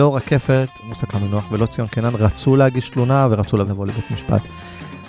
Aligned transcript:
לא 0.00 0.16
רקפת, 0.16 0.68
מוסק 0.82 1.14
המינוח 1.14 1.52
ולא 1.52 1.66
ציון 1.66 1.88
קינן 1.88 2.14
רצו 2.14 2.56
להגיש 2.56 2.88
תלונה 2.88 3.28
ורצו 3.30 3.56
לבוא 3.56 3.86
לבית 3.86 4.10
משפט. 4.10 4.40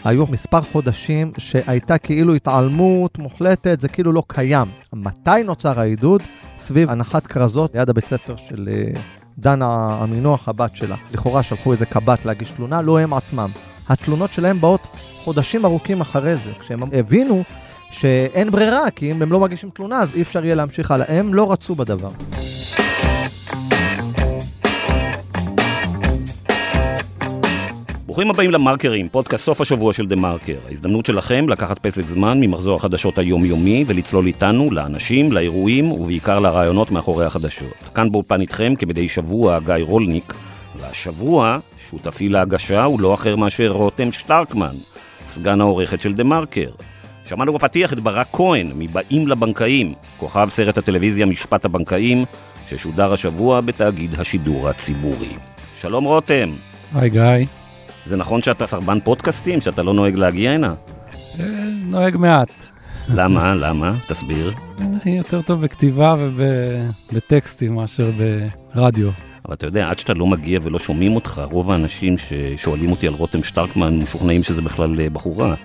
היו 0.04 0.26
מספר 0.28 0.62
חודשים 0.62 1.32
שהייתה 1.38 1.98
כאילו 1.98 2.34
התעלמות 2.34 3.18
מוחלטת, 3.18 3.82
זה 3.82 3.88
כאילו 3.88 4.12
לא 4.12 4.24
קיים. 4.28 4.68
מתי 4.94 5.44
נוצר 5.46 5.79
העידוד? 5.79 6.22
סביב 6.58 6.90
הנחת 6.90 7.28
כרזות 7.28 7.76
ליד 7.76 7.90
הבית 7.90 8.06
ספר 8.06 8.36
של 8.50 8.69
אה, 8.72 9.01
דנה 9.38 9.97
המינוח, 10.01 10.50
הבת 10.50 10.76
שלה. 10.76 10.96
לכאורה 11.14 11.44
שלחו 11.44 11.72
איזה 11.72 11.86
קב"ט 11.86 12.26
להגיש 12.26 12.51
תלונה, 12.51 12.82
לא 12.82 13.00
הם 13.00 13.14
עצמם. 13.14 13.50
התלונות 13.90 14.33
שלהם 14.33 14.62
באות 14.62 14.87
חודשים 15.23 15.65
ארוכים 15.65 16.02
אחרי 16.02 16.36
זה, 16.36 16.52
כשהם 16.60 16.84
הבינו 16.94 17.44
שאין 17.92 18.52
ברירה, 18.52 18.92
כי 18.92 19.12
אם 19.12 19.22
הם 19.22 19.32
לא 19.32 19.40
מגישים 19.40 19.70
תלונה 19.70 20.00
אז 20.00 20.10
אי 20.16 20.22
אפשר 20.22 20.46
יהיה 20.46 20.55
להמשיך 20.55 20.92
הלאה. 20.92 21.20
הם 21.20 21.34
לא 21.34 21.52
רצו 21.52 21.76
בדבר. 21.76 22.10
ברוכים 28.12 28.30
הבאים 28.30 28.52
למרקרים, 28.52 29.10
פודקאסט 29.10 29.46
סוף 29.46 29.62
השבוע 29.62 29.94
של 29.94 30.08
דה 30.08 30.16
מרקר. 30.16 30.58
ההזדמנות 30.68 31.06
שלכם 31.06 31.50
לקחת 31.50 31.80
פסק 31.80 32.08
זמן 32.08 32.40
ממחזור 32.42 32.76
החדשות 32.76 33.18
היומיומי 33.18 33.84
ולצלול 33.88 34.28
איתנו 34.28 34.72
לאנשים, 34.72 35.32
לאירועים 35.32 35.92
ובעיקר 35.92 36.40
לרעיונות 36.40 36.92
מאחורי 36.92 37.26
החדשות. 37.26 37.90
כאן 37.96 38.12
באולפן 38.12 38.42
איתכם 38.42 38.74
כמדי 38.80 39.10
שבוע 39.10 39.60
גיא 39.60 39.76
רולניק, 39.82 40.34
והשבוע 40.80 41.58
שותפי 41.90 42.30
להגשה 42.30 42.84
הוא 42.84 43.02
לא 43.02 43.14
אחר 43.14 43.36
מאשר 43.36 43.68
רותם 43.68 44.12
שטרקמן, 44.12 44.76
סגן 45.26 45.62
העורכת 45.62 46.00
של 46.00 46.14
דה 46.14 46.24
מרקר. 46.24 46.70
שמענו 47.26 47.54
בפתיח 47.54 47.94
את 47.94 48.00
ברק 48.00 48.28
כהן, 48.34 48.72
מבאים 48.76 49.28
לבנקאים, 49.28 49.94
כוכב 50.18 50.48
סרט 50.50 50.78
הטלוויזיה 50.78 51.26
משפט 51.26 51.66
הבנקאים, 51.66 52.26
ששודר 52.70 53.13
השבוע 53.13 53.62
בתאגיד 53.62 54.20
השידור 54.20 54.70
הציבורי. 54.70 55.34
שלום 55.82 56.04
רותם. 56.04 56.50
היי 56.96 57.10
גיא. 57.10 57.60
זה 58.05 58.18
נכון 58.18 58.41
שאתה 58.41 58.68
סרבן 58.68 58.99
פודקאסטים, 59.04 59.62
שאתה 59.62 59.84
לא 59.84 59.94
נוהג 59.94 60.16
להגיע 60.16 60.52
הנה? 60.52 60.74
אה, 61.40 61.46
נוהג 61.85 62.18
מעט. 62.18 62.68
למה? 63.10 63.55
למה? 63.55 63.94
תסביר. 64.07 64.53
אני 64.80 65.17
יותר 65.17 65.41
טוב 65.41 65.61
בכתיבה 65.61 66.16
ובטקסטים 66.19 67.75
מאשר 67.75 68.11
ברדיו. 68.75 69.09
אבל 69.45 69.53
אתה 69.53 69.66
יודע, 69.66 69.89
עד 69.89 69.99
שאתה 69.99 70.13
לא 70.13 70.27
מגיע 70.27 70.59
ולא 70.63 70.79
שומעים 70.79 71.16
אותך, 71.16 71.41
רוב 71.52 71.72
האנשים 71.72 72.16
ששואלים 72.17 72.91
אותי 72.91 73.07
על 73.07 73.13
רותם 73.13 73.44
שטרקמן 73.44 73.97
משוכנעים 73.99 74.44
שזה 74.44 74.61
בכלל 74.61 74.99
אה, 74.99 75.09
בחורה. 75.09 75.55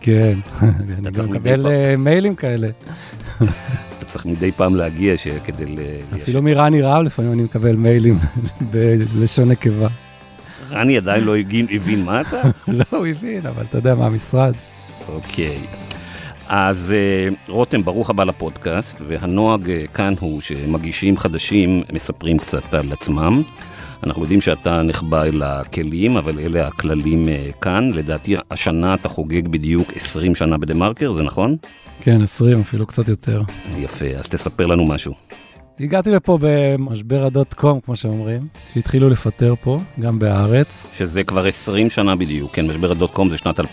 כן, 0.00 0.38
אני 0.60 1.10
גם 1.10 1.24
מקבל 1.30 1.66
אה, 1.66 1.96
מיילים 1.96 2.34
כאלה. 2.34 2.68
אתה 3.98 4.04
צריך 4.04 4.26
מדי 4.26 4.52
פעם 4.52 4.74
להגיע 4.74 5.14
כדי. 5.44 5.64
אפילו 6.14 6.42
מרני 6.42 6.82
רהב 6.82 7.02
לפעמים 7.02 7.32
אני 7.32 7.42
מקבל 7.42 7.76
מיילים 7.76 8.18
בלשון 8.70 9.48
נקבה. 9.48 9.88
רני 10.70 10.96
עדיין 10.96 11.24
לא 11.24 11.36
הבין 11.70 12.04
מה 12.04 12.20
אתה? 12.20 12.42
לא, 12.68 12.84
הוא 12.90 13.06
הבין, 13.06 13.46
אבל 13.46 13.64
אתה 13.68 13.78
יודע 13.78 13.94
מה 13.94 14.06
המשרד. 14.06 14.54
אוקיי. 15.08 15.58
אז 16.48 16.92
אה, 16.96 17.28
רותם, 17.48 17.82
ברוך 17.84 18.10
הבא 18.10 18.24
לפודקאסט, 18.24 19.02
והנוהג 19.08 19.70
אה, 19.70 19.86
כאן 19.94 20.14
הוא 20.20 20.40
שמגישים 20.40 21.16
חדשים 21.16 21.82
מספרים 21.92 22.38
קצת 22.38 22.74
על 22.74 22.88
עצמם. 22.92 23.42
אנחנו 24.02 24.22
יודעים 24.22 24.40
שאתה 24.40 24.82
נחבא 24.82 25.24
אל 25.24 25.42
הכלים, 25.42 26.16
אבל 26.16 26.38
אלה 26.38 26.66
הכללים 26.66 27.28
אה, 27.28 27.50
כאן. 27.60 27.90
לדעתי, 27.94 28.36
השנה 28.50 28.94
אתה 28.94 29.08
חוגג 29.08 29.48
בדיוק 29.48 29.92
20 29.96 30.34
שנה 30.34 30.58
בדה 30.58 30.74
מרקר, 30.74 31.12
זה 31.12 31.22
נכון? 31.22 31.56
כן, 32.00 32.22
20, 32.22 32.60
אפילו 32.60 32.86
קצת 32.86 33.08
יותר. 33.08 33.42
יפה, 33.78 34.06
אז 34.06 34.26
תספר 34.26 34.66
לנו 34.66 34.84
משהו. 34.84 35.14
הגעתי 35.80 36.10
לפה 36.10 36.38
במשבר 36.40 37.24
הדוט 37.24 37.54
קום, 37.54 37.80
כמו 37.80 37.96
שאומרים, 37.96 38.46
שהתחילו 38.74 39.10
לפטר 39.10 39.54
פה, 39.62 39.78
גם 40.00 40.18
בארץ. 40.18 40.86
שזה 40.92 41.24
כבר 41.24 41.46
20 41.46 41.90
שנה 41.90 42.16
בדיוק, 42.16 42.54
כן, 42.54 42.66
משבר 42.66 42.90
הדוט 42.90 43.10
קום 43.10 43.30
זה 43.30 43.38
שנת 43.38 43.60
2000-2001. 43.60 43.64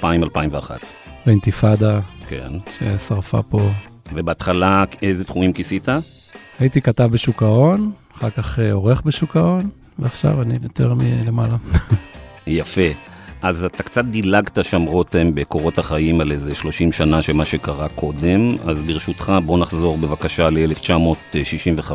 באינתיפאדה, 1.26 2.00
כן. 2.28 2.52
ששרפה 2.80 3.42
פה. 3.44 3.70
ובהתחלה 4.14 4.84
איזה 5.02 5.24
תחומים 5.24 5.54
כיסית? 5.54 5.88
הייתי 6.60 6.82
כתב 6.82 7.10
בשוק 7.12 7.44
ההון, 7.44 7.92
אחר 8.18 8.30
כך 8.30 8.60
אה, 8.60 8.72
עורך 8.72 9.02
בשוק 9.02 9.36
ההון, 9.36 9.70
ועכשיו 10.00 10.42
אני 10.42 10.60
יותר 10.64 10.94
מלמעלה. 10.94 11.56
יפה. 12.48 13.07
אז 13.42 13.64
אתה 13.64 13.84
קצת 13.84 14.06
דילגת 14.06 14.64
שם 14.64 14.82
רותם 14.82 15.36
בקורות 15.36 15.78
החיים 15.78 16.22
על 16.22 16.32
איזה 16.32 16.56
30 16.56 16.92
שנה 16.92 17.22
של 17.22 17.34
מה 17.34 17.46
שקרה 17.46 17.88
קודם, 17.90 18.56
אז 18.66 18.82
ברשותך 18.82 19.34
בוא 19.46 19.58
נחזור 19.58 19.98
בבקשה 19.98 20.50
ל-1965, 20.50 21.92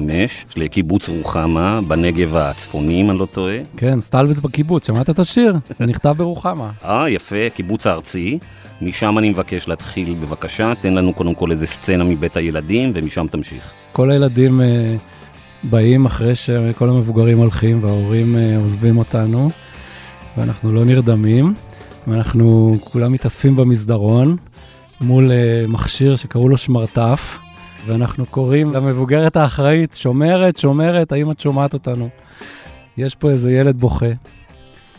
לקיבוץ 0.57 1.09
רוחמה, 1.09 1.81
בנגב 1.89 2.37
הצפוני 2.37 3.01
אם 3.01 3.11
אני 3.11 3.19
לא 3.19 3.27
טועה. 3.27 3.57
כן, 3.77 4.01
סטלבט 4.01 4.37
בקיבוץ, 4.37 4.87
שמעת 4.87 5.11
את 5.11 5.19
השיר? 5.19 5.57
זה 5.79 5.87
נכתב 5.91 6.15
ברוחמה. 6.17 6.71
אה, 6.85 7.11
יפה, 7.11 7.51
קיבוץ 7.55 7.87
הארצי. 7.87 8.39
משם 8.83 9.19
אני 9.19 9.31
מבקש 9.31 9.69
להתחיל 9.69 10.15
בבקשה, 10.15 10.73
תן 10.81 10.95
לנו 10.95 11.13
קודם 11.13 11.35
כל 11.35 11.51
איזה 11.51 11.67
סצנה 11.67 12.05
מבית 12.05 12.37
הילדים 12.37 12.93
ומשם 12.95 13.27
תמשיך. 13.31 13.73
כל 13.93 14.11
הילדים 14.11 14.61
uh, 14.61 14.65
באים 15.71 16.07
אחרי 16.07 16.35
שכל 16.35 16.89
המבוגרים 16.89 17.39
הולכים 17.39 17.85
וההורים 17.85 18.35
uh, 18.35 18.63
עוזבים 18.63 18.99
אותנו. 18.99 19.51
ואנחנו 20.37 20.73
לא 20.73 20.85
נרדמים, 20.85 21.55
ואנחנו 22.07 22.77
כולם 22.81 23.13
מתאספים 23.13 23.57
במסדרון 23.57 24.37
מול 25.01 25.31
uh, 25.31 25.71
מכשיר 25.71 26.17
שקראו 26.17 26.49
לו 26.49 26.57
שמרטף, 26.57 27.39
ואנחנו 27.87 28.27
קוראים 28.27 28.75
למבוגרת 28.75 29.37
האחראית, 29.37 29.95
שומרת, 29.95 30.59
שומרת, 30.59 31.13
האם 31.13 31.31
את 31.31 31.41
שומעת 31.41 31.75
אותנו? 31.75 32.09
יש 32.97 33.15
פה 33.15 33.31
איזה 33.31 33.53
ילד 33.53 33.77
בוכה. 33.81 34.07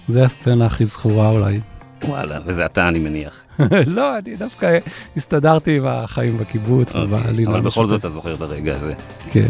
זה 0.07 0.25
הסצנה 0.25 0.66
הכי 0.66 0.85
זכורה 0.85 1.29
אולי. 1.29 1.59
וואלה, 2.03 2.39
וזה 2.45 2.66
אתה, 2.66 2.88
אני 2.88 2.99
מניח. 2.99 3.43
לא, 3.88 4.17
אני 4.17 4.35
דווקא 4.35 4.77
הסתדרתי 5.17 5.77
עם 5.77 5.85
החיים 5.85 6.38
בקיבוץ. 6.38 6.95
אוקיי, 6.95 7.47
אבל 7.47 7.61
בכל 7.61 7.85
זאת 7.85 7.99
אתה 7.99 8.09
זוכר 8.09 8.33
את 8.33 8.41
הרגע 8.41 8.75
הזה. 8.75 8.93
כן. 9.31 9.49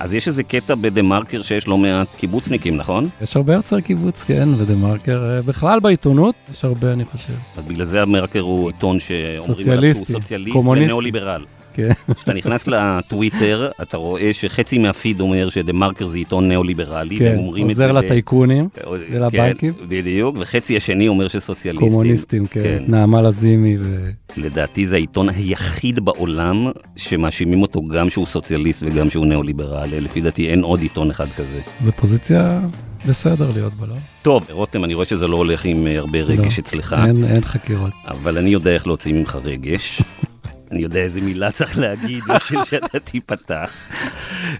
אז 0.00 0.14
יש 0.14 0.28
איזה 0.28 0.42
קטע 0.42 0.74
בדה 0.74 1.02
מרקר 1.02 1.42
שיש 1.42 1.68
לא 1.68 1.78
מעט 1.78 2.08
קיבוצניקים, 2.16 2.76
נכון? 2.76 3.08
יש 3.22 3.36
הרבה 3.36 3.54
יוצרי 3.54 3.82
קיבוץ, 3.82 4.22
כן, 4.22 4.48
ודה 4.56 4.74
מרקר. 4.74 5.30
אה, 5.30 5.42
בכלל 5.42 5.80
בעיתונות 5.80 6.34
יש 6.52 6.64
הרבה, 6.64 6.92
אני 6.92 7.04
חושב. 7.04 7.32
אז 7.56 7.64
בגלל 7.64 7.84
זה 7.84 8.02
המרקר 8.02 8.40
הוא 8.40 8.70
עיתון 8.70 9.00
שאומרים 9.00 9.70
עליו 9.70 9.94
שהוא 9.94 10.06
סוציאליסט 10.06 10.56
וניאו-ליברל. 10.56 11.44
כן. 11.76 12.14
כשאתה 12.14 12.34
נכנס 12.34 12.68
לטוויטר, 12.68 13.68
אתה 13.82 13.96
רואה 13.96 14.32
שחצי 14.32 14.78
מהפיד 14.78 15.20
אומר 15.20 15.48
שדה 15.48 15.72
מרקר 15.72 16.06
זה 16.06 16.16
עיתון 16.16 16.48
ניאו-ליברלי. 16.48 17.18
כן, 17.18 17.36
עוזר 17.38 17.92
לטייקונים 17.92 18.68
ולבנקים. 19.10 19.72
כן, 19.72 19.84
בדיוק, 19.88 20.36
וחצי 20.38 20.76
השני 20.76 21.08
אומר 21.08 21.28
שסוציאליסטים. 21.28 21.88
קומוניסטים, 21.88 22.46
כן. 22.46 22.62
כן. 22.62 22.84
נעמה 22.86 23.22
לזימי 23.22 23.76
ו... 23.80 24.10
לדעתי 24.36 24.86
זה 24.86 24.96
העיתון 24.96 25.28
היחיד 25.28 26.00
בעולם 26.04 26.66
שמאשימים 26.96 27.62
אותו 27.62 27.88
גם 27.88 28.10
שהוא 28.10 28.26
סוציאליסט 28.26 28.82
וגם 28.86 29.10
שהוא 29.10 29.26
ניאו-ליברלי. 29.26 30.00
לפי 30.00 30.20
דעתי 30.20 30.48
אין 30.48 30.62
עוד 30.62 30.80
עיתון 30.80 31.10
אחד 31.10 31.32
כזה. 31.32 31.60
זו 31.84 31.92
פוזיציה 31.92 32.60
בסדר 33.06 33.50
להיות 33.54 33.74
בה, 33.74 33.86
לא? 33.86 33.94
טוב, 34.22 34.46
רותם, 34.50 34.84
אני 34.84 34.94
רואה 34.94 35.06
שזה 35.06 35.26
לא 35.26 35.36
הולך 35.36 35.64
עם 35.64 35.86
הרבה 35.96 36.18
רגש 36.18 36.58
לא, 36.58 36.62
אצלך. 36.62 36.96
אין, 37.06 37.24
אין 37.24 37.44
חקירות. 37.44 37.92
אבל 38.08 38.38
אני 38.38 38.50
יודע 38.50 38.70
איך 38.70 38.86
להוציא 38.86 39.12
ממך 39.14 39.38
רגש. 39.44 40.02
אני 40.72 40.82
יודע 40.82 41.00
איזה 41.00 41.20
מילה 41.20 41.50
צריך 41.50 41.78
להגיד 41.78 42.24
בשביל 42.34 42.64
שאתה 42.64 42.98
תיפתח. 42.98 43.72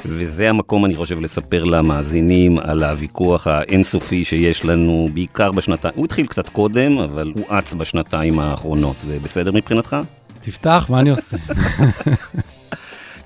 וזה 0.05 0.51
המקום, 0.51 0.85
אני 0.85 0.97
חושב, 0.97 1.21
לספר 1.21 1.65
למאזינים 1.65 2.59
על 2.59 2.85
הוויכוח 2.85 3.47
האינסופי 3.47 4.25
שיש 4.25 4.65
לנו, 4.65 5.09
בעיקר 5.15 5.53
בשנתיים, 5.53 5.95
הוא 5.97 6.05
התחיל 6.05 6.27
קצת 6.27 6.49
קודם, 6.49 6.99
אבל 6.99 7.33
הוא 7.35 7.45
אץ 7.49 7.75
בשנתיים 7.75 8.39
האחרונות. 8.39 8.97
זה 8.99 9.19
בסדר 9.23 9.53
מבחינתך? 9.53 9.97
תפתח, 10.41 10.87
מה 10.89 11.01
אני 11.01 11.11
עושה? 11.11 11.37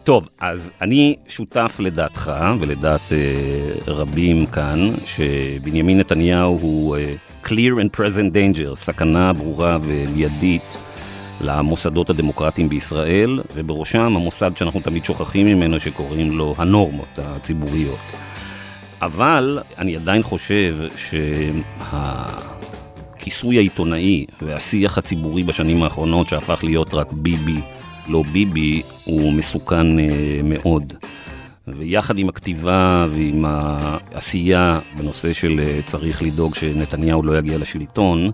טוב, 0.05 0.29
אז 0.41 0.71
אני 0.81 1.17
שותף 1.29 1.77
לדעתך 1.81 2.33
ולדעת 2.61 3.01
uh, 3.09 3.91
רבים 3.91 4.47
כאן, 4.47 4.91
שבנימין 5.07 5.99
נתניהו 5.99 6.59
הוא 6.61 6.97
uh, 6.97 7.47
clear 7.47 7.81
and 7.83 7.97
present 7.97 8.35
danger, 8.35 8.75
סכנה 8.75 9.33
ברורה 9.33 9.79
ומיידית 9.83 10.79
למוסדות 11.41 12.11
הדמוקרטיים 12.11 12.69
בישראל, 12.69 13.41
ובראשם 13.55 14.17
המוסד 14.17 14.57
שאנחנו 14.57 14.81
תמיד 14.81 15.05
שוכחים 15.05 15.47
ממנו 15.47 15.81
שקוראים 15.81 16.39
לו 16.39 16.55
הנורמות 16.59 17.19
הציבוריות. 17.19 18.15
אבל 19.03 19.59
אני 19.79 19.97
עדיין 19.97 20.23
חושב 20.23 20.77
שהכיסוי 23.17 23.57
העיתונאי 23.57 24.27
והשיח 24.43 24.99
הציבורי 24.99 25.43
בשנים 25.43 25.83
האחרונות 25.83 26.29
שהפך 26.29 26.65
להיות 26.65 26.95
רק 26.95 27.13
ביבי, 27.13 27.61
לא 28.09 28.23
ביבי, 28.33 28.83
הוא 29.05 29.33
מסוכן 29.33 29.99
אה, 29.99 30.41
מאוד. 30.45 30.93
ויחד 31.69 32.19
עם 32.19 32.29
הכתיבה 32.29 33.07
ועם 33.11 33.45
העשייה 33.45 34.81
בנושא 34.99 35.33
של 35.33 35.61
אה, 35.61 35.81
צריך 35.85 36.23
לדאוג 36.23 36.55
שנתניהו 36.55 37.23
לא 37.23 37.39
יגיע 37.39 37.59
לשלטון, 37.59 38.31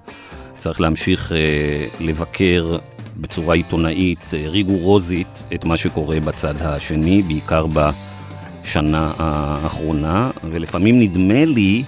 צריך 0.57 0.81
להמשיך 0.81 1.33
אה, 1.33 1.87
לבקר 2.01 2.79
בצורה 3.21 3.55
עיתונאית 3.55 4.35
אה, 4.35 4.45
ריגורוזית 4.49 5.45
את 5.55 5.65
מה 5.65 5.77
שקורה 5.77 6.21
בצד 6.21 6.63
השני, 6.63 7.23
בעיקר 7.23 7.67
בשנה 7.67 9.13
האחרונה, 9.19 10.31
ולפעמים 10.51 11.01
נדמה 11.01 11.45
לי 11.45 11.85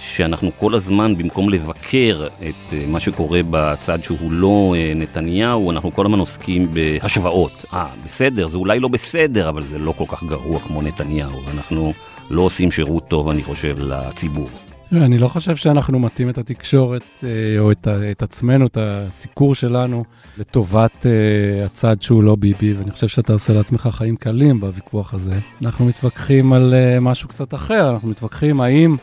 שאנחנו 0.00 0.50
כל 0.58 0.74
הזמן, 0.74 1.16
במקום 1.16 1.50
לבקר 1.50 2.26
את 2.48 2.74
מה 2.88 3.00
שקורה 3.00 3.40
בצד 3.50 4.02
שהוא 4.02 4.32
לא 4.32 4.74
נתניהו, 4.96 5.70
אנחנו 5.70 5.92
כל 5.92 6.06
הזמן 6.06 6.18
עוסקים 6.18 6.68
בהשוואות. 6.74 7.64
אה, 7.74 7.86
בסדר, 8.04 8.48
זה 8.48 8.56
אולי 8.56 8.80
לא 8.80 8.88
בסדר, 8.88 9.48
אבל 9.48 9.62
זה 9.62 9.78
לא 9.78 9.94
כל 9.96 10.04
כך 10.08 10.22
גרוע 10.22 10.60
כמו 10.60 10.82
נתניהו. 10.82 11.40
אנחנו 11.54 11.92
לא 12.30 12.42
עושים 12.42 12.70
שירות 12.70 13.08
טוב, 13.08 13.28
אני 13.28 13.42
חושב, 13.42 13.76
לציבור. 13.78 14.48
אני 14.92 15.18
לא 15.18 15.28
חושב 15.28 15.56
שאנחנו 15.56 15.98
מטים 15.98 16.28
את 16.28 16.38
התקשורת 16.38 17.02
אה, 17.24 17.28
או 17.58 17.72
את, 17.72 17.88
את 18.10 18.22
עצמנו, 18.22 18.66
את 18.66 18.78
הסיקור 18.80 19.54
שלנו, 19.54 20.04
לטובת 20.38 20.92
uh, 21.02 21.64
הצד 21.64 22.02
שהוא 22.02 22.22
לא 22.22 22.36
ביבי, 22.36 22.72
ואני 22.72 22.90
חושב 22.90 23.08
שאתה 23.08 23.32
עושה 23.32 23.52
לעצמך 23.52 23.88
חיים 23.92 24.16
קלים 24.16 24.60
בוויכוח 24.60 25.14
הזה. 25.14 25.38
אנחנו 25.62 25.84
מתווכחים 25.86 26.52
על 26.52 26.74
uh, 26.74 27.00
משהו 27.00 27.28
קצת 27.28 27.54
אחר, 27.54 27.90
אנחנו 27.90 28.08
מתווכחים 28.08 28.60
האם, 28.60 28.96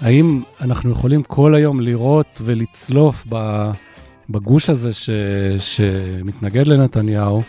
האם 0.00 0.42
אנחנו 0.60 0.90
יכולים 0.90 1.22
כל 1.22 1.54
היום 1.54 1.80
לראות 1.80 2.40
ולצלוף 2.44 3.26
בגוש 4.30 4.70
הזה 4.70 4.92
ש, 4.92 5.10
שמתנגד 5.58 6.66
לנתניהו, 6.66 7.42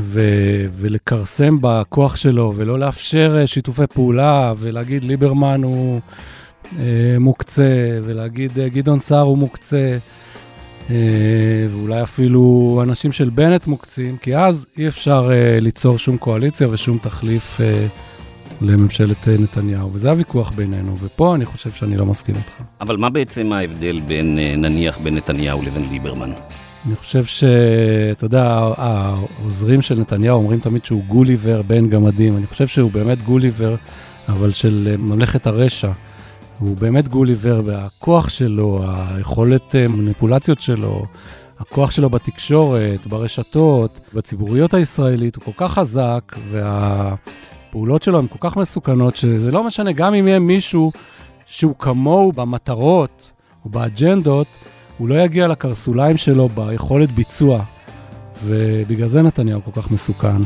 ו, 0.00 0.20
ולכרסם 0.72 1.56
בכוח 1.60 2.16
שלו, 2.16 2.52
ולא 2.56 2.78
לאפשר 2.78 3.46
שיתופי 3.46 3.86
פעולה, 3.86 4.52
ולהגיד 4.58 5.04
ליברמן 5.04 5.62
הוא... 5.62 6.00
אה, 6.78 7.18
מוקצה, 7.20 7.98
ולהגיד 8.02 8.58
אה, 8.58 8.68
גדעון 8.68 8.98
סער 8.98 9.20
הוא 9.20 9.38
מוקצה, 9.38 9.98
אה, 10.90 10.96
ואולי 11.70 12.02
אפילו 12.02 12.80
אנשים 12.82 13.12
של 13.12 13.30
בנט 13.30 13.66
מוקצים, 13.66 14.16
כי 14.16 14.36
אז 14.36 14.66
אי 14.78 14.88
אפשר 14.88 15.30
ליצור 15.60 15.98
שום 15.98 16.16
קואליציה 16.16 16.68
ושום 16.70 16.98
תחליף 16.98 17.60
לממשלת 18.60 19.28
נתניהו, 19.28 19.92
וזה 19.92 20.10
הוויכוח 20.10 20.50
בינינו, 20.50 20.96
ופה 21.00 21.34
אני 21.34 21.46
חושב 21.46 21.72
שאני 21.72 21.96
לא 21.96 22.06
מסכים 22.06 22.34
איתך. 22.36 22.52
אבל 22.80 22.96
מה 22.96 23.10
בעצם 23.10 23.52
ההבדל 23.52 24.00
בין, 24.00 24.38
נניח, 24.56 24.98
בין 24.98 25.14
נתניהו 25.14 25.62
לבין 25.62 25.82
ליברמן? 25.90 26.30
אני 26.86 26.96
חושב 26.96 27.24
שאתה 27.24 28.24
יודע, 28.24 28.44
העוזרים 28.76 29.82
של 29.82 30.00
נתניהו 30.00 30.36
אומרים 30.38 30.60
תמיד 30.60 30.84
שהוא 30.84 31.04
גוליבר 31.04 31.62
בין 31.62 31.90
גמדים. 31.90 32.36
אני 32.36 32.46
חושב 32.46 32.66
שהוא 32.66 32.90
באמת 32.90 33.22
גוליבר, 33.22 33.76
אבל 34.28 34.52
של 34.52 34.94
ממלכת 34.98 35.46
הרשע. 35.46 35.90
הוא 36.58 36.76
באמת 36.76 37.08
גוליבר, 37.08 37.60
והכוח 37.64 38.28
שלו, 38.28 38.84
היכולת 38.86 39.74
אה, 39.74 39.88
מניפולציות 39.88 40.60
שלו, 40.60 41.04
הכוח 41.58 41.90
שלו 41.90 42.10
בתקשורת, 42.10 43.06
ברשתות, 43.06 44.00
בציבוריות 44.14 44.74
הישראלית, 44.74 45.36
הוא 45.36 45.44
כל 45.44 45.52
כך 45.56 45.72
חזק, 45.72 46.36
והפעולות 46.50 48.02
שלו 48.02 48.18
הן 48.18 48.26
כל 48.26 48.48
כך 48.48 48.56
מסוכנות, 48.56 49.16
שזה 49.16 49.50
לא 49.50 49.64
משנה, 49.64 49.92
גם 49.92 50.14
אם 50.14 50.28
יהיה 50.28 50.38
מישהו 50.38 50.92
שהוא 51.46 51.74
כמוהו 51.78 52.32
במטרות 52.32 53.30
או 53.64 53.70
באג'נדות, 53.70 54.46
הוא 54.98 55.08
לא 55.08 55.14
יגיע 55.14 55.48
לקרסוליים 55.48 56.16
שלו 56.16 56.48
ביכולת 56.48 57.10
ביצוע. 57.10 57.62
ובגלל 58.44 59.08
זה 59.08 59.22
נתניהו 59.22 59.60
כל 59.64 59.82
כך 59.82 59.90
מסוכן. 59.90 60.42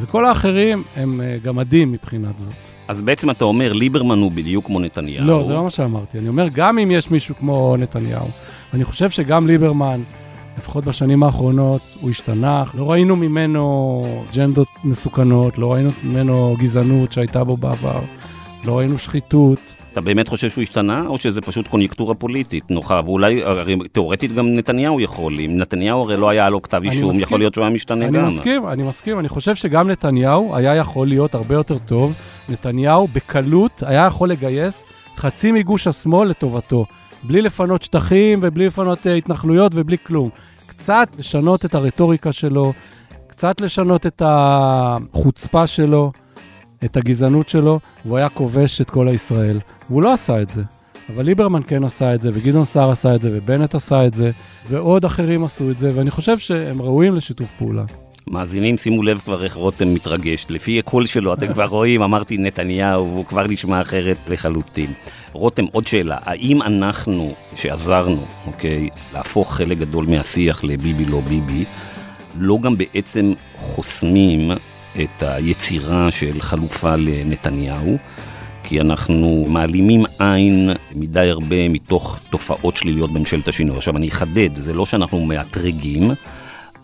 וכל 0.00 0.24
האחרים 0.24 0.82
הם 0.96 1.20
אה, 1.20 1.36
גמדים 1.42 1.92
מבחינת 1.92 2.38
זאת. 2.38 2.73
אז 2.88 3.02
בעצם 3.02 3.30
אתה 3.30 3.44
אומר, 3.44 3.72
ליברמן 3.72 4.18
הוא 4.18 4.32
בדיוק 4.32 4.66
כמו 4.66 4.80
נתניהו. 4.80 5.24
לא, 5.26 5.44
זה 5.46 5.52
לא 5.52 5.64
מה 5.64 5.70
שאמרתי. 5.70 6.18
אני 6.18 6.28
אומר, 6.28 6.48
גם 6.52 6.78
אם 6.78 6.90
יש 6.90 7.10
מישהו 7.10 7.34
כמו 7.34 7.76
נתניהו, 7.78 8.28
אני 8.74 8.84
חושב 8.84 9.10
שגם 9.10 9.46
ליברמן, 9.46 10.02
לפחות 10.58 10.84
בשנים 10.84 11.22
האחרונות, 11.22 11.82
הוא 12.00 12.10
השתנה. 12.10 12.64
לא 12.74 12.90
ראינו 12.90 13.16
ממנו 13.16 14.04
אג'נדות 14.30 14.68
מסוכנות, 14.84 15.58
לא 15.58 15.72
ראינו 15.72 15.90
ממנו 16.04 16.56
גזענות 16.58 17.12
שהייתה 17.12 17.44
בו 17.44 17.56
בעבר, 17.56 18.00
לא 18.64 18.78
ראינו 18.78 18.98
שחיתות. 18.98 19.58
אתה 19.94 20.00
באמת 20.00 20.28
חושב 20.28 20.50
שהוא 20.50 20.62
השתנה, 20.62 21.06
או 21.06 21.18
שזה 21.18 21.40
פשוט 21.40 21.68
קוניונקטורה 21.68 22.14
פוליטית 22.14 22.70
נוחה? 22.70 23.00
ואולי, 23.04 23.42
הרי 23.44 23.76
תאורטית 23.92 24.32
גם 24.32 24.54
נתניהו 24.54 25.00
יכול, 25.00 25.40
אם 25.40 25.56
נתניהו 25.56 26.02
הרי 26.02 26.16
לא 26.16 26.28
היה 26.28 26.50
לו 26.50 26.62
כתב 26.62 26.82
אישום, 26.84 27.18
יכול 27.18 27.38
להיות 27.38 27.54
שהוא 27.54 27.64
היה 27.64 27.74
משתנה 27.74 28.04
אני 28.04 28.18
גם. 28.18 28.24
אני 28.24 28.34
מסכים, 28.34 28.68
אני 28.68 28.82
מסכים, 28.82 29.18
אני 29.18 29.28
חושב 29.28 29.54
שגם 29.54 29.90
נתניהו 29.90 30.56
היה 30.56 30.74
יכול 30.74 31.08
להיות 31.08 31.34
הרבה 31.34 31.54
יותר 31.54 31.78
טוב. 31.78 32.14
נתניהו 32.48 33.08
בקלות 33.12 33.82
היה 33.86 34.06
יכול 34.06 34.28
לגייס 34.28 34.84
חצי 35.16 35.52
מגוש 35.52 35.86
השמאל 35.86 36.28
לטובתו, 36.28 36.86
בלי 37.22 37.42
לפנות 37.42 37.82
שטחים 37.82 38.40
ובלי 38.42 38.66
לפנות 38.66 39.06
uh, 39.06 39.10
התנחלויות 39.10 39.72
ובלי 39.74 39.96
כלום. 40.02 40.30
קצת 40.66 41.08
לשנות 41.18 41.64
את 41.64 41.74
הרטוריקה 41.74 42.32
שלו, 42.32 42.72
קצת 43.26 43.60
לשנות 43.60 44.06
את 44.06 44.22
החוצפה 44.24 45.66
שלו. 45.66 46.12
את 46.84 46.96
הגזענות 46.96 47.48
שלו, 47.48 47.80
והוא 48.04 48.18
היה 48.18 48.28
כובש 48.28 48.80
את 48.80 48.90
כל 48.90 49.08
הישראל. 49.08 49.60
והוא 49.90 50.02
לא 50.02 50.12
עשה 50.12 50.42
את 50.42 50.50
זה. 50.50 50.62
אבל 51.14 51.24
ליברמן 51.24 51.60
כן 51.66 51.84
עשה 51.84 52.14
את 52.14 52.22
זה, 52.22 52.30
וגדעון 52.34 52.64
סער 52.64 52.90
עשה 52.90 53.14
את 53.14 53.22
זה, 53.22 53.30
ובנט 53.32 53.74
עשה 53.74 54.06
את 54.06 54.14
זה, 54.14 54.30
ועוד 54.68 55.04
אחרים 55.04 55.44
עשו 55.44 55.70
את 55.70 55.78
זה, 55.78 55.92
ואני 55.94 56.10
חושב 56.10 56.38
שהם 56.38 56.82
ראויים 56.82 57.16
לשיתוף 57.16 57.50
פעולה. 57.58 57.84
מאזינים, 58.26 58.78
שימו 58.78 59.02
לב 59.02 59.18
כבר 59.18 59.44
איך 59.44 59.54
רותם 59.54 59.94
מתרגש. 59.94 60.46
לפי 60.48 60.78
הקול 60.78 61.06
שלו, 61.06 61.34
אתם 61.34 61.52
כבר 61.52 61.64
רואים, 61.64 62.02
אמרתי 62.02 62.38
נתניהו, 62.38 63.10
והוא 63.10 63.24
כבר 63.24 63.46
נשמע 63.46 63.80
אחרת 63.80 64.16
לחלוטין. 64.28 64.92
רותם, 65.32 65.64
עוד 65.72 65.86
שאלה, 65.86 66.18
האם 66.24 66.62
אנחנו, 66.62 67.34
שעזרנו, 67.56 68.24
אוקיי, 68.46 68.88
להפוך 69.14 69.54
חלק 69.54 69.78
גדול 69.78 70.06
מהשיח 70.06 70.64
לביבי 70.64 71.04
לא 71.04 71.20
ביבי, 71.20 71.64
לא 72.38 72.58
גם 72.62 72.78
בעצם 72.78 73.32
חוסמים 73.56 74.50
את 75.02 75.22
היצירה 75.22 76.10
של 76.10 76.40
חלופה 76.40 76.96
לנתניהו, 76.96 77.98
כי 78.64 78.80
אנחנו 78.80 79.46
מעלימים 79.48 80.04
עין 80.18 80.68
מדי 80.94 81.30
הרבה 81.30 81.68
מתוך 81.68 82.18
תופעות 82.30 82.76
שליליות 82.76 83.12
בממשלת 83.12 83.48
השינוי. 83.48 83.76
עכשיו, 83.76 83.96
אני 83.96 84.08
אחדד, 84.08 84.52
זה 84.52 84.74
לא 84.74 84.86
שאנחנו 84.86 85.26
מאתרגים, 85.26 86.10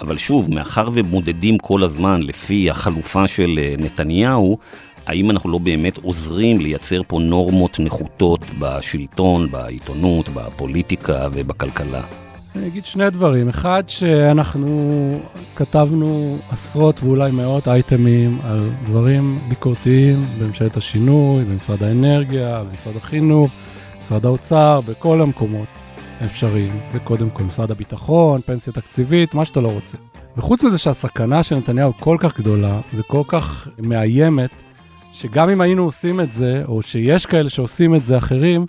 אבל 0.00 0.17
שוב, 0.17 0.55
מאחר 0.55 0.88
ומודדים 0.93 1.59
כל 1.59 1.82
הזמן 1.82 2.23
לפי 2.23 2.71
החלופה 2.71 3.29
של 3.29 3.59
אה, 3.62 3.75
נתניהו, 3.79 4.59
האם 5.06 5.31
אנחנו 5.31 5.50
לא 5.50 5.59
באמת 5.59 5.97
עוזרים 5.97 6.61
לייצר 6.61 7.00
פה 7.06 7.19
נורמות 7.19 7.81
נחותות 7.81 8.41
בשלטון, 8.59 9.50
בעיתונות, 9.50 10.29
בפוליטיקה 10.29 11.29
ובכלכלה? 11.33 12.19
אני 12.56 12.67
אגיד 12.67 12.87
שני 12.87 13.11
דברים. 13.11 13.49
אחד, 13.49 13.82
שאנחנו 13.87 15.20
כתבנו 15.56 16.38
עשרות 16.50 17.00
ואולי 17.02 17.31
מאות 17.31 17.69
אייטמים 17.69 18.38
על 18.44 18.70
דברים 18.87 19.38
ביקורתיים 19.49 20.25
בממשלת 20.38 20.76
השינוי, 20.76 21.45
במשרד 21.45 21.83
האנרגיה, 21.83 22.62
במשרד 22.64 22.97
החינוך, 22.97 23.50
במשרד 23.99 24.26
האוצר, 24.26 24.80
בכל 24.88 25.21
המקומות 25.21 25.66
האפשריים, 26.21 26.80
וקודם 26.92 27.30
כל 27.30 27.42
משרד 27.42 27.71
הביטחון, 27.71 28.40
פנסיה 28.40 28.73
תקציבית, 28.73 29.35
מה 29.35 29.45
שאתה 29.45 29.61
לא 29.61 29.69
רוצה. 29.73 29.97
וחוץ 30.37 30.62
מזה 30.62 30.78
שהסכנה 30.78 31.42
של 31.42 31.57
נתניהו 31.57 31.92
כל 32.00 32.16
כך 32.21 32.38
גדולה 32.38 32.80
וכל 32.95 33.23
כך 33.28 33.69
מאיימת, 33.78 34.50
שגם 35.12 35.50
אם 35.50 35.61
היינו 35.61 35.85
עושים 35.85 36.21
את 36.21 36.33
זה, 36.33 36.62
או 36.69 36.83
שיש 36.83 37.26
כאלה 37.26 37.50
שעושים 37.50 37.95
את 37.95 38.04
זה 38.04 38.19
אחרים, 38.19 38.66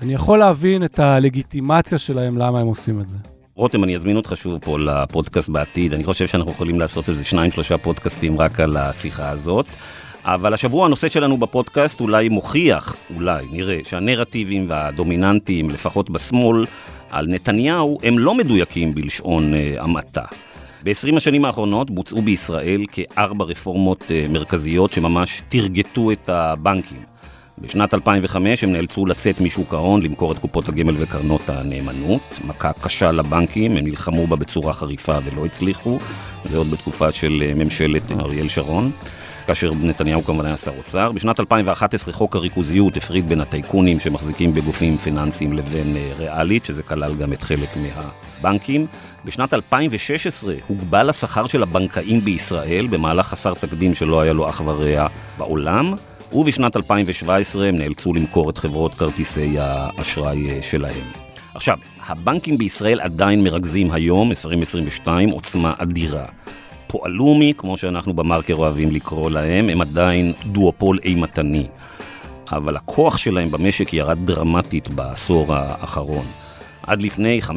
אני 0.00 0.14
יכול 0.14 0.38
להבין 0.38 0.84
את 0.84 0.98
הלגיטימציה 0.98 1.98
שלהם 1.98 2.38
למה 2.38 2.60
הם 2.60 2.66
עושים 2.66 3.00
את 3.00 3.08
זה. 3.08 3.16
רותם, 3.54 3.84
אני 3.84 3.94
אזמין 3.94 4.16
אותך 4.16 4.32
שוב 4.36 4.58
פה 4.58 4.78
לפודקאסט 4.78 5.48
בעתיד. 5.48 5.94
אני 5.94 6.04
חושב 6.04 6.26
שאנחנו 6.26 6.52
יכולים 6.52 6.80
לעשות 6.80 7.08
איזה 7.08 7.24
שניים, 7.24 7.50
שלושה 7.50 7.78
פודקאסטים 7.78 8.40
רק 8.40 8.60
על 8.60 8.76
השיחה 8.76 9.30
הזאת. 9.30 9.66
אבל 10.24 10.54
השבוע 10.54 10.86
הנושא 10.86 11.08
שלנו 11.08 11.36
בפודקאסט 11.36 12.00
אולי 12.00 12.28
מוכיח, 12.28 12.96
אולי, 13.14 13.46
נראה, 13.52 13.78
שהנרטיבים 13.84 14.66
והדומיננטיים, 14.68 15.70
לפחות 15.70 16.10
בשמאל, 16.10 16.66
על 17.10 17.26
נתניהו, 17.28 17.98
הם 18.02 18.18
לא 18.18 18.34
מדויקים 18.34 18.94
בלשון 18.94 19.54
אה, 19.54 19.76
המעטה. 19.78 20.24
ב-20 20.84 21.16
השנים 21.16 21.44
האחרונות 21.44 21.90
בוצעו 21.90 22.22
בישראל 22.22 22.84
כארבע 22.92 23.44
רפורמות 23.44 24.04
אה, 24.10 24.26
מרכזיות 24.30 24.92
שממש 24.92 25.42
תרגטו 25.48 26.12
את 26.12 26.28
הבנקים. 26.28 27.17
בשנת 27.60 27.94
2005 27.94 28.64
הם 28.64 28.72
נאלצו 28.72 29.06
לצאת 29.06 29.40
משוק 29.40 29.74
ההון, 29.74 30.02
למכור 30.02 30.32
את 30.32 30.38
קופות 30.38 30.68
הגמל 30.68 30.94
וקרנות 30.98 31.48
הנאמנות. 31.48 32.38
מכה 32.44 32.72
קשה 32.72 33.12
לבנקים, 33.12 33.76
הם 33.76 33.84
נלחמו 33.84 34.26
בה 34.26 34.36
בצורה 34.36 34.72
חריפה 34.72 35.18
ולא 35.24 35.44
הצליחו. 35.44 35.98
זה 36.50 36.58
עוד 36.58 36.70
בתקופה 36.70 37.12
של 37.12 37.42
אה, 37.46 37.54
ממשלת 37.54 38.12
אריאל 38.12 38.48
שרון. 38.48 38.90
כאשר 39.46 39.72
נתניהו 39.80 40.24
כמובן 40.24 40.46
היה 40.46 40.56
שר 40.56 40.72
אוצר. 40.78 41.12
בשנת 41.12 41.40
2011 41.40 42.14
חוק 42.14 42.36
הריכוזיות 42.36 42.96
הפריד 42.96 43.28
בין 43.28 43.40
הטייקונים 43.40 44.00
שמחזיקים 44.00 44.54
בגופים 44.54 44.98
פיננסיים 44.98 45.52
לבין 45.52 45.96
אה, 45.96 46.10
ריאלית, 46.18 46.64
שזה 46.64 46.82
כלל 46.82 47.14
גם 47.14 47.32
את 47.32 47.42
חלק 47.42 47.68
מהבנקים. 47.76 48.86
בשנת 49.24 49.54
2016 49.54 50.54
הוגבל 50.66 51.10
השכר 51.10 51.46
של 51.46 51.62
הבנקאים 51.62 52.20
בישראל 52.20 52.86
במהלך 52.86 53.26
חסר 53.26 53.54
תקדים 53.54 53.94
שלא 53.94 54.20
היה 54.20 54.32
לו 54.32 54.48
אח 54.48 54.60
ורע 54.64 55.06
בעולם. 55.38 55.94
ובשנת 56.32 56.76
2017 56.76 57.66
הם 57.66 57.76
נאלצו 57.76 58.14
למכור 58.14 58.50
את 58.50 58.58
חברות 58.58 58.94
כרטיסי 58.94 59.56
האשראי 59.58 60.50
אה, 60.50 60.62
שלהם. 60.62 61.04
עכשיו, 61.54 61.78
הבנקים 62.06 62.58
בישראל 62.58 63.00
עדיין 63.00 63.44
מרכזים 63.44 63.90
היום, 63.92 64.30
2022, 64.30 65.28
עוצמה 65.28 65.74
אדירה. 65.78 66.24
הפועלומי, 66.86 67.52
כמו 67.56 67.76
שאנחנו 67.76 68.14
במרקר 68.14 68.54
אוהבים 68.54 68.90
לקרוא 68.90 69.30
להם, 69.30 69.68
הם 69.68 69.80
עדיין 69.80 70.32
דואופול 70.46 70.98
אימתני. 71.04 71.66
אבל 72.52 72.76
הכוח 72.76 73.18
שלהם 73.18 73.50
במשק 73.50 73.92
ירד 73.92 74.18
דרמטית 74.24 74.88
בעשור 74.88 75.54
האחרון. 75.54 76.26
עד 76.82 77.02
לפני 77.02 77.40
15-20 77.44 77.52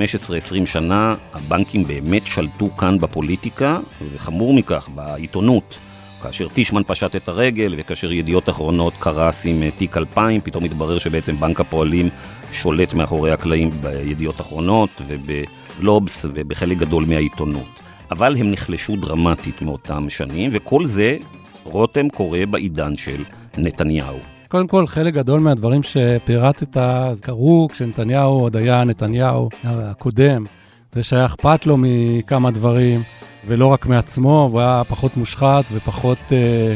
שנה 0.65 1.15
הבנקים 1.33 1.87
באמת 1.87 2.27
שלטו 2.27 2.69
כאן 2.77 2.99
בפוליטיקה, 2.99 3.79
וחמור 4.13 4.53
מכך, 4.53 4.89
בעיתונות. 4.95 5.77
כאשר 6.23 6.49
פישמן 6.49 6.81
פשט 6.87 7.15
את 7.15 7.27
הרגל, 7.27 7.75
וכאשר 7.77 8.11
ידיעות 8.11 8.49
אחרונות 8.49 8.93
קרס 8.99 9.45
עם 9.45 9.63
אה, 9.63 9.71
תיק 9.71 9.97
2000, 9.97 10.41
פתאום 10.41 10.63
התברר 10.63 10.97
שבעצם 10.97 11.39
בנק 11.39 11.59
הפועלים 11.59 12.09
שולט 12.51 12.93
מאחורי 12.93 13.31
הקלעים 13.31 13.69
בידיעות 13.71 14.41
אחרונות 14.41 15.01
ובגלובס 15.07 16.25
ובחלק 16.33 16.77
גדול 16.77 17.05
מהעיתונות. 17.05 17.81
אבל 18.11 18.35
הם 18.37 18.51
נחלשו 18.51 18.95
דרמטית 18.95 19.61
מאותם 19.61 20.09
שנים, 20.09 20.49
וכל 20.53 20.85
זה, 20.85 21.17
רותם, 21.63 22.09
קורה 22.09 22.45
בעידן 22.45 22.95
של 22.95 23.23
נתניהו. 23.57 24.17
קודם 24.47 24.67
כל, 24.67 24.87
חלק 24.87 25.13
גדול 25.13 25.39
מהדברים 25.39 25.83
שפירטת 25.83 26.77
קרו 27.21 27.67
כשנתניהו 27.71 28.39
עוד 28.39 28.55
היה 28.55 28.83
נתניהו 28.83 29.49
הקודם. 29.63 30.45
זה 30.93 31.03
שהיה 31.03 31.25
אכפת 31.25 31.65
לו 31.65 31.77
מכמה 31.77 32.51
דברים, 32.51 33.01
ולא 33.45 33.65
רק 33.65 33.85
מעצמו, 33.85 34.47
והוא 34.49 34.61
היה 34.61 34.83
פחות 34.89 35.17
מושחת 35.17 35.65
ופחות 35.71 36.17
אה, 36.31 36.75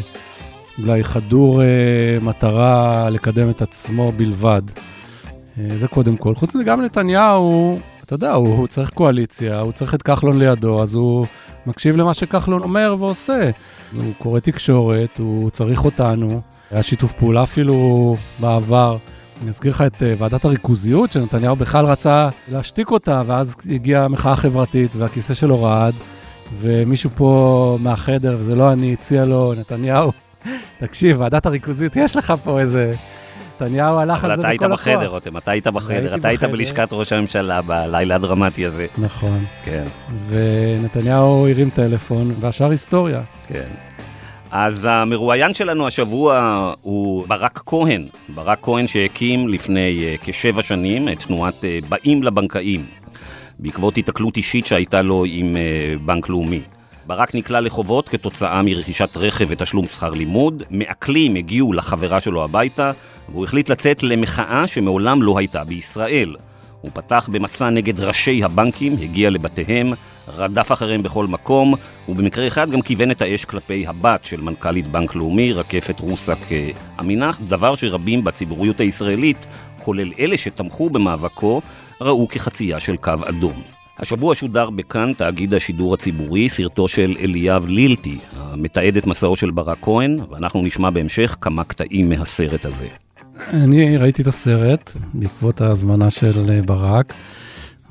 אולי 0.80 1.04
חדור 1.04 1.62
אה, 1.62 1.68
מטרה 2.22 3.10
לקדם 3.10 3.50
את 3.50 3.62
עצמו 3.62 4.12
בלבד. 4.12 4.62
אה, 5.60 5.78
זה 5.78 5.88
קודם 5.88 6.18
כל. 6.18 6.36
חוץ 6.36 6.56
מזה, 6.56 6.64
גם 6.64 6.82
נתניהו, 6.82 7.80
אתה 8.04 8.14
יודע, 8.14 8.32
הוא, 8.32 8.48
הוא 8.48 8.68
צריך 8.68 8.90
קואליציה, 8.90 9.60
הוא 9.60 9.72
צריך 9.72 9.96
את 9.96 10.02
כחלון 10.02 10.40
לידו, 10.40 10.82
אז 10.82 10.96
הוא 10.96 11.26
מקשיב 11.66 11.98
למה 11.98 12.14
שכחלון 12.14 12.64
אומר 12.64 12.96
ועושה. 13.00 13.50
הוא 13.96 14.14
קורא 14.18 14.40
תקשורת, 14.40 15.18
הוא 15.18 15.50
צריך 15.50 15.86
אותנו. 15.86 16.42
היה 16.72 16.84
שיתוף 16.84 17.12
פעולה 17.12 17.44
אפילו 17.44 18.16
בעבר. 18.40 18.98
אני 19.42 19.50
אזכיר 19.50 19.72
לך 19.72 19.82
את 19.82 19.94
uh, 19.94 20.06
ועדת 20.18 20.46
הריכוזיות, 20.46 21.12
שנתניהו 21.12 21.56
בכלל 21.56 21.86
רצה 21.86 22.30
להשתיק 22.52 22.92
אותה, 22.92 23.22
ואז 23.26 23.56
הגיעה 23.72 24.06
המחאה 24.06 24.32
החברתית 24.32 24.96
והכיסא 24.96 25.34
שלו 25.34 25.64
רעד, 25.64 25.94
ומישהו 26.60 27.10
פה 27.16 27.78
מהחדר, 27.82 28.36
וזה 28.40 28.56
לא 28.56 28.74
אני, 28.74 28.94
הציע 28.94 29.26
לו, 29.26 29.54
נתניהו, 29.60 30.12
תקשיב, 30.80 31.20
ועדת 31.20 31.46
הריכוזיות, 31.46 31.96
יש 31.96 32.16
לך 32.16 32.34
פה 32.44 32.60
איזה... 32.60 32.94
נתניהו 33.56 33.98
הלך 33.98 34.24
על 34.24 34.36
זה 34.36 34.42
בכל 34.42 34.48
הכוח. 34.48 34.64
אבל 34.66 34.74
אתה 34.74 34.88
היית 34.88 34.98
בחדר, 34.98 35.08
רותם, 35.08 35.38
אתה 35.38 35.52
היית 35.52 35.68
בחדר, 35.68 36.16
אתה 36.16 36.28
היית 36.28 36.44
בלשכת 36.44 36.88
ראש 36.92 37.14
הממשלה 37.14 37.62
בלילה 37.62 38.16
הדרמטי 38.16 38.66
הזה. 38.66 38.86
נכון. 38.98 39.46
כן. 39.64 39.84
ונתניהו 40.28 41.48
הרים 41.48 41.70
טלפון, 41.70 42.32
והשאר 42.40 42.70
היסטוריה. 42.70 43.22
כן. 43.48 43.68
אז 44.52 44.88
המרואיין 44.90 45.54
שלנו 45.54 45.88
השבוע 45.88 46.74
הוא 46.82 47.28
ברק 47.28 47.62
כהן, 47.66 48.08
ברק 48.30 48.60
כהן 48.62 48.88
שהקים 48.88 49.48
לפני 49.48 50.16
uh, 50.16 50.26
כשבע 50.26 50.64
שנים 50.64 51.10
את 51.10 51.24
תנועת 51.24 51.64
uh, 51.64 51.86
באים 51.90 52.24
לבנקאים, 52.24 52.86
בעקבות 53.60 53.98
התקלות 53.98 54.38
אישית 54.38 54.66
שהייתה 54.66 55.02
לו 55.02 55.26
עם 55.28 55.56
uh, 55.56 56.00
בנק 56.06 56.30
לאומי. 56.30 56.62
ברק 57.08 57.36
נקלע 57.36 57.62
לחובות 57.62 58.10
כתוצאה 58.10 58.62
מרכישת 58.62 59.18
רכב 59.18 59.46
ותשלום 59.50 59.88
שכר 59.88 60.10
לימוד, 60.10 60.64
מעקלים 60.70 61.36
הגיעו 61.36 61.74
לחברה 61.74 62.20
שלו 62.20 62.44
הביתה, 62.44 62.92
והוא 63.30 63.44
החליט 63.44 63.70
לצאת 63.70 64.04
למחאה 64.04 64.68
שמעולם 64.68 65.24
לא 65.24 65.38
הייתה 65.38 65.64
בישראל. 65.64 66.36
הוא 66.82 66.92
פתח 66.94 67.30
במסע 67.32 67.70
נגד 67.70 68.00
ראשי 68.00 68.44
הבנקים, 68.44 68.98
הגיע 69.02 69.30
לבתיהם, 69.30 69.94
רדף 70.28 70.72
אחריהם 70.72 71.04
בכל 71.04 71.28
מקום, 71.28 71.74
ובמקרה 72.10 72.48
אחד 72.48 72.72
גם 72.72 72.82
כיוון 72.82 73.12
את 73.12 73.22
האש 73.22 73.46
כלפי 73.46 73.88
הבת 73.88 74.24
של 74.24 74.42
מנכ"לית 74.42 74.88
בנק 74.88 75.16
לאומי, 75.16 75.54
רקפת 75.54 76.00
רוסק 76.00 76.38
עמינח, 77.00 77.40
דבר 77.48 77.76
שרבים 77.76 78.24
בציבוריות 78.24 78.80
הישראלית, 78.80 79.46
כולל 79.80 80.12
אלה 80.20 80.38
שתמכו 80.38 80.90
במאבקו, 80.90 81.62
ראו 82.02 82.28
כחצייה 82.28 82.80
של 82.80 82.98
קו 82.98 83.14
אדום. 83.26 83.62
השבוע 84.00 84.36
שודר 84.36 84.70
בכאן 84.70 85.14
תאגיד 85.14 85.54
השידור 85.54 85.94
הציבורי 85.94 86.50
סרטו 86.50 86.88
של 86.88 87.16
אליאב 87.20 87.66
לילטי, 87.68 88.18
המתעד 88.38 88.98
את 88.98 89.08
מסעו 89.08 89.36
של 89.36 89.52
ברק 89.52 89.78
כהן, 89.82 90.20
ואנחנו 90.30 90.62
נשמע 90.62 90.90
בהמשך 90.90 91.36
כמה 91.42 91.64
קטעים 91.64 92.10
מהסרט 92.10 92.66
הזה. 92.66 92.88
אני 93.50 93.98
ראיתי 93.98 94.22
את 94.22 94.28
הסרט 94.28 94.94
בעקבות 95.14 95.62
ההזמנה 95.62 96.10
של 96.10 96.62
ברק. 96.66 97.14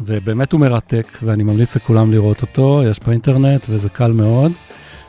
ובאמת 0.00 0.52
הוא 0.52 0.60
מרתק, 0.60 1.06
ואני 1.22 1.42
ממליץ 1.42 1.76
לכולם 1.76 2.12
לראות 2.12 2.42
אותו, 2.42 2.82
יש 2.90 3.00
באינטרנט 3.06 3.66
וזה 3.68 3.88
קל 3.88 4.12
מאוד, 4.12 4.52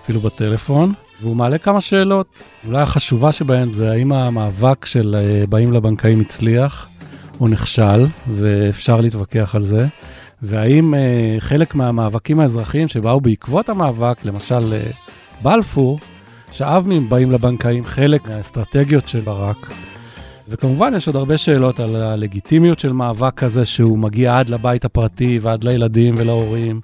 אפילו 0.04 0.20
בטלפון. 0.20 0.94
והוא 1.22 1.36
מעלה 1.36 1.58
כמה 1.58 1.82
שאלות, 1.82 2.28
אולי 2.68 2.82
החשובה 2.82 3.32
שבהן 3.32 3.74
זה 3.74 3.92
האם 3.92 4.12
המאבק 4.12 4.86
של 4.86 5.16
אה, 5.16 5.48
באים 5.48 5.74
לבנקאים 5.74 6.22
הצליח 6.22 6.90
או 7.42 7.48
נכשל, 7.48 8.06
ואפשר 8.27 9.01
להתווכח 9.01 9.56
על 9.56 9.63
זה, 9.63 9.88
והאם 10.42 10.94
אה, 10.94 11.36
חלק 11.39 11.75
מהמאבקים 11.75 12.39
האזרחיים 12.39 12.88
שבאו 12.88 13.22
בעקבות 13.22 13.70
המאבק, 13.70 14.18
למשל 14.24 14.74
אה, 14.74 14.92
בלפור, 15.42 16.00
שאב 16.51 16.84
מבאים 16.88 17.32
לבנקאים 17.32 17.86
חלק 17.86 18.27
מהאסטרטגיות 18.27 19.08
של 19.08 19.20
ברק. 19.20 19.70
וכמובן 20.50 20.94
יש 20.98 21.08
עוד 21.08 21.15
הרבה 21.15 21.38
שאלות 21.38 21.80
על 21.80 21.96
הלגיטימיות 21.96 22.80
של 22.80 22.94
מאבק 22.94 23.34
כזה 23.36 23.65
שהוא 23.65 23.98
מגיע 23.98 24.39
עד 24.39 24.50
לבית 24.50 24.86
הפרטי 24.86 25.39
ועד 25.42 25.63
לילדים 25.63 26.15
ולהורים, 26.18 26.82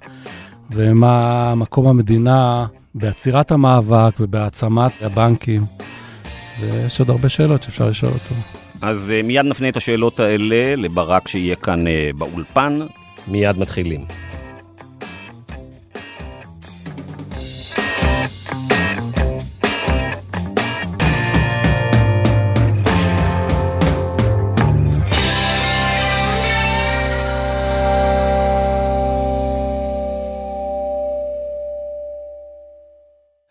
ומה 0.70 1.54
מקום 1.54 1.86
המדינה 1.86 2.66
בעצירת 2.94 3.50
המאבק 3.50 4.12
ובהעצמת 4.20 4.92
הבנקים. 5.00 5.64
ויש 6.60 7.00
עוד 7.00 7.10
הרבה 7.10 7.28
שאלות 7.28 7.62
שאפשר 7.62 7.88
לשאול 7.88 8.12
אותו. 8.12 8.61
אז 8.82 9.10
uh, 9.10 9.26
מיד 9.26 9.44
נפנה 9.44 9.68
את 9.68 9.76
השאלות 9.76 10.20
האלה 10.20 10.76
לברק 10.76 11.28
שיהיה 11.28 11.56
כאן 11.56 11.86
uh, 11.86 11.90
באולפן. 12.16 12.78
מיד 13.28 13.58
מתחילים. 13.58 14.04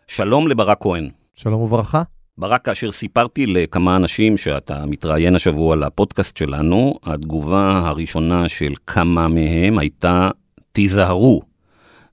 שלום 0.07 0.47
לברק 0.47 0.77
כהן. 0.81 1.09
שלום 1.35 1.61
וברכה. 1.61 2.03
ברק, 2.37 2.65
כאשר 2.65 2.91
סיפרתי 2.91 3.45
לכמה 3.45 3.95
אנשים 3.95 4.37
שאתה 4.37 4.85
מתראיין 4.85 5.35
השבוע 5.35 5.75
לפודקאסט 5.75 6.37
שלנו, 6.37 6.93
התגובה 7.03 7.81
הראשונה 7.85 8.49
של 8.49 8.73
כמה 8.87 9.27
מהם 9.27 9.77
הייתה, 9.77 10.29
תיזהרו. 10.71 11.41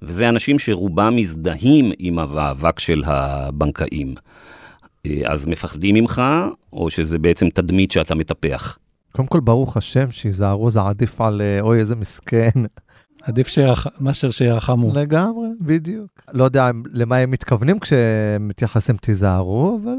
וזה 0.02 0.28
אנשים 0.28 0.58
שרובם 0.58 1.16
מזדהים 1.16 1.92
עם 1.98 2.18
המאבק 2.18 2.78
של 2.78 3.02
הבנקאים. 3.06 4.14
אה, 5.06 5.20
אז 5.26 5.46
מפחדים 5.46 5.94
ממך, 5.94 6.22
או 6.72 6.90
שזה 6.90 7.18
בעצם 7.18 7.48
תדמית 7.48 7.90
שאתה 7.90 8.14
מטפח? 8.14 8.78
קודם 9.12 9.28
כל, 9.28 9.40
ברוך 9.40 9.76
השם, 9.76 10.10
שיזהרו 10.10 10.70
זה 10.70 10.80
עדיף 10.82 11.20
על 11.20 11.40
אה, 11.40 11.60
אוי, 11.60 11.80
איזה 11.80 11.96
מסכן. 11.96 12.50
עדיף 13.22 13.48
מאשר 14.00 14.30
שירחמו. 14.30 14.92
לגמרי, 14.94 15.48
בדיוק. 15.60 16.22
לא 16.32 16.44
יודע 16.44 16.70
למה 16.92 17.16
הם 17.16 17.30
מתכוונים 17.30 17.78
כשמתייחסים 17.78 18.96
תיזהרו, 18.96 19.78
אבל 19.82 19.96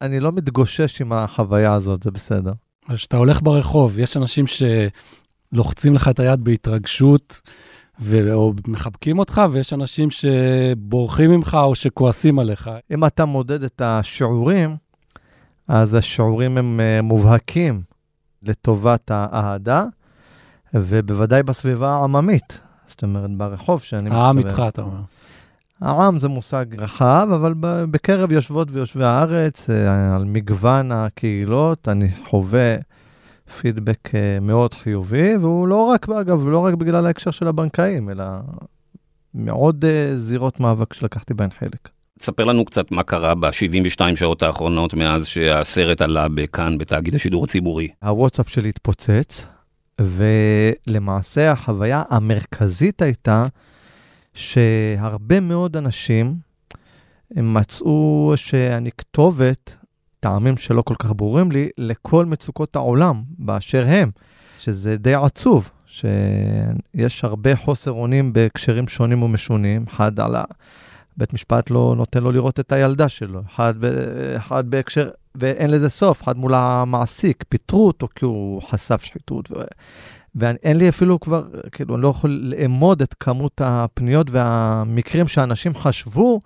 אני 0.00 0.20
לא 0.20 0.32
מתגושש 0.32 1.00
עם 1.00 1.12
החוויה 1.12 1.74
הזאת, 1.74 2.02
זה 2.02 2.10
בסדר. 2.10 2.52
כשאתה 2.94 3.16
הולך 3.16 3.42
ברחוב, 3.42 3.98
יש 3.98 4.16
אנשים 4.16 4.44
שלוחצים 5.52 5.94
לך 5.94 6.08
את 6.08 6.20
היד 6.20 6.44
בהתרגשות, 6.44 7.40
ו... 8.00 8.32
או 8.32 8.52
מחבקים 8.68 9.18
אותך, 9.18 9.42
ויש 9.52 9.72
אנשים 9.72 10.08
שבורחים 10.10 11.30
ממך 11.30 11.58
או 11.62 11.74
שכועסים 11.74 12.38
עליך. 12.38 12.70
אם 12.90 13.04
אתה 13.04 13.24
מודד 13.24 13.62
את 13.62 13.82
השיעורים, 13.84 14.76
אז 15.68 15.94
השיעורים 15.94 16.58
הם 16.58 16.80
אה, 16.80 17.02
מובהקים 17.02 17.82
לטובת 18.42 19.10
האהדה, 19.10 19.84
ובוודאי 20.74 21.42
בסביבה 21.42 21.90
העממית. 21.90 22.60
זאת 22.86 23.02
אומרת, 23.02 23.30
ברחוב 23.30 23.82
שאני 23.82 24.02
מסתובב. 24.02 24.22
העם 24.22 24.38
איתך, 24.38 24.62
אתה 24.68 24.82
אומר. 24.82 25.00
העם 25.80 26.18
זה 26.18 26.28
מושג 26.28 26.64
רחב, 26.78 27.28
אבל 27.34 27.54
בקרב 27.60 28.32
יושבות 28.32 28.68
ויושבי 28.70 29.04
הארץ, 29.04 29.70
אה, 29.70 30.14
על 30.16 30.24
מגוון 30.24 30.92
הקהילות, 30.92 31.88
אני 31.88 32.08
חווה 32.28 32.76
פידבק 33.60 34.14
אה, 34.14 34.38
מאוד 34.40 34.74
חיובי, 34.74 35.36
והוא 35.36 35.68
לא 35.68 35.84
רק, 35.84 36.08
אגב, 36.08 36.48
לא 36.48 36.58
רק 36.58 36.74
בגלל 36.74 37.06
ההקשר 37.06 37.30
של 37.30 37.48
הבנקאים, 37.48 38.10
אלא 38.10 38.24
מעוד 39.34 39.84
אה, 39.84 40.16
זירות 40.16 40.60
מאבק 40.60 40.92
שלקחתי 40.92 41.34
בהן 41.34 41.50
חלק. 41.58 41.88
ספר 42.18 42.44
לנו 42.44 42.64
קצת 42.64 42.90
מה 42.90 43.02
קרה 43.02 43.34
ב-72 43.34 44.16
שעות 44.16 44.42
האחרונות 44.42 44.94
מאז 44.94 45.26
שהסרט 45.26 46.02
עלה 46.02 46.28
בכאן, 46.28 46.78
בתאגיד 46.78 47.14
השידור 47.14 47.44
הציבורי. 47.44 47.88
הוואטסאפ 48.02 48.48
שלי 48.48 48.68
התפוצץ, 48.68 49.46
ולמעשה 50.06 51.52
החוויה 51.52 52.02
המרכזית 52.08 53.02
הייתה 53.02 53.46
שהרבה 54.34 55.40
מאוד 55.40 55.76
אנשים 55.76 56.34
מצאו 57.36 58.32
שאני 58.36 58.90
כתובת, 58.98 59.76
טעמים 60.20 60.56
שלא 60.56 60.82
כל 60.82 60.94
כך 60.98 61.12
ברורים 61.16 61.52
לי, 61.52 61.68
לכל 61.78 62.26
מצוקות 62.26 62.76
העולם 62.76 63.22
באשר 63.38 63.84
הם, 63.86 64.10
שזה 64.58 64.96
די 64.96 65.14
עצוב, 65.14 65.70
שיש 65.86 67.24
הרבה 67.24 67.56
חוסר 67.56 67.90
אונים 67.90 68.32
בהקשרים 68.32 68.88
שונים 68.88 69.22
ומשונים, 69.22 69.84
אחד 69.88 70.20
על 70.20 70.36
ה... 70.36 70.44
בית 71.16 71.32
משפט 71.32 71.70
לא 71.70 71.94
נותן 71.96 72.22
לו 72.22 72.32
לראות 72.32 72.60
את 72.60 72.72
הילדה 72.72 73.08
שלו, 73.08 73.40
אחד, 73.46 73.74
אחד 74.36 74.70
בהקשר, 74.70 75.10
ואין 75.34 75.70
לזה 75.70 75.88
סוף, 75.90 76.22
אחד 76.22 76.36
מול 76.36 76.54
המעסיק, 76.54 77.44
פיטרו 77.48 77.86
אותו 77.86 78.08
כי 78.14 78.24
הוא 78.24 78.62
חשף 78.62 79.02
שחיתות. 79.02 79.50
ו... 79.50 79.54
ואין 80.34 80.76
לי 80.76 80.88
אפילו 80.88 81.20
כבר, 81.20 81.44
כאילו, 81.72 81.94
אני 81.94 82.02
לא 82.02 82.08
יכול 82.08 82.40
לאמוד 82.42 83.02
את 83.02 83.14
כמות 83.20 83.60
הפניות 83.64 84.26
והמקרים 84.30 85.28
שאנשים 85.28 85.74
חשבו 85.74 86.40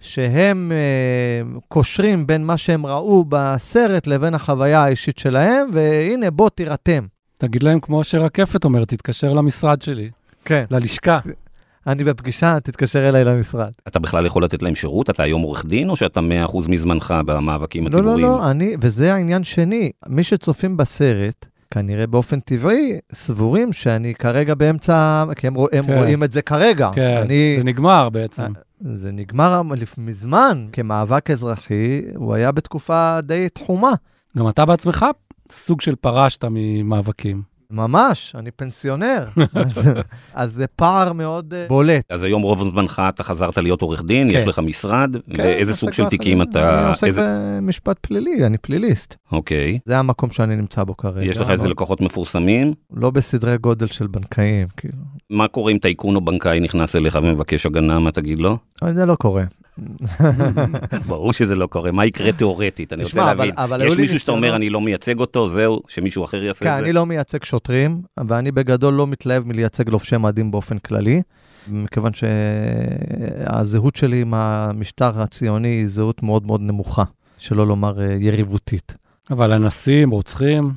שהם 0.00 0.72
אה, 0.72 1.58
קושרים 1.68 2.26
בין 2.26 2.44
מה 2.44 2.56
שהם 2.56 2.86
ראו 2.86 3.24
בסרט 3.28 4.06
לבין 4.06 4.34
החוויה 4.34 4.80
האישית 4.80 5.18
שלהם, 5.18 5.70
והנה, 5.72 6.30
בוא 6.30 6.48
תירתם. 6.48 7.06
תגיד 7.38 7.62
להם 7.62 7.80
כמו 7.80 8.04
שרקפת 8.04 8.64
אומרת, 8.64 8.88
תתקשר 8.88 9.32
למשרד 9.32 9.82
שלי. 9.82 10.10
כן. 10.44 10.64
ללשכה. 10.70 11.18
אני 11.86 12.04
בפגישה, 12.04 12.60
תתקשר 12.60 13.08
אליי 13.08 13.24
למשרד. 13.24 13.70
אתה 13.88 13.98
בכלל 13.98 14.26
יכול 14.26 14.44
לתת 14.44 14.62
להם 14.62 14.74
שירות? 14.74 15.10
אתה 15.10 15.22
היום 15.22 15.42
עורך 15.42 15.66
דין, 15.66 15.90
או 15.90 15.96
שאתה 15.96 16.20
100% 16.20 16.22
מזמנך 16.68 17.14
במאבקים 17.26 17.82
לא, 17.82 17.88
הציבוריים? 17.88 18.26
לא, 18.26 18.32
לא, 18.32 18.50
אני, 18.50 18.76
וזה 18.80 19.14
העניין 19.14 19.44
שני. 19.44 19.90
מי 20.06 20.22
שצופים 20.22 20.76
בסרט, 20.76 21.46
כנראה 21.70 22.06
באופן 22.06 22.40
טבעי, 22.40 22.98
סבורים 23.12 23.72
שאני 23.72 24.14
כרגע 24.14 24.54
באמצע, 24.54 25.24
כי 25.36 25.46
הם, 25.46 25.54
רוא, 25.54 25.68
הם 25.72 25.86
כן. 25.86 25.98
רואים 25.98 26.24
את 26.24 26.32
זה 26.32 26.42
כרגע. 26.42 26.90
כן, 26.94 27.16
אני, 27.22 27.54
זה 27.58 27.64
נגמר 27.64 28.08
בעצם. 28.08 28.52
זה 28.94 29.12
נגמר 29.12 29.62
מזמן, 29.98 30.66
כמאבק 30.72 31.30
אזרחי, 31.30 32.02
הוא 32.14 32.34
היה 32.34 32.52
בתקופה 32.52 33.20
די 33.20 33.48
תחומה. 33.48 33.92
גם 34.38 34.48
אתה 34.48 34.64
בעצמך 34.64 35.06
סוג 35.50 35.80
של 35.80 35.94
פרשת 35.94 36.44
ממאבקים. 36.50 37.55
ממש, 37.70 38.34
אני 38.38 38.50
פנסיונר. 38.50 39.26
אז 40.34 40.52
זה 40.52 40.66
פער 40.66 41.12
מאוד 41.12 41.54
אה, 41.54 41.66
בולט. 41.68 42.12
אז 42.12 42.24
היום 42.24 42.42
רוב 42.42 42.62
זמנך 42.62 43.02
אתה 43.08 43.22
חזרת 43.22 43.58
להיות 43.58 43.82
עורך 43.82 44.04
דין, 44.04 44.28
כן. 44.28 44.34
יש 44.34 44.46
לך 44.46 44.58
משרד, 44.58 45.16
ואיזה 45.28 45.70
עוסק 45.70 45.80
סוג 45.80 45.92
של. 45.92 46.04
תיקים 46.08 46.40
אני 46.40 46.50
אתה... 46.50 46.88
עוסק 46.88 47.06
איזה... 47.06 47.22
במשפט 47.22 47.98
פלילי, 48.00 48.46
אני 48.46 48.58
פליליסט. 48.58 49.14
אוקיי. 49.32 49.78
זה 49.84 49.98
המקום 49.98 50.30
שאני 50.30 50.56
נמצא 50.56 50.84
בו 50.84 50.96
כרגע. 50.96 51.24
יש 51.24 51.36
לך 51.36 51.50
איזה 51.50 51.62
אבל 51.62 51.70
לקוחות 51.70 52.00
מפורסמים? 52.00 52.72
לא 52.94 53.10
בסדרי 53.10 53.58
גודל 53.58 53.86
של 53.86 54.06
בנקאים, 54.06 54.66
כאילו. 54.76 54.98
מה 55.30 55.48
קורה 55.48 55.72
אם 55.72 55.78
טייקון 55.78 56.16
או 56.16 56.20
בנקאי 56.20 56.60
נכנס 56.60 56.96
אליך 56.96 57.18
ומבקש 57.22 57.66
הגנה, 57.66 57.98
מה 57.98 58.10
תגיד 58.10 58.38
לו? 58.38 58.58
זה 58.92 59.06
לא 59.06 59.14
קורה. 59.14 59.44
ברור 61.08 61.32
שזה 61.32 61.56
לא 61.56 61.66
קורה, 61.66 61.92
מה 61.92 62.06
יקרה 62.06 62.32
תיאורטית? 62.32 62.92
אני 62.92 63.04
רוצה 63.04 63.24
להבין. 63.24 63.54
יש 63.86 63.96
מישהו 63.96 64.20
שאתה 64.20 64.32
אומר, 64.32 64.56
אני 64.56 64.70
לא 64.70 64.80
מייצג 64.80 65.20
אותו, 65.20 65.48
זהו, 65.48 65.80
שמישהו 65.88 66.24
אחר 66.24 66.42
יעשה 66.42 66.64
כן, 66.64 66.70
את 66.70 66.76
זה? 66.76 66.84
אני 66.84 66.92
לא 66.92 67.06
מייצג 67.06 67.44
שוטרים, 67.44 68.02
ואני 68.28 68.52
בגדול 68.52 68.94
לא 68.94 69.06
מתלהב 69.06 69.46
מלייצג 69.46 69.88
לובשי 69.88 70.16
מדים 70.16 70.50
באופן 70.50 70.78
כללי, 70.78 71.22
מכיוון 71.68 72.12
שהזהות 72.14 73.96
שלי 73.96 74.20
עם 74.20 74.34
המשטר 74.34 75.22
הציוני 75.22 75.68
היא 75.68 75.86
זהות 75.86 76.22
מאוד 76.22 76.46
מאוד 76.46 76.60
נמוכה, 76.60 77.04
שלא 77.38 77.66
לומר 77.66 78.00
אה, 78.00 78.16
יריבותית. 78.20 78.94
אבל 79.30 79.52
אנסים, 79.52 80.10
רוצחים, 80.10 80.72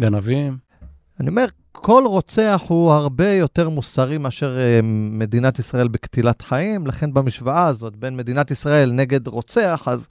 גנבים. 0.00 0.56
אני 1.20 1.28
אומר, 1.28 1.46
כל 1.72 2.02
רוצח 2.06 2.62
הוא 2.68 2.92
הרבה 2.92 3.32
יותר 3.32 3.68
מוסרי 3.68 4.18
מאשר 4.18 4.58
אה, 4.58 4.80
מדינת 5.10 5.58
ישראל 5.58 5.88
בקטילת 5.88 6.42
חיים, 6.42 6.86
לכן 6.86 7.14
במשוואה 7.14 7.66
הזאת 7.66 7.96
בין 7.96 8.16
מדינת 8.16 8.50
ישראל 8.50 8.92
נגד 8.92 9.26
רוצח, 9.26 9.82
אז 9.86 10.08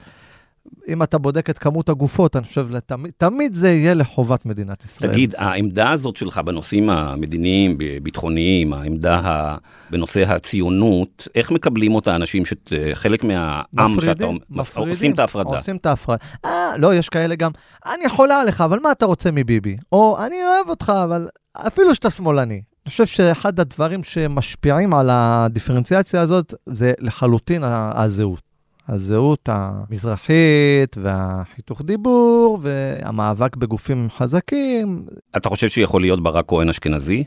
אם 0.87 1.03
אתה 1.03 1.17
בודק 1.17 1.49
את 1.49 1.57
כמות 1.57 1.89
הגופות, 1.89 2.35
אני 2.35 2.45
חושב, 2.45 2.67
לתמיד, 2.69 3.11
תמיד 3.17 3.53
זה 3.53 3.69
יהיה 3.71 3.93
לחובת 3.93 4.45
מדינת 4.45 4.85
ישראל. 4.85 5.11
תגיד, 5.11 5.33
העמדה 5.37 5.91
הזאת 5.91 6.15
שלך 6.15 6.37
בנושאים 6.37 6.89
המדיניים, 6.89 7.77
ביטחוניים, 8.03 8.73
העמדה 8.73 9.19
ה... 9.19 9.57
בנושא 9.91 10.31
הציונות, 10.31 11.27
איך 11.35 11.51
מקבלים 11.51 11.95
אותה 11.95 12.15
אנשים 12.15 12.43
שחלק 12.45 13.23
מהעם 13.23 13.63
שאתה... 13.73 13.87
מפרידים, 13.87 14.35
מפ- 14.49 14.59
מפרידים. 14.59 14.89
עושים 14.91 15.11
את 15.13 15.19
ההפרדה. 15.19 15.57
עושים 15.57 15.75
את 15.75 15.85
ההפרדה. 15.85 16.23
אה, 16.45 16.77
לא, 16.77 16.95
יש 16.95 17.09
כאלה 17.09 17.35
גם, 17.35 17.51
אני 17.85 18.09
חולה 18.09 18.39
עליך, 18.41 18.61
אבל 18.61 18.79
מה 18.79 18.91
אתה 18.91 19.05
רוצה 19.05 19.29
מביבי? 19.31 19.77
או, 19.91 20.25
אני 20.25 20.35
אוהב 20.43 20.69
אותך, 20.69 20.91
אבל 21.03 21.27
אפילו 21.53 21.95
שאתה 21.95 22.09
שמאלני. 22.09 22.61
אני 22.85 22.89
חושב 22.91 23.05
שאחד 23.05 23.59
הדברים 23.59 24.03
שמשפיעים 24.03 24.93
על 24.93 25.09
הדיפרנציאציה 25.11 26.21
הזאת, 26.21 26.53
זה 26.65 26.93
לחלוטין 26.99 27.63
הזהות. 27.65 28.41
הזהות 28.87 29.49
המזרחית 29.51 30.97
והחיתוך 31.01 31.81
דיבור 31.81 32.59
והמאבק 32.61 33.55
בגופים 33.55 34.07
חזקים. 34.17 35.05
אתה 35.37 35.49
חושב 35.49 35.69
שיכול 35.69 36.01
להיות 36.01 36.23
ברק 36.23 36.45
כהן 36.47 36.69
אשכנזי? 36.69 37.23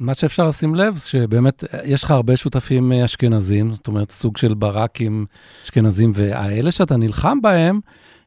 מה 0.00 0.14
שאפשר 0.14 0.48
לשים 0.48 0.74
לב, 0.74 0.98
שבאמת 0.98 1.64
אה, 1.64 1.80
יש 1.84 2.04
לך 2.04 2.10
הרבה 2.10 2.36
שותפים 2.36 2.92
אה, 2.92 3.04
אשכנזים, 3.04 3.72
זאת 3.72 3.86
אומרת, 3.86 4.10
סוג 4.10 4.36
של 4.36 4.54
ברקים 4.54 5.26
אשכנזים, 5.64 6.12
והאלה 6.14 6.70
שאתה 6.72 6.96
נלחם 6.96 7.38
בהם, 7.42 7.80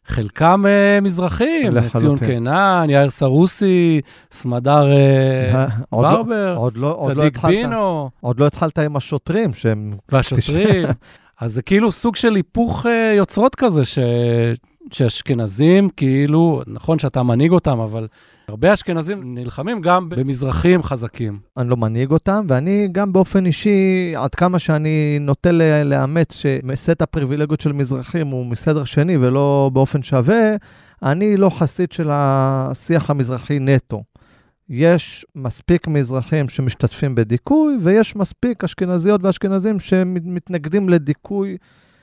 חלקם 0.10 0.66
אה, 0.68 1.02
מזרחים. 1.02 1.72
ציון 1.98 2.18
קינן, 2.18 2.86
יאיר 2.90 3.10
סרוסי, 3.10 4.02
סמדר 4.32 4.88
לא- 5.92 6.02
ברבר, 6.02 6.56
עוד 6.58 6.78
לא, 6.78 6.96
עוד 7.00 7.16
לא 7.18 7.22
צדיק 7.22 7.36
התחלת, 7.36 7.52
בינו, 7.52 8.10
עוד 8.22 8.40
לא 8.40 8.48
התחלת 8.48 8.80
עם 8.80 8.96
השוטרים 8.96 9.54
שהם... 9.54 9.94
והשוטרים. 10.10 10.88
אז 11.42 11.54
זה 11.54 11.62
כאילו 11.62 11.92
סוג 11.92 12.16
של 12.16 12.36
היפוך 12.36 12.86
אה, 12.86 13.14
יוצרות 13.18 13.56
כזה, 13.56 13.86
ש... 13.86 14.00
שאשכנזים, 14.94 15.90
כאילו, 15.90 16.62
נכון 16.68 17.00
שאתה 17.00 17.24
מנהיג 17.24 17.52
אותם, 17.52 17.80
אבל 17.80 18.08
הרבה 18.48 18.74
אשכנזים 18.74 19.36
נלחמים 19.36 19.82
גם 19.82 20.10
במזרחים 20.10 20.84
חזקים. 20.84 21.40
אני 21.58 21.70
לא 21.70 21.78
מנהיג 21.78 22.12
אותם, 22.12 22.46
ואני 22.48 22.88
גם 22.92 23.14
באופן 23.14 23.46
אישי, 23.46 24.14
עד 24.16 24.36
כמה 24.36 24.60
שאני 24.60 25.18
נוטה 25.20 25.52
לאמץ 25.86 26.38
שסט 26.38 27.02
הפריבילגיות 27.02 27.62
של 27.62 27.72
מזרחים 27.72 28.28
הוא 28.28 28.46
מסדר 28.46 28.84
שני 28.84 29.18
ולא 29.18 29.72
באופן 29.74 30.04
שווה, 30.04 30.56
אני 31.04 31.38
לא 31.38 31.50
חסיד 31.50 31.92
של 31.92 32.10
השיח 32.12 33.10
המזרחי 33.10 33.60
נטו. 33.60 34.04
יש 34.70 35.26
מספיק 35.36 35.88
מזרחים 35.88 36.50
שמשתתפים 36.50 37.16
בדיכוי, 37.16 37.78
ויש 37.82 38.16
מספיק 38.16 38.64
אשכנזיות 38.64 39.24
ואשכנזים 39.24 39.80
שמתנגדים 39.80 40.90
לדיכוי. 40.90 41.58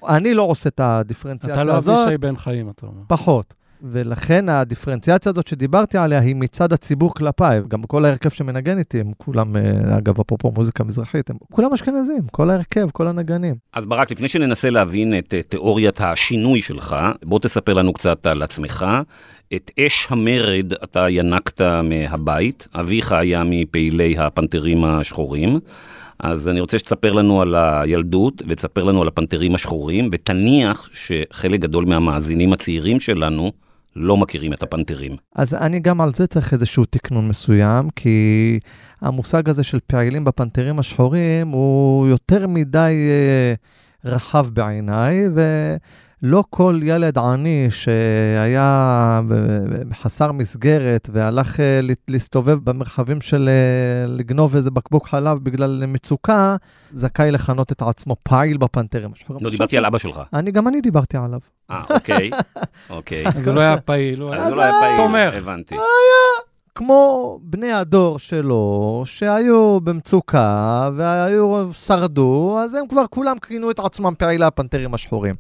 אני 0.09 0.35
לא 0.35 0.43
עושה 0.43 0.69
את 0.69 0.81
הדיפרנציאציה 0.81 1.63
אתה 1.63 1.65
לא 1.65 1.77
הזאת. 1.77 1.99
אבישי 1.99 2.19
בן 2.19 2.37
חיים, 2.37 2.71
אתה 2.71 2.87
אומר. 2.87 3.03
פחות. 3.07 3.55
ולכן 3.83 4.49
הדיפרנציאציה 4.49 5.31
הזאת 5.31 5.47
שדיברתי 5.47 5.99
עליה 5.99 6.21
היא 6.21 6.35
מצד 6.35 6.73
הציבור 6.73 7.15
כלפיי. 7.15 7.61
גם 7.69 7.83
כל 7.83 8.05
ההרכב 8.05 8.31
שמנגן 8.31 8.79
איתי, 8.79 9.01
הם 9.01 9.13
כולם, 9.19 9.57
אה, 9.57 9.99
אגב, 9.99 10.21
אפרופו 10.21 10.51
מוזיקה 10.51 10.85
מזרחית, 10.85 11.31
הם 11.31 11.37
כולם 11.53 11.73
אשכנזים, 11.73 12.23
כל 12.33 12.51
ההרכב, 12.51 12.91
כל 12.93 13.07
הנגנים. 13.07 13.55
אז 13.73 13.87
ברק, 13.87 14.11
לפני 14.11 14.29
שננסה 14.29 14.71
להבין 14.71 15.19
את 15.19 15.35
אה, 15.35 15.43
תיאוריית 15.43 16.01
השינוי 16.01 16.63
שלך, 16.63 16.97
בוא 17.25 17.39
תספר 17.39 17.73
לנו 17.73 17.93
קצת 17.93 18.27
על 18.27 18.43
עצמך. 18.43 18.87
את 19.55 19.71
אש 19.81 20.07
המרד 20.11 20.73
אתה 20.85 21.07
ינקת 21.11 21.61
מהבית, 21.61 22.67
אביך 22.75 23.13
היה 23.13 23.43
מפעילי 23.47 24.19
הפנתרים 24.19 24.85
השחורים. 24.85 25.59
אז 26.19 26.49
אני 26.49 26.61
רוצה 26.61 26.79
שתספר 26.79 27.13
לנו 27.13 27.43
על 27.43 27.55
הילדות 27.55 28.43
ותספר 28.49 28.85
לנו 28.85 29.03
על 29.03 29.09
הפנתרים 29.09 29.55
השחורים, 29.55 30.09
ותניח 30.13 30.89
שחלק 30.93 31.61
גדול 31.61 31.85
מהמאזינים 31.85 32.53
הצעירים 32.53 33.01
שלנו 33.01 33.53
לא 33.97 34.17
מכירים 34.17 34.53
את 34.53 34.63
הפנתרים. 34.63 35.17
אז 35.35 35.55
אני 35.55 35.81
גם 35.81 36.01
על 36.01 36.15
זה 36.15 36.27
צריך 36.27 36.53
איזשהו 36.53 36.85
תקנון 36.85 37.29
מסוים, 37.29 37.91
כי 37.97 38.59
המושג 39.01 39.49
הזה 39.49 39.63
של 39.63 39.79
פעילים 39.87 40.25
בפנתרים 40.25 40.79
השחורים 40.79 41.49
הוא 41.49 42.07
יותר 42.07 42.47
מדי 42.47 42.95
אה, 43.09 43.55
רחב 44.11 44.47
בעיניי, 44.53 45.29
ולא 46.23 46.45
כל 46.51 46.81
ילד 46.83 47.19
עני 47.19 47.67
שהיה 47.71 49.21
חסר 49.93 50.33
מסגרת 50.33 51.09
והלך 51.13 51.61
אה, 51.61 51.81
להסתובב 52.09 52.59
במרחבים 52.65 53.21
של 53.21 53.49
אה, 53.49 54.07
לגנוב 54.07 54.57
איזה 54.57 54.71
בקבוק 54.71 55.07
חלב 55.07 55.39
בגלל 55.39 55.85
מצוקה, 55.87 56.57
זכאי 56.93 57.31
לכנות 57.31 57.73
את 57.73 57.83
עצמו 57.83 58.17
פעיל 58.23 58.57
בפנתרים. 58.57 59.11
לא, 59.41 59.51
דיברתי 59.51 59.79
על 59.79 59.85
אבא 59.85 59.99
שלך. 59.99 60.21
אני, 60.33 60.51
גם 60.51 60.69
אני 60.69 60.81
דיברתי 60.81 61.17
עליו. 61.17 61.39
אה, 61.71 61.83
אוקיי, 61.91 62.31
אוקיי. 62.91 63.27
אז 63.27 63.49
הוא 63.49 63.55
לא 63.55 63.61
היה 63.61 63.77
פעיל, 63.81 64.21
הוא 64.21 64.35
אז 64.35 64.41
היה 64.41 64.49
הוא 64.49 64.57
לא 64.57 64.63
היה 64.63 64.73
פעיל, 64.81 64.97
תומך. 64.97 65.35
הבנתי. 65.35 65.77
כמו 66.75 67.39
בני 67.43 67.73
הדור 67.73 68.19
שלו, 68.19 69.03
שהיו 69.07 69.81
במצוקה 69.81 70.91
והיו, 70.97 71.75
שרדו, 71.75 72.59
אז 72.61 72.75
הם 72.75 72.87
כבר 72.87 73.07
כולם 73.11 73.39
כינו 73.39 73.71
את 73.71 73.79
עצמם 73.79 74.13
פעילי 74.19 74.45
הפנתרים 74.45 74.95
השחורים. 74.95 75.35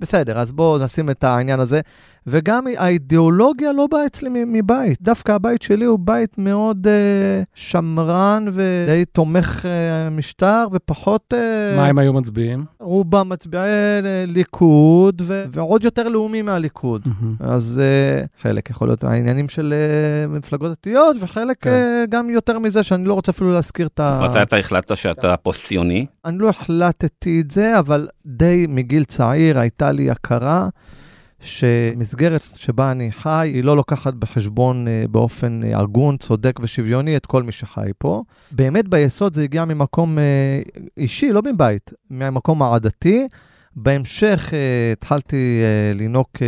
בסדר, 0.00 0.38
אז 0.38 0.52
בואו 0.52 0.78
נשים 0.84 1.10
את 1.10 1.24
העניין 1.24 1.60
הזה. 1.60 1.80
וגם 2.26 2.64
האידיאולוגיה 2.78 3.72
לא 3.72 3.86
באה 3.90 4.06
אצלי 4.06 4.30
מבית. 4.46 5.02
דווקא 5.02 5.32
הבית 5.32 5.62
שלי 5.62 5.84
הוא 5.84 5.98
בית 6.02 6.38
מאוד 6.38 6.86
uh, 6.86 6.90
שמרן 7.54 8.46
ודי 8.52 9.04
תומך 9.04 9.64
uh, 9.64 9.66
משטר, 10.10 10.66
ופחות... 10.72 11.34
Uh, 11.34 11.76
מה 11.76 11.86
הם 11.86 11.98
היו 11.98 12.12
מצביעים? 12.12 12.64
רובם 12.80 13.28
מצביעי 13.28 13.68
uh, 14.00 14.04
ליכוד, 14.26 15.22
ו- 15.24 15.44
ועוד 15.52 15.84
יותר 15.84 16.08
לאומי 16.08 16.42
מהליכוד. 16.42 17.02
Mm-hmm. 17.06 17.44
אז 17.44 17.80
uh, 17.80 18.42
חלק 18.42 18.70
יכול 18.70 18.88
להיות 18.88 19.04
העניינים 19.04 19.48
של 19.48 19.74
uh, 20.28 20.38
מפלגות 20.38 20.70
דתיות, 20.70 21.16
וחלק. 21.20 21.56
כן. 21.60 21.70
uh, 21.70 22.10
גם 22.10 22.30
יותר 22.30 22.58
מזה, 22.58 22.82
שאני 22.82 23.04
לא 23.04 23.14
רוצה 23.14 23.32
אפילו 23.32 23.52
להזכיר 23.52 23.86
את 23.86 24.00
ה... 24.00 24.08
אז 24.08 24.20
מתי 24.20 24.42
אתה 24.42 24.56
החלטת 24.56 24.96
שאתה 24.96 25.36
פוסט-ציוני? 25.36 26.06
אני 26.24 26.38
לא 26.38 26.48
החלטתי 26.48 27.40
את 27.40 27.50
זה, 27.50 27.78
אבל 27.78 28.08
די 28.26 28.66
מגיל 28.68 29.04
צעיר 29.04 29.58
הייתה 29.58 29.92
לי 29.92 30.10
הכרה. 30.10 30.68
שמסגרת 31.40 32.42
שבה 32.56 32.90
אני 32.90 33.12
חי, 33.12 33.50
היא 33.54 33.64
לא 33.64 33.76
לוקחת 33.76 34.14
בחשבון 34.14 34.86
uh, 34.86 35.08
באופן 35.08 35.60
uh, 35.62 35.78
הגון, 35.78 36.16
צודק 36.16 36.60
ושוויוני 36.62 37.16
את 37.16 37.26
כל 37.26 37.42
מי 37.42 37.52
שחי 37.52 37.90
פה. 37.98 38.22
באמת 38.50 38.88
ביסוד 38.88 39.34
זה 39.34 39.42
הגיע 39.42 39.64
ממקום 39.64 40.18
uh, 40.18 40.80
אישי, 40.96 41.32
לא 41.32 41.42
מבית, 41.42 41.90
מהמקום 42.10 42.62
העדתי. 42.62 43.26
בהמשך 43.76 44.48
uh, 44.50 44.52
התחלתי 44.92 45.62
uh, 45.96 46.00
לנהוג 46.00 46.26
uh, 46.34 46.40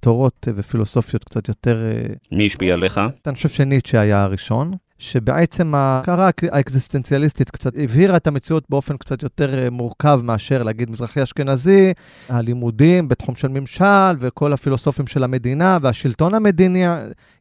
תורות 0.00 0.46
uh, 0.48 0.52
ופילוסופיות 0.56 1.24
קצת 1.24 1.48
יותר... 1.48 1.78
Uh, 2.12 2.36
מי 2.36 2.46
השפיע 2.46 2.74
עליך? 2.74 3.00
אני 3.26 3.34
חושב 3.34 3.48
שניטשה 3.48 4.00
היה 4.00 4.22
הראשון. 4.22 4.72
שבעצם 4.98 5.74
ההכרה 5.74 6.30
האקזיסטנציאליסטית 6.52 7.50
קצת 7.50 7.72
הבהירה 7.76 8.16
את 8.16 8.26
המציאות 8.26 8.64
באופן 8.68 8.96
קצת 8.96 9.22
יותר 9.22 9.58
אה, 9.58 9.70
מורכב 9.70 10.20
מאשר 10.22 10.62
להגיד 10.62 10.90
מזרחי 10.90 11.22
אשכנזי, 11.22 11.92
הלימודים 12.28 13.08
בתחום 13.08 13.36
של 13.36 13.48
ממשל 13.48 14.16
וכל 14.18 14.52
הפילוסופים 14.52 15.06
של 15.06 15.24
המדינה 15.24 15.78
והשלטון 15.82 16.34
המדיני 16.34 16.84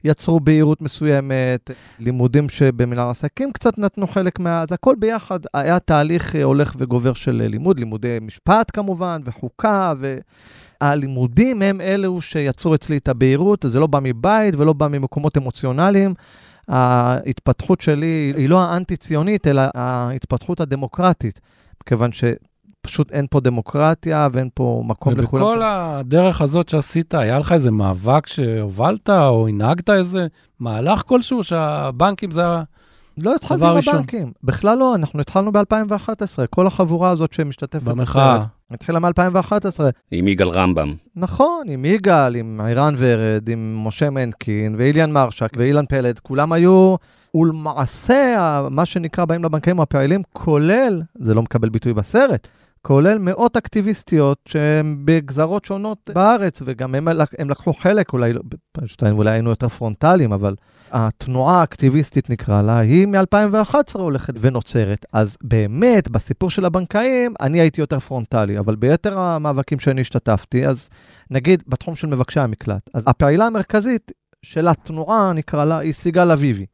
יצרו 0.04 0.40
בהירות 0.40 0.82
מסוימת, 0.82 1.72
לימודים 2.00 2.50
שבמנהל 2.50 3.10
עסקים 3.10 3.52
קצת 3.52 3.78
נתנו 3.78 4.08
חלק 4.08 4.40
מה... 4.40 4.62
אז 4.62 4.72
הכל 4.72 4.96
ביחד 5.00 5.40
היה 5.54 5.80
תהליך 5.80 6.36
אה, 6.36 6.44
הולך 6.44 6.76
וגובר 6.78 7.14
של 7.14 7.42
אה, 7.42 7.48
לימוד, 7.48 7.80
לימודי 7.80 8.18
משפט 8.22 8.72
כמובן, 8.74 9.22
וחוקה, 9.26 9.94
ו... 10.00 10.18
הלימודים 10.82 11.62
הם 11.62 11.82
אלו 11.82 12.22
שיצרו 12.22 12.76
אצלי 12.76 12.98
את 12.98 13.08
הבהירות, 13.08 13.66
זה 13.68 13.80
לא 13.80 13.88
בא 13.88 14.00
מבית 14.04 14.56
ולא 14.58 14.74
בא 14.74 14.88
ממקומות 14.88 15.38
אמוציונליים. 15.38 16.14
ההתפתחות 16.68 17.82
שלי 17.82 18.34
היא 18.38 18.50
לא 18.50 18.62
האנטי-ציונית, 18.62 19.48
אלא 19.48 19.62
ההתפתחות 19.74 20.62
הדמוקרטית, 20.62 21.40
מכיוון 21.84 22.10
שפשוט 22.12 23.12
אין 23.12 23.26
פה 23.30 23.40
דמוקרטיה 23.40 24.28
ואין 24.32 24.50
פה 24.54 24.84
מקום 24.86 25.18
לכולם. 25.18 25.44
ובכל 25.44 25.62
הדרך 25.66 26.42
הזאת 26.42 26.70
שעשית, 26.70 27.14
היה 27.14 27.40
לך 27.40 27.52
איזה 27.52 27.72
מאבק 27.72 28.28
שהובלת, 28.28 29.10
או 29.10 29.48
הנהגת 29.48 29.90
איזה 29.90 30.28
מהלך 30.60 31.04
כלשהו, 31.06 31.44
שהבנקים 31.44 32.32
זה 32.32 32.42
לא 33.18 33.36
התחלתי 33.36 33.66
עם 33.66 33.78
הבנקים, 33.78 34.32
בכלל 34.44 34.78
לא, 34.78 34.96
אנחנו 34.96 35.20
התחלנו 35.20 35.52
ב-2011, 35.52 36.46
כל 36.50 36.68
החבורה 36.68 37.10
הזאת 37.10 37.34
שמשתתפת. 37.34 37.84
במחאה. 37.84 38.44
התחילה 38.72 39.00
מ-2011. 39.00 39.80
עם 40.12 40.28
יגאל 40.28 40.50
רמב"ם. 40.50 40.94
נכון, 41.16 41.64
עם 41.70 41.86
יגאל, 41.86 42.36
עם 42.36 42.62
עירן 42.62 42.96
ורד, 42.98 43.50
עם 43.50 43.88
משה 43.88 44.10
מנקין 44.10 44.76
ואיליאן 44.78 45.12
מרשק 45.12 45.50
ואילן 45.58 45.86
פלד, 45.86 46.20
כולם 46.20 46.54
היו, 46.54 46.96
ולמעשה, 47.36 48.62
מה 48.72 48.86
שנקרא 48.86 49.26
באים 49.26 49.44
לבנקאים 49.44 49.80
הפעילים, 49.80 50.22
כולל, 50.34 51.02
זה 51.16 51.34
לא 51.34 51.42
מקבל 51.42 51.70
ביטוי 51.70 51.94
בסרט, 51.94 52.48
כולל 52.82 53.18
מאות 53.18 53.58
אקטיביסטיות 53.58 54.40
שהן 54.48 54.98
בגזרות 55.06 55.66
שונות 55.66 56.10
בארץ, 56.14 56.62
וגם 56.66 56.96
הם, 56.96 57.08
הם 57.40 57.50
לקחו 57.50 57.74
חלק, 57.74 58.14
אולי, 58.14 58.34
אולי 59.12 59.32
היינו 59.32 59.50
יותר 59.50 59.68
פרונטליים, 59.70 60.34
אבל 60.34 60.56
התנועה 60.92 61.60
האקטיביסטית 61.60 62.30
נקרא 62.30 62.62
לה, 62.62 62.80
היא 62.80 63.08
מ-2011 63.08 63.78
הולכת 63.94 64.34
ונוצרת. 64.42 65.06
אז 65.14 65.38
באמת, 65.44 66.10
בסיפור 66.10 66.50
של 66.50 66.66
הבנקאים, 66.66 67.34
אני 67.42 67.60
הייתי 67.60 67.82
יותר 67.82 68.00
פרונטלי, 68.00 68.60
אבל 68.60 68.76
ביתר 68.76 69.20
המאבקים 69.20 69.80
שאני 69.80 70.02
השתתפתי, 70.02 70.68
אז 70.68 70.90
נגיד 71.32 71.64
בתחום 71.68 71.96
של 71.96 72.08
מבקשי 72.08 72.40
המקלט, 72.40 72.90
אז 72.94 73.04
הפעילה 73.08 73.46
המרכזית 73.46 74.12
של 74.42 74.68
התנועה, 74.68 75.34
נקרא 75.34 75.66
לה, 75.66 75.78
היא 75.78 75.94
סיגל 75.94 76.32
אביבי. 76.32 76.66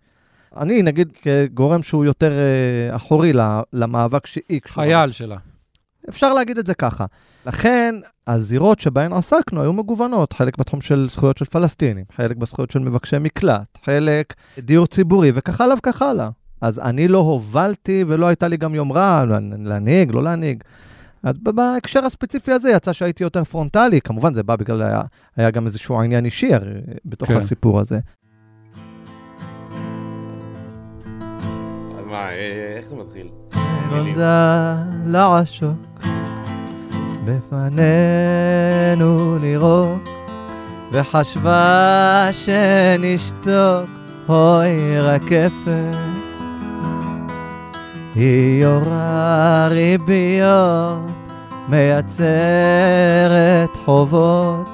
אני, 0.57 0.81
נגיד, 0.81 1.11
כגורם 1.21 1.83
שהוא 1.83 2.05
יותר 2.05 2.31
uh, 2.31 2.95
אחורי 2.95 3.31
למאבק 3.73 4.25
שהיא 4.25 4.61
קשורה. 4.61 4.85
חייל 4.85 5.11
שלה. 5.11 5.37
אפשר 6.13 6.33
להגיד 6.33 6.57
את 6.57 6.65
זה 6.67 6.73
ככה. 6.73 7.05
לכן, 7.45 7.95
הזירות 8.27 8.79
שבהן 8.79 9.13
עסקנו 9.13 9.61
היו 9.61 9.73
מגוונות, 9.73 10.33
חלק 10.33 10.57
בתחום 10.57 10.81
של 10.81 11.07
זכויות 11.09 11.37
של 11.37 11.45
פלסטינים, 11.45 12.05
חלק 12.15 12.37
בזכויות 12.37 12.71
של 12.71 12.79
מבקשי 12.79 13.15
מקלט, 13.19 13.77
חלק 13.85 14.33
דיור 14.59 14.87
ציבורי 14.87 15.31
וכך 15.35 15.61
הלאה 15.61 15.75
וכך 15.77 16.01
הלאה. 16.01 16.29
אז 16.61 16.79
אני 16.79 17.07
לא 17.07 17.17
הובלתי 17.17 18.03
ולא 18.07 18.25
הייתה 18.25 18.47
לי 18.47 18.57
גם 18.57 18.75
יומרה 18.75 19.25
להנהיג, 19.59 20.11
לא 20.11 20.23
להנהיג. 20.23 20.63
אז 21.23 21.37
בהקשר 21.37 22.05
הספציפי 22.05 22.51
הזה 22.51 22.69
יצא 22.69 22.93
שהייתי 22.93 23.23
יותר 23.23 23.43
פרונטלי, 23.43 24.01
כמובן 24.01 24.33
זה 24.33 24.43
בא 24.43 24.55
בגלל, 24.55 24.81
היה, 24.81 25.01
היה 25.35 25.51
גם 25.51 25.65
איזשהו 25.65 26.01
עניין 26.01 26.25
אישי 26.25 26.49
בתוך 27.05 27.27
כן. 27.27 27.37
הסיפור 27.37 27.79
הזה. 27.79 27.99
מה, 32.05 32.29
אה, 32.29 32.73
איך 32.77 32.87
זה 32.87 32.95
מתחיל? 32.95 33.27
נולדה 33.93 34.75
לעשוק 35.05 36.03
בפנינו 37.25 37.77
לירוק 39.41 40.09
וחשבה 40.91 42.27
שנשתוק, 42.31 43.89
אוי 44.29 44.99
רקפת. 44.99 45.97
היא 48.15 48.63
יורה 48.63 49.67
ריביות, 49.71 50.99
מייצרת 51.69 52.09
חובות, 53.85 54.67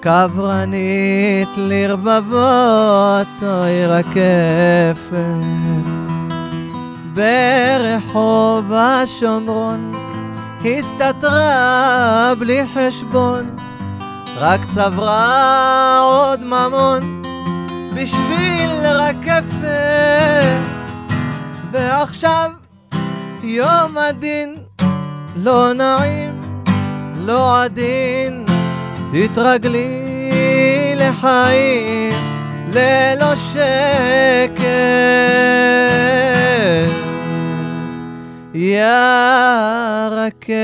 קברנית 0.00 1.48
לרבבות, 1.56 3.26
אוי 3.42 3.86
רקפת. 3.86 5.16
ברחוב 7.16 8.72
השומרון 8.72 9.92
הסתתרה 10.64 12.32
בלי 12.38 12.62
חשבון, 12.74 13.56
רק 14.38 14.60
צברה 14.68 15.98
עוד 16.00 16.44
ממון 16.44 17.22
בשביל 17.94 18.86
רקפת. 18.86 19.56
ועכשיו 21.72 22.50
יום 23.42 23.98
הדין 23.98 24.56
לא 25.36 25.72
נעים, 25.72 26.42
לא 27.16 27.62
עדין, 27.62 28.44
תתרגלי 29.12 30.02
לחיים 30.96 32.12
ללא 32.72 33.36
שקט. 33.36 34.66
יא 38.56 38.86
רקפת. 40.10 40.56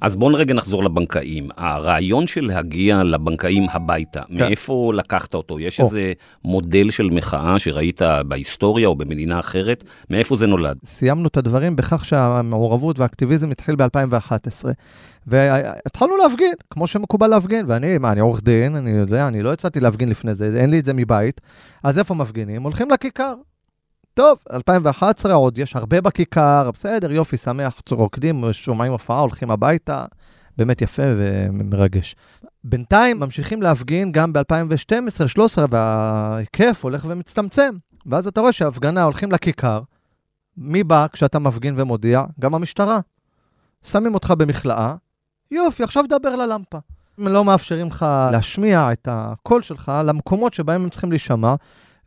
אז 0.00 0.16
בואו 0.16 0.34
רגע 0.34 0.54
נחזור 0.54 0.84
לבנקאים. 0.84 1.48
הרעיון 1.56 2.26
של 2.26 2.46
להגיע 2.46 3.02
לבנקאים 3.02 3.66
הביתה, 3.72 4.22
כן. 4.22 4.34
מאיפה 4.34 4.92
לקחת 4.94 5.34
אותו? 5.34 5.60
יש 5.60 5.80
או. 5.80 5.84
איזה 5.84 6.12
מודל 6.44 6.90
של 6.90 7.10
מחאה 7.10 7.58
שראית 7.58 8.00
בהיסטוריה 8.26 8.88
או 8.88 8.96
במדינה 8.96 9.40
אחרת? 9.40 9.84
מאיפה 10.10 10.36
זה 10.36 10.46
נולד? 10.46 10.76
סיימנו 10.84 11.28
את 11.28 11.36
הדברים 11.36 11.76
בכך 11.76 12.04
שהמעורבות 12.04 12.98
והאקטיביזם 12.98 13.50
התחיל 13.50 13.76
ב-2011. 13.76 14.64
והתחלנו 15.26 16.16
להפגין, 16.16 16.52
כמו 16.70 16.86
שמקובל 16.86 17.26
להפגין, 17.26 17.64
ואני, 17.68 17.98
מה, 17.98 18.12
אני 18.12 18.20
עורך 18.20 18.42
דין, 18.42 18.76
אני 18.76 18.90
יודע, 18.90 19.28
אני 19.28 19.42
לא 19.42 19.52
יצאתי 19.52 19.80
להפגין 19.80 20.08
לפני 20.08 20.34
זה, 20.34 20.50
אין 20.60 20.70
לי 20.70 20.78
את 20.78 20.84
זה 20.84 20.92
מבית, 20.92 21.40
אז 21.82 21.98
איפה 21.98 22.14
מפגינים? 22.14 22.62
הולכים 22.62 22.90
לכיכר. 22.90 23.34
טוב, 24.14 24.38
2011 24.52 25.34
עוד 25.34 25.58
יש 25.58 25.76
הרבה 25.76 26.00
בכיכר, 26.00 26.70
בסדר, 26.74 27.12
יופי, 27.12 27.36
שמח, 27.36 27.74
רוקדים, 27.90 28.52
שומעים 28.52 28.92
הופעה, 28.92 29.18
הולכים 29.18 29.50
הביתה, 29.50 30.04
באמת 30.56 30.82
יפה 30.82 31.02
ומרגש. 31.06 32.16
בינתיים 32.64 33.20
ממשיכים 33.20 33.62
להפגין 33.62 34.12
גם 34.12 34.32
ב-2012-2013, 34.32 35.40
וההיקף 35.70 36.80
הולך 36.82 37.06
ומצטמצם. 37.08 37.76
ואז 38.06 38.26
אתה 38.26 38.40
רואה 38.40 38.52
שההפגנה 38.52 39.02
הולכים 39.02 39.32
לכיכר, 39.32 39.80
מי 40.56 40.84
בא 40.84 41.06
כשאתה 41.12 41.38
מפגין 41.38 41.74
ומודיע? 41.80 42.24
גם 42.40 42.54
המשטרה. 42.54 43.00
שמים 43.84 44.14
אותך 44.14 44.30
במכלאה, 44.38 44.94
יופי, 45.50 45.82
עכשיו 45.82 46.04
דבר 46.08 46.36
ללמפה. 46.36 46.78
הם 47.18 47.28
לא 47.28 47.44
מאפשרים 47.44 47.86
לך 47.86 48.06
להשמיע 48.32 48.92
את 48.92 49.08
הקול 49.10 49.62
שלך 49.62 49.92
למקומות 50.04 50.54
שבהם 50.54 50.82
הם 50.82 50.90
צריכים 50.90 51.10
להישמע, 51.10 51.54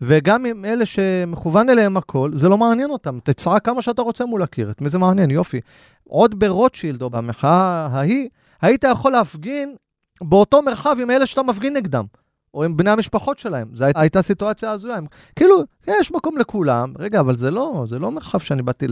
וגם 0.01 0.45
עם 0.45 0.65
אלה 0.65 0.85
שמכוון 0.85 1.69
אליהם 1.69 1.97
הכל, 1.97 2.31
זה 2.33 2.49
לא 2.49 2.57
מעניין 2.57 2.89
אותם. 2.89 3.19
תצעק 3.23 3.65
כמה 3.65 3.81
שאתה 3.81 4.01
רוצה 4.01 4.25
מול 4.25 4.41
הקיר, 4.41 4.71
את 4.71 4.81
מי 4.81 4.89
זה 4.89 4.97
מעניין, 4.97 5.31
יופי. 5.31 5.61
עוד 6.03 6.39
ברוטשילד 6.39 7.01
או 7.01 7.09
במחאה 7.09 7.87
ההיא, 7.91 8.29
היית 8.61 8.83
יכול 8.83 9.11
להפגין 9.11 9.75
באותו 10.21 10.61
מרחב 10.61 10.97
עם 11.01 11.11
אלה 11.11 11.25
שאתה 11.25 11.43
מפגין 11.43 11.77
נגדם. 11.77 12.05
או 12.53 12.63
עם 12.63 12.77
בני 12.77 12.89
המשפחות 12.89 13.39
שלהם. 13.39 13.67
זו 13.73 13.85
הייתה 13.95 14.21
סיטואציה 14.21 14.71
הזויה. 14.71 14.97
כאילו, 15.35 15.63
יש 15.87 16.11
מקום 16.11 16.37
לכולם. 16.37 16.93
רגע, 16.99 17.19
אבל 17.19 17.37
זה 17.37 17.51
לא, 17.51 17.85
זה 17.87 17.99
לא 17.99 18.11
מרחב 18.11 18.39
שאני 18.39 18.61
באתי 18.61 18.85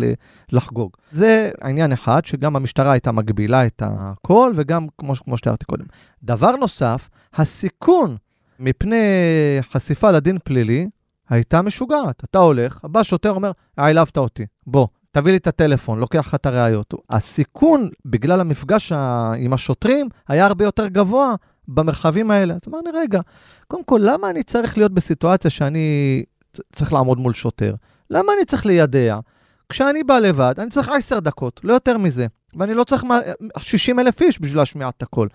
לחגוג. 0.51 0.91
זה 1.11 1.51
עניין 1.63 1.91
אחד, 1.91 2.25
שגם 2.25 2.55
המשטרה 2.55 2.91
הייתה 2.91 3.11
מגבילה 3.11 3.65
את 3.65 3.81
הכל, 3.85 4.51
וגם, 4.55 4.87
כמו, 4.97 5.13
כמו 5.15 5.37
שתיארתי 5.37 5.65
קודם. 5.65 5.85
דבר 6.23 6.55
נוסף, 6.55 7.09
הסיכון 7.33 8.15
מפני 8.59 8.95
חשיפה 9.61 10.11
לדין 10.11 10.37
פלילי 10.43 10.87
הייתה 11.29 11.61
משוגעת. 11.61 12.23
אתה 12.23 12.39
הולך, 12.39 12.79
הבא 12.83 13.03
שוטר 13.03 13.31
אומר, 13.31 13.51
העלבת 13.77 14.17
אותי, 14.17 14.45
בוא, 14.67 14.87
תביא 15.11 15.31
לי 15.31 15.37
את 15.37 15.47
הטלפון, 15.47 15.99
לוקח 15.99 16.27
לך 16.27 16.35
את 16.35 16.45
הראיות. 16.45 16.93
הסיכון, 17.09 17.89
בגלל 18.05 18.41
המפגש 18.41 18.91
עם 19.37 19.53
השוטרים, 19.53 20.09
היה 20.27 20.45
הרבה 20.45 20.65
יותר 20.65 20.87
גבוה 20.87 21.35
במרחבים 21.67 22.31
האלה. 22.31 22.53
אז 22.53 22.59
אמרנו, 22.67 22.89
רגע, 22.93 23.19
קודם 23.67 23.83
כל, 23.83 23.99
למה 24.03 24.29
אני 24.29 24.43
צריך 24.43 24.77
להיות 24.77 24.91
בסיטואציה 24.91 25.51
שאני 25.51 26.23
צריך 26.75 26.93
לעמוד 26.93 27.17
מול 27.17 27.33
שוטר? 27.33 27.75
למה 28.09 28.33
אני 28.37 28.45
צריך 28.45 28.65
לידע? 28.65 29.19
כשאני 29.69 30.03
בא 30.03 30.19
לבד, 30.19 30.53
אני 30.57 30.69
צריך 30.69 30.89
עשר 30.89 31.19
דקות, 31.19 31.61
לא 31.63 31.73
יותר 31.73 31.97
מזה. 31.97 32.27
ואני 32.55 32.73
לא 32.73 32.83
צריך 32.83 33.03
60 33.59 33.99
אלף 33.99 34.21
איש 34.21 34.41
בשביל 34.41 34.57
להשמיע 34.57 34.89
את 34.89 35.03
הכל. 35.03 35.27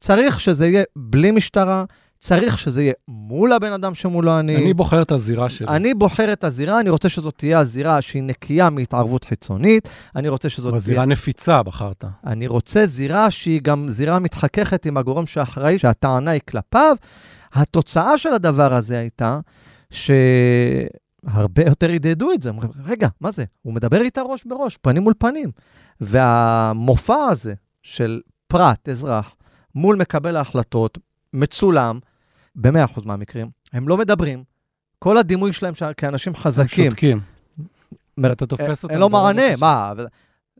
צריך 0.00 0.40
שזה 0.40 0.66
יהיה 0.66 0.84
בלי 0.96 1.30
משטרה, 1.30 1.84
צריך 2.18 2.58
שזה 2.58 2.82
יהיה 2.82 2.92
מול 3.08 3.52
הבן 3.52 3.72
אדם 3.72 3.94
שמולו 3.94 4.38
אני. 4.38 4.56
אני 4.56 4.74
בוחר 4.74 5.02
את 5.02 5.12
הזירה 5.12 5.48
שלי. 5.48 5.68
אני 5.68 5.94
בוחר 5.94 6.32
את 6.32 6.44
הזירה, 6.44 6.80
אני 6.80 6.90
רוצה 6.90 7.08
שזאת 7.08 7.34
תהיה 7.36 7.58
הזירה 7.58 8.02
שהיא 8.02 8.22
נקייה 8.22 8.70
מהתערבות 8.70 9.24
חיצונית, 9.24 9.88
אני 10.16 10.28
רוצה 10.28 10.48
שזאת 10.48 10.70
תהיה... 10.70 10.80
זירה 10.80 11.04
נפיצה 11.04 11.62
בחרת. 11.62 12.04
אני 12.26 12.46
רוצה 12.46 12.86
זירה 12.86 13.30
שהיא 13.30 13.60
גם 13.60 13.88
זירה 13.88 14.18
מתחככת 14.18 14.86
עם 14.86 14.96
הגורם 14.96 15.26
שאחראי, 15.26 15.78
שהטענה 15.78 16.30
היא 16.30 16.40
כלפיו. 16.48 16.96
התוצאה 17.52 18.18
של 18.18 18.28
הדבר 18.28 18.74
הזה 18.74 18.98
הייתה 18.98 19.40
שהרבה 19.90 21.62
יותר 21.66 21.92
הדהדו 21.92 22.32
את 22.32 22.42
זה. 22.42 22.48
אומרים, 22.48 22.70
רגע, 22.84 23.08
מה 23.20 23.30
זה? 23.30 23.44
הוא 23.62 23.74
מדבר 23.74 24.00
איתה 24.02 24.22
ראש 24.22 24.44
בראש, 24.44 24.76
פנים 24.82 25.02
מול 25.02 25.14
פנים. 25.18 25.50
והמופע 26.00 27.24
הזה 27.30 27.54
של 27.82 28.20
פרט, 28.48 28.88
אזרח, 28.88 29.34
מול 29.74 29.96
מקבל 29.96 30.36
ההחלטות, 30.36 30.98
מצולם, 31.32 31.98
ב-100% 32.56 33.00
מהמקרים, 33.04 33.48
הם 33.72 33.88
לא 33.88 33.96
מדברים. 33.96 34.44
כל 34.98 35.18
הדימוי 35.18 35.52
שלהם 35.52 35.74
כאנשים 35.96 36.36
חזקים. 36.36 36.84
הם 36.84 36.90
שותקים. 36.90 37.20
אתה 38.26 38.46
תופס 38.46 38.82
אותם. 38.82 38.92
אין 38.92 39.00
לו 39.00 39.08
מענה, 39.08 39.56
מה? 39.58 39.92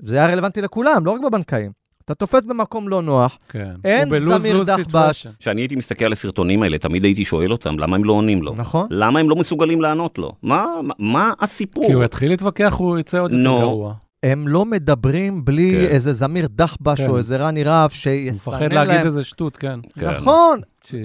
זה 0.02 0.16
היה 0.16 0.32
רלוונטי 0.32 0.62
לכולם, 0.62 1.06
לא 1.06 1.11
רק 1.11 1.20
בבנקאים. 1.20 1.72
אתה 2.04 2.14
תופס 2.14 2.44
במקום 2.44 2.88
לא 2.88 3.02
נוח, 3.02 3.38
כן. 3.48 3.74
אין 3.85 4.20
זמיר 4.20 4.62
דחבש. 4.62 5.26
כשאני 5.38 5.61
הייתי 5.61 5.76
מסתכל 5.76 6.04
על 6.04 6.12
הסרטונים 6.12 6.62
האלה, 6.62 6.78
תמיד 6.78 7.04
הייתי 7.04 7.24
שואל 7.24 7.52
אותם, 7.52 7.78
למה 7.78 7.96
הם 7.96 8.04
לא 8.04 8.12
עונים 8.12 8.42
לו? 8.42 8.54
נכון. 8.54 8.87
למה 8.90 9.20
הם 9.20 9.30
לא 9.30 9.37
מסוגלים 9.37 9.80
לענות 9.80 10.18
לו? 10.18 10.32
מה, 10.42 10.66
מה 10.98 11.32
הסיפור? 11.40 11.87
כי 11.87 11.92
הוא 11.92 12.04
יתחיל 12.04 12.30
להתווכח, 12.30 12.74
הוא 12.78 12.98
יצא 12.98 13.20
עוד 13.20 13.32
יותר 13.32 13.59
גרוע. 13.61 13.94
הם 14.22 14.48
לא 14.48 14.64
מדברים 14.64 15.44
בלי 15.44 15.70
כן. 15.72 15.94
איזה 15.94 16.14
זמיר 16.14 16.48
דחבש 16.50 17.00
כן. 17.00 17.11
או 17.11 17.16
איזה 17.16 17.37
רני 17.37 17.64
רהב 17.64 17.90
שיסנן 17.90 18.52
להם. 18.52 18.61
הוא 18.61 18.66
מפחד 18.66 18.72
להגיד 18.72 19.06
איזה 19.06 19.24
שטות, 19.24 19.56
כן. 19.56 19.80
כן. 19.98 20.11
נכון, 20.11 20.61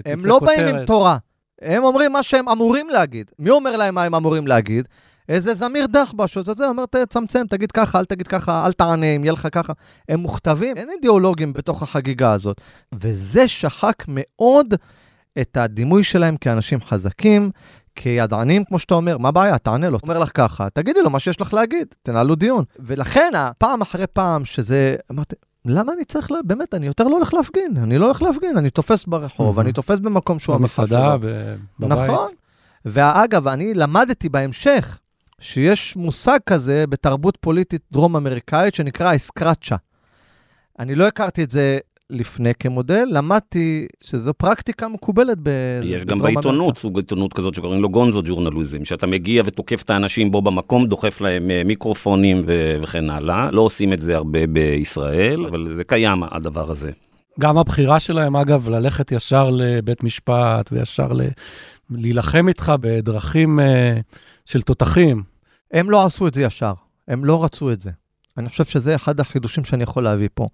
הם 0.06 0.26
לא 0.26 0.38
כותרת. 0.40 0.58
באים 0.58 0.76
עם 0.76 0.86
תורה. 0.86 1.18
הם 1.62 1.84
אומרים 1.84 2.12
מה 2.12 2.24
שהם 2.24 2.50
אמורים 2.50 2.90
להגיד. 2.90 3.32
מי 3.40 3.50
אומר 3.50 3.78
להם 3.78 3.96
מה 3.96 4.04
הם 4.04 4.16
אמורים 4.16 4.48
להגיד? 4.48 4.88
איזה 5.30 5.54
זמיר 5.54 5.88
דחבש, 5.88 6.38
אז 6.38 6.46
זה 6.46 6.68
אומר, 6.68 6.86
תצמצם, 6.86 7.46
תגיד 7.50 7.72
ככה, 7.72 8.00
אל 8.00 8.06
תגיד 8.06 8.28
ככה, 8.28 8.66
אל 8.66 8.72
תענה, 8.72 9.06
אם 9.06 9.24
יהיה 9.24 9.34
לך 9.34 9.48
ככה. 9.52 9.74
הם 10.10 10.20
מוכתבים, 10.20 10.78
אין 10.78 10.90
אידיאולוגים 10.90 11.54
בתוך 11.54 11.84
החגיגה 11.84 12.34
הזאת. 12.34 12.62
וזה 12.96 13.48
שחק 13.48 14.04
מאוד 14.08 14.74
את 15.42 15.58
הדימוי 15.58 16.04
שלהם 16.04 16.38
כאנשים 16.38 16.82
חזקים, 16.82 17.52
כידענים, 17.96 18.64
כמו 18.64 18.80
שאתה 18.80 18.94
אומר, 18.94 19.18
מה 19.18 19.28
הבעיה? 19.28 19.58
תענה 19.58 19.90
לו. 19.90 19.98
אומר 20.04 20.18
לך 20.18 20.30
ככה, 20.34 20.70
תגידי 20.70 21.02
לו 21.02 21.10
מה 21.10 21.20
שיש 21.20 21.42
לך 21.42 21.54
להגיד, 21.54 21.88
תנהלו 22.04 22.36
דיון. 22.36 22.64
ולכן, 22.80 23.32
פעם 23.58 23.82
אחרי 23.82 24.08
פעם 24.08 24.46
שזה, 24.46 24.96
אמרתי, 25.12 25.36
למה 25.66 25.94
אני 25.94 26.06
צריך, 26.06 26.32
לה... 26.32 26.38
באמת, 26.44 26.74
אני 26.74 26.86
יותר 26.88 27.04
לא 27.04 27.16
הולך 27.16 27.34
להפגין, 27.34 27.78
אני 27.78 27.98
לא 27.98 28.06
הולך 28.06 28.22
להפגין, 28.22 28.58
אני 28.58 28.70
תופס 28.70 29.06
ברחוב, 29.06 29.60
אני 29.60 29.74
תופס 29.74 30.00
במקום 30.00 30.40
שהוא 30.40 30.56
המפגש 30.56 30.80
במסעדה, 30.80 31.18
בבית. 31.18 31.60
נכון. 31.80 32.30
ואגב, 32.86 33.48
אני 33.48 33.74
למדתי 33.74 34.30
בהמשך 34.30 35.00
שיש 35.40 35.96
מושג 35.96 36.40
כזה 36.46 36.86
בתרבות 36.90 37.38
פוליטית 37.42 37.82
דרום-אמריקאית 37.92 38.76
שנקרא 38.76 39.16
אסקרצ'ה. 39.16 39.76
אני 40.80 40.96
לא 40.96 41.08
הכרתי 41.08 41.44
את 41.44 41.52
זה 41.52 41.80
לפני 42.12 42.54
כמודל, 42.60 43.06
למדתי 43.12 43.88
שזו 44.02 44.34
פרקטיקה 44.34 44.88
מקובלת 44.88 45.38
ב... 45.44 45.50
יש 45.84 46.06
גם 46.06 46.20
בעיתונות, 46.20 46.78
סוג 46.78 46.98
עיתונות 46.98 47.34
כזאת 47.34 47.54
שקוראים 47.54 47.82
לו 47.82 47.90
גונזו 47.90 48.22
ג'ורנליזם, 48.26 48.86
שאתה 48.86 49.08
מגיע 49.08 49.44
ותוקף 49.46 49.82
את 49.82 49.90
האנשים 49.90 50.32
בו 50.32 50.42
במקום, 50.42 50.86
דוחף 50.86 51.22
להם 51.22 51.52
אה, 51.52 51.62
מיקרופונים 51.66 52.42
ו- 52.48 52.78
וכן 52.82 53.10
הלאה. 53.10 53.52
לא 53.52 53.62
עושים 53.62 53.94
את 53.94 54.00
זה 54.00 54.16
הרבה 54.16 54.48
בישראל, 54.48 55.46
אבל 55.46 55.74
זה 55.74 55.84
קיים, 55.84 56.24
הדבר 56.24 56.72
הזה. 56.72 56.92
גם 57.40 57.58
הבחירה 57.58 58.00
שלהם, 58.00 58.36
אגב, 58.36 58.70
ללכת 58.70 59.12
ישר 59.12 59.50
לבית 59.50 60.04
משפט 60.04 60.70
וישר 60.72 61.14
ל... 61.14 61.22
להילחם 61.90 62.48
איתך 62.48 62.74
בדרכים 62.82 63.60
uh, 63.60 63.64
של 64.46 64.62
תותחים. 64.62 65.24
הם 65.74 65.90
לא 65.90 66.06
עשו 66.06 66.28
את 66.28 66.34
זה 66.34 66.42
ישר, 66.42 66.74
הם 67.08 67.26
לא 67.26 67.44
רצו 67.44 67.72
את 67.72 67.82
זה. 67.82 67.92
אני 68.38 68.50
חושב 68.50 68.66
שזה 68.66 68.96
אחד 68.96 69.20
החידושים 69.20 69.64
שאני 69.64 69.84
יכול 69.84 70.04
להביא 70.04 70.30
פה. 70.34 70.48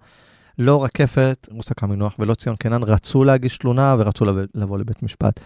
לא 0.58 0.84
רקפת, 0.84 1.48
רוסה 1.50 1.74
קמינוח 1.74 2.14
ולא 2.18 2.34
ציון 2.34 2.56
קנן 2.56 2.82
רצו 2.82 3.24
להגיש 3.24 3.58
תלונה 3.58 3.96
ורצו 3.98 4.24
לבוא 4.54 4.78
לבית 4.78 5.02
משפט. 5.02 5.40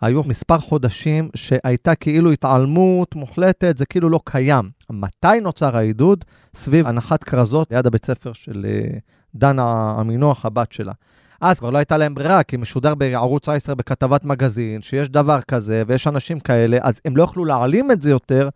היו 0.00 0.22
מספר 0.24 0.58
חודשים 0.58 1.28
שהייתה 1.34 1.94
כאילו 1.94 2.30
התעלמות 2.30 3.14
מוחלטת, 3.14 3.78
זה 3.78 3.86
כאילו 3.86 4.08
לא 4.08 4.20
קיים. 4.24 4.70
מתי 4.90 5.40
נוצר 5.42 5.76
העידוד? 5.76 6.24
סביב 6.56 6.86
הנחת 6.86 7.24
כרזות 7.24 7.70
ליד 7.70 7.86
הבית 7.86 8.06
ספר 8.06 8.32
של 8.32 8.66
אה, 8.68 8.98
דנה 9.34 9.94
המינוח, 9.98 10.46
הבת 10.46 10.72
שלה. 10.72 10.92
אז 11.40 11.58
כבר 11.58 11.70
לא 11.70 11.78
הייתה 11.78 11.96
להם 11.96 12.14
ברירה, 12.14 12.42
כי 12.42 12.56
משודר 12.56 12.94
בערוץ 12.94 13.48
10 13.48 13.74
בכתבת 13.74 14.24
מגזין, 14.24 14.82
שיש 14.82 15.08
דבר 15.08 15.40
כזה 15.40 15.82
ויש 15.86 16.06
אנשים 16.06 16.40
כאלה, 16.40 16.78
אז 16.82 17.00
הם 17.04 17.16
לא 17.16 17.22
יכלו 17.22 17.44
להעלים 17.44 17.90
את 17.90 18.02
זה 18.02 18.10
יותר 18.10 18.48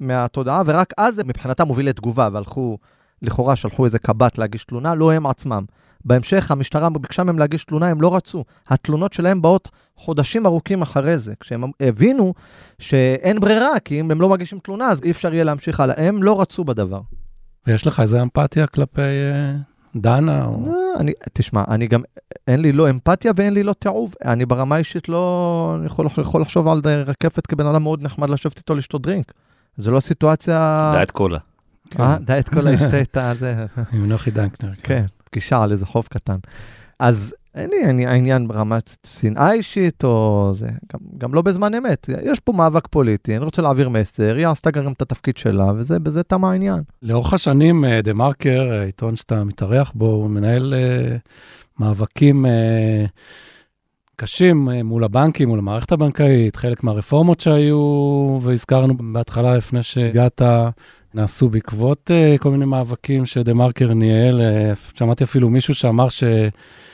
מהתודעה, 0.00 0.62
ורק 0.66 0.92
אז 0.96 1.22
מבחינתם 1.26 1.68
הוביל 1.68 1.88
לתגובה, 1.88 2.28
והלכו 2.32 2.78
לכאורה 3.26 3.56
שלחו 3.56 3.84
איזה 3.84 3.98
קב"ט 3.98 4.38
להגיש 4.38 4.64
תלונה, 4.64 4.94
לא 4.94 5.12
הם 5.12 5.26
עצמם. 5.26 5.64
בהמשך 6.04 6.50
המשטרה 6.50 6.90
ביקשה 6.90 7.24
מהם 7.24 7.38
להגיש 7.38 7.64
תלונה, 7.64 7.88
הם 7.88 8.00
לא 8.00 8.16
רצו. 8.16 8.44
התלונות 8.68 9.12
שלהם 9.12 9.42
באות 9.42 9.68
חודשים 9.96 10.46
ארוכים 10.46 10.82
אחרי 10.82 11.18
זה, 11.18 11.34
כשהם 11.40 11.64
הבינו 11.80 12.34
שאין 12.78 13.40
ברירה, 13.40 13.80
כי 13.84 14.00
אם 14.00 14.10
הם 14.10 14.20
לא 14.20 14.28
מגישים 14.28 14.58
תלונה, 14.58 14.86
אז 14.86 15.02
אי 15.02 15.10
אפשר 15.10 15.34
יהיה 15.34 15.44
להמשיך 15.44 15.80
הלאה. 15.80 16.08
הם 16.08 16.22
לא 16.22 16.40
רצו 16.40 16.64
בדבר. 16.64 17.00
ויש 17.66 17.86
לך 17.86 18.00
איזה 18.00 18.22
אמפתיה 18.22 18.66
כלפי 18.66 19.00
uh, 19.00 20.00
דנה? 20.00 20.44
או... 20.44 20.62
לא, 20.66 20.92
אני, 21.00 21.12
תשמע, 21.32 21.64
אני 21.68 21.86
גם, 21.86 22.02
אין 22.48 22.60
לי 22.60 22.72
לא 22.72 22.90
אמפתיה 22.90 23.32
ואין 23.36 23.54
לי 23.54 23.62
לא 23.62 23.72
תיעוב. 23.72 24.14
אני 24.24 24.46
ברמה 24.46 24.74
האישית 24.74 25.08
לא, 25.08 25.74
אני 25.78 25.86
יכול, 25.86 26.06
יכול 26.18 26.40
לחשוב 26.40 26.68
על 26.68 26.80
רקפת 27.06 27.46
כבן 27.46 27.66
אדם 27.66 27.82
מאוד 27.82 28.02
נחמד 28.02 28.30
לשבת 28.30 28.56
איתו 28.56 28.74
לשתות 28.74 29.02
דרינק. 29.02 29.32
זה 29.78 29.90
לא 29.90 30.00
סיטואציה... 30.00 30.90
דיאט 30.94 31.10
קולה. 31.10 31.38
אה, 32.00 32.16
דיאט 32.20 32.48
קולה 32.48 32.72
ישתה 32.72 33.00
את 33.00 33.16
הזה. 33.16 33.66
עם 33.92 34.08
נוחי 34.08 34.30
דנקנר. 34.30 34.70
כן. 34.74 34.82
כן, 34.82 35.04
פגישה 35.24 35.62
על 35.62 35.72
איזה 35.72 35.86
חוב 35.86 36.06
קטן. 36.10 36.36
אז 36.98 37.34
אין 37.54 37.70
לי 37.70 38.06
העניין 38.06 38.48
ברמת 38.48 38.96
שנאה 39.06 39.52
אישית, 39.52 40.04
או 40.04 40.50
זה, 40.54 40.66
גם, 40.66 41.00
גם 41.18 41.34
לא 41.34 41.42
בזמן 41.42 41.74
אמת. 41.74 42.08
יש 42.22 42.40
פה 42.40 42.52
מאבק 42.52 42.86
פוליטי, 42.86 43.36
אני 43.36 43.44
רוצה 43.44 43.62
להעביר 43.62 43.88
מסר, 43.88 44.34
היא 44.36 44.46
עשתה 44.46 44.70
גם 44.70 44.92
את 44.92 45.02
התפקיד 45.02 45.36
שלה, 45.36 45.72
וזה, 45.76 45.98
בזה 45.98 46.22
תם 46.22 46.44
העניין. 46.44 46.82
לאורך 47.02 47.32
השנים, 47.32 47.84
דה 48.02 48.12
מרקר, 48.12 48.72
עיתון 48.84 49.16
שאתה 49.16 49.44
מתארח 49.44 49.92
בו, 49.94 50.06
הוא 50.06 50.30
מנהל 50.30 50.74
מאבקים 51.78 52.46
קשים 54.16 54.68
מול 54.84 55.04
הבנקים, 55.04 55.48
מול 55.48 55.58
המערכת 55.58 55.92
הבנקאית, 55.92 56.56
חלק 56.56 56.84
מהרפורמות 56.84 57.40
שהיו, 57.40 58.38
והזכרנו 58.42 58.94
בהתחלה, 59.12 59.56
לפני 59.56 59.82
שהגעת, 59.82 60.42
נעשו 61.16 61.48
בעקבות 61.48 62.10
uh, 62.10 62.38
כל 62.38 62.50
מיני 62.50 62.64
מאבקים 62.64 63.26
שדה 63.26 63.54
מרקר 63.54 63.94
ניהל. 63.94 64.40
Uh, 64.40 64.98
שמעתי 64.98 65.24
אפילו 65.24 65.48
מישהו 65.50 65.74
שאמר 65.74 66.08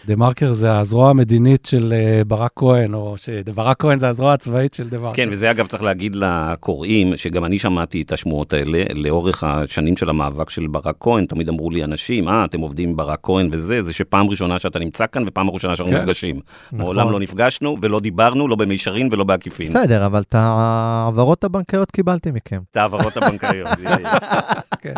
שדה 0.04 0.16
מרקר 0.16 0.52
זה 0.52 0.78
הזרוע 0.78 1.10
המדינית 1.10 1.66
של 1.66 1.94
uh, 2.22 2.24
ברק 2.24 2.50
כהן, 2.56 2.94
או 2.94 3.14
שברק 3.16 3.80
כהן 3.80 3.98
זה 3.98 4.08
הזרוע 4.08 4.32
הצבאית 4.32 4.74
של 4.74 4.88
דה 4.88 4.98
מרקר. 4.98 5.16
כן, 5.16 5.28
וזה 5.30 5.50
אגב 5.50 5.66
צריך 5.66 5.82
להגיד 5.82 6.14
לקוראים, 6.14 7.16
שגם 7.16 7.44
אני 7.44 7.58
שמעתי 7.58 8.02
את 8.02 8.12
השמועות 8.12 8.52
האלה, 8.52 8.84
לאורך 8.94 9.44
השנים 9.44 9.96
של 9.96 10.10
המאבק 10.10 10.50
של 10.50 10.66
ברק 10.66 10.96
כהן, 11.00 11.26
תמיד 11.26 11.48
אמרו 11.48 11.70
לי 11.70 11.84
אנשים, 11.84 12.28
אה, 12.28 12.44
אתם 12.44 12.60
עובדים 12.60 12.88
עם 12.88 12.96
ברק 12.96 13.18
כהן 13.22 13.48
וזה, 13.52 13.82
זה 13.82 13.92
שפעם 13.92 14.28
ראשונה 14.28 14.58
שאתה 14.58 14.78
נמצא 14.78 15.04
כאן 15.12 15.22
ופעם 15.26 15.50
ראשונה 15.50 15.76
שאנחנו 15.76 15.92
כן. 15.92 15.98
נפגשים. 15.98 16.36
נכון. 16.72 16.78
מעולם 16.78 17.10
לא 17.10 17.20
נפגשנו 17.20 17.76
ולא 17.82 18.00
דיברנו, 18.00 18.48
לא 18.48 18.56
במישרין 18.56 19.08
ולא 19.12 19.24
בעקיפין. 19.24 19.66
בסדר, 19.66 20.06
אבל 20.06 20.20
את 20.20 20.34
ההעברות 20.34 21.44
הבנקאיות 21.44 21.90
קיבלתי 21.90 22.30
מכם. 22.30 22.60
את 22.70 22.76
ההעברות 22.76 23.16
הבנקאיות. 23.16 23.68
כן. 24.82 24.94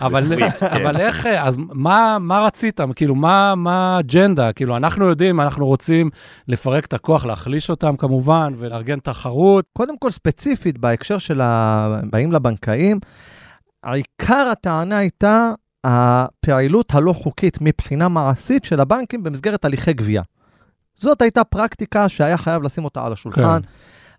אבל, 0.00 0.22
כן. 0.38 0.66
אבל 0.66 0.96
איך, 0.96 1.26
אז 1.26 1.58
מה, 1.58 2.16
מה 2.20 2.40
רצית? 2.40 2.80
כאילו, 2.96 3.14
מה, 3.14 3.54
מה 4.20 4.24
האג'נדה? 4.24 4.52
כאילו, 4.52 4.76
אנחנו 4.76 5.06
יודעים, 5.06 5.40
אנחנו 5.40 5.66
רוצים 5.66 6.10
לפרק 6.48 6.84
את 6.84 6.92
הכוח, 6.92 7.24
להחליש 7.24 7.70
אותם 7.70 7.96
כמובן, 7.96 8.54
ולארגן 8.58 8.98
תחרות. 8.98 9.64
קודם 9.72 9.98
כל, 9.98 10.10
ספציפית, 10.10 10.78
בהקשר 10.78 11.18
של 11.18 11.40
הבאים 11.40 12.32
לבנקאים, 12.32 12.98
עיקר 13.84 14.48
הטענה 14.52 14.98
הייתה 14.98 15.52
הפעילות 15.84 16.94
הלא 16.94 17.12
חוקית 17.12 17.58
מבחינה 17.60 18.08
מעשית 18.08 18.64
של 18.64 18.80
הבנקים 18.80 19.22
במסגרת 19.22 19.64
הליכי 19.64 19.92
גבייה. 19.92 20.22
זאת 20.94 21.22
הייתה 21.22 21.44
פרקטיקה 21.44 22.08
שהיה 22.08 22.36
חייב 22.36 22.62
לשים 22.62 22.84
אותה 22.84 23.06
על 23.06 23.12
השולחן. 23.12 23.60
כן. 23.62 23.68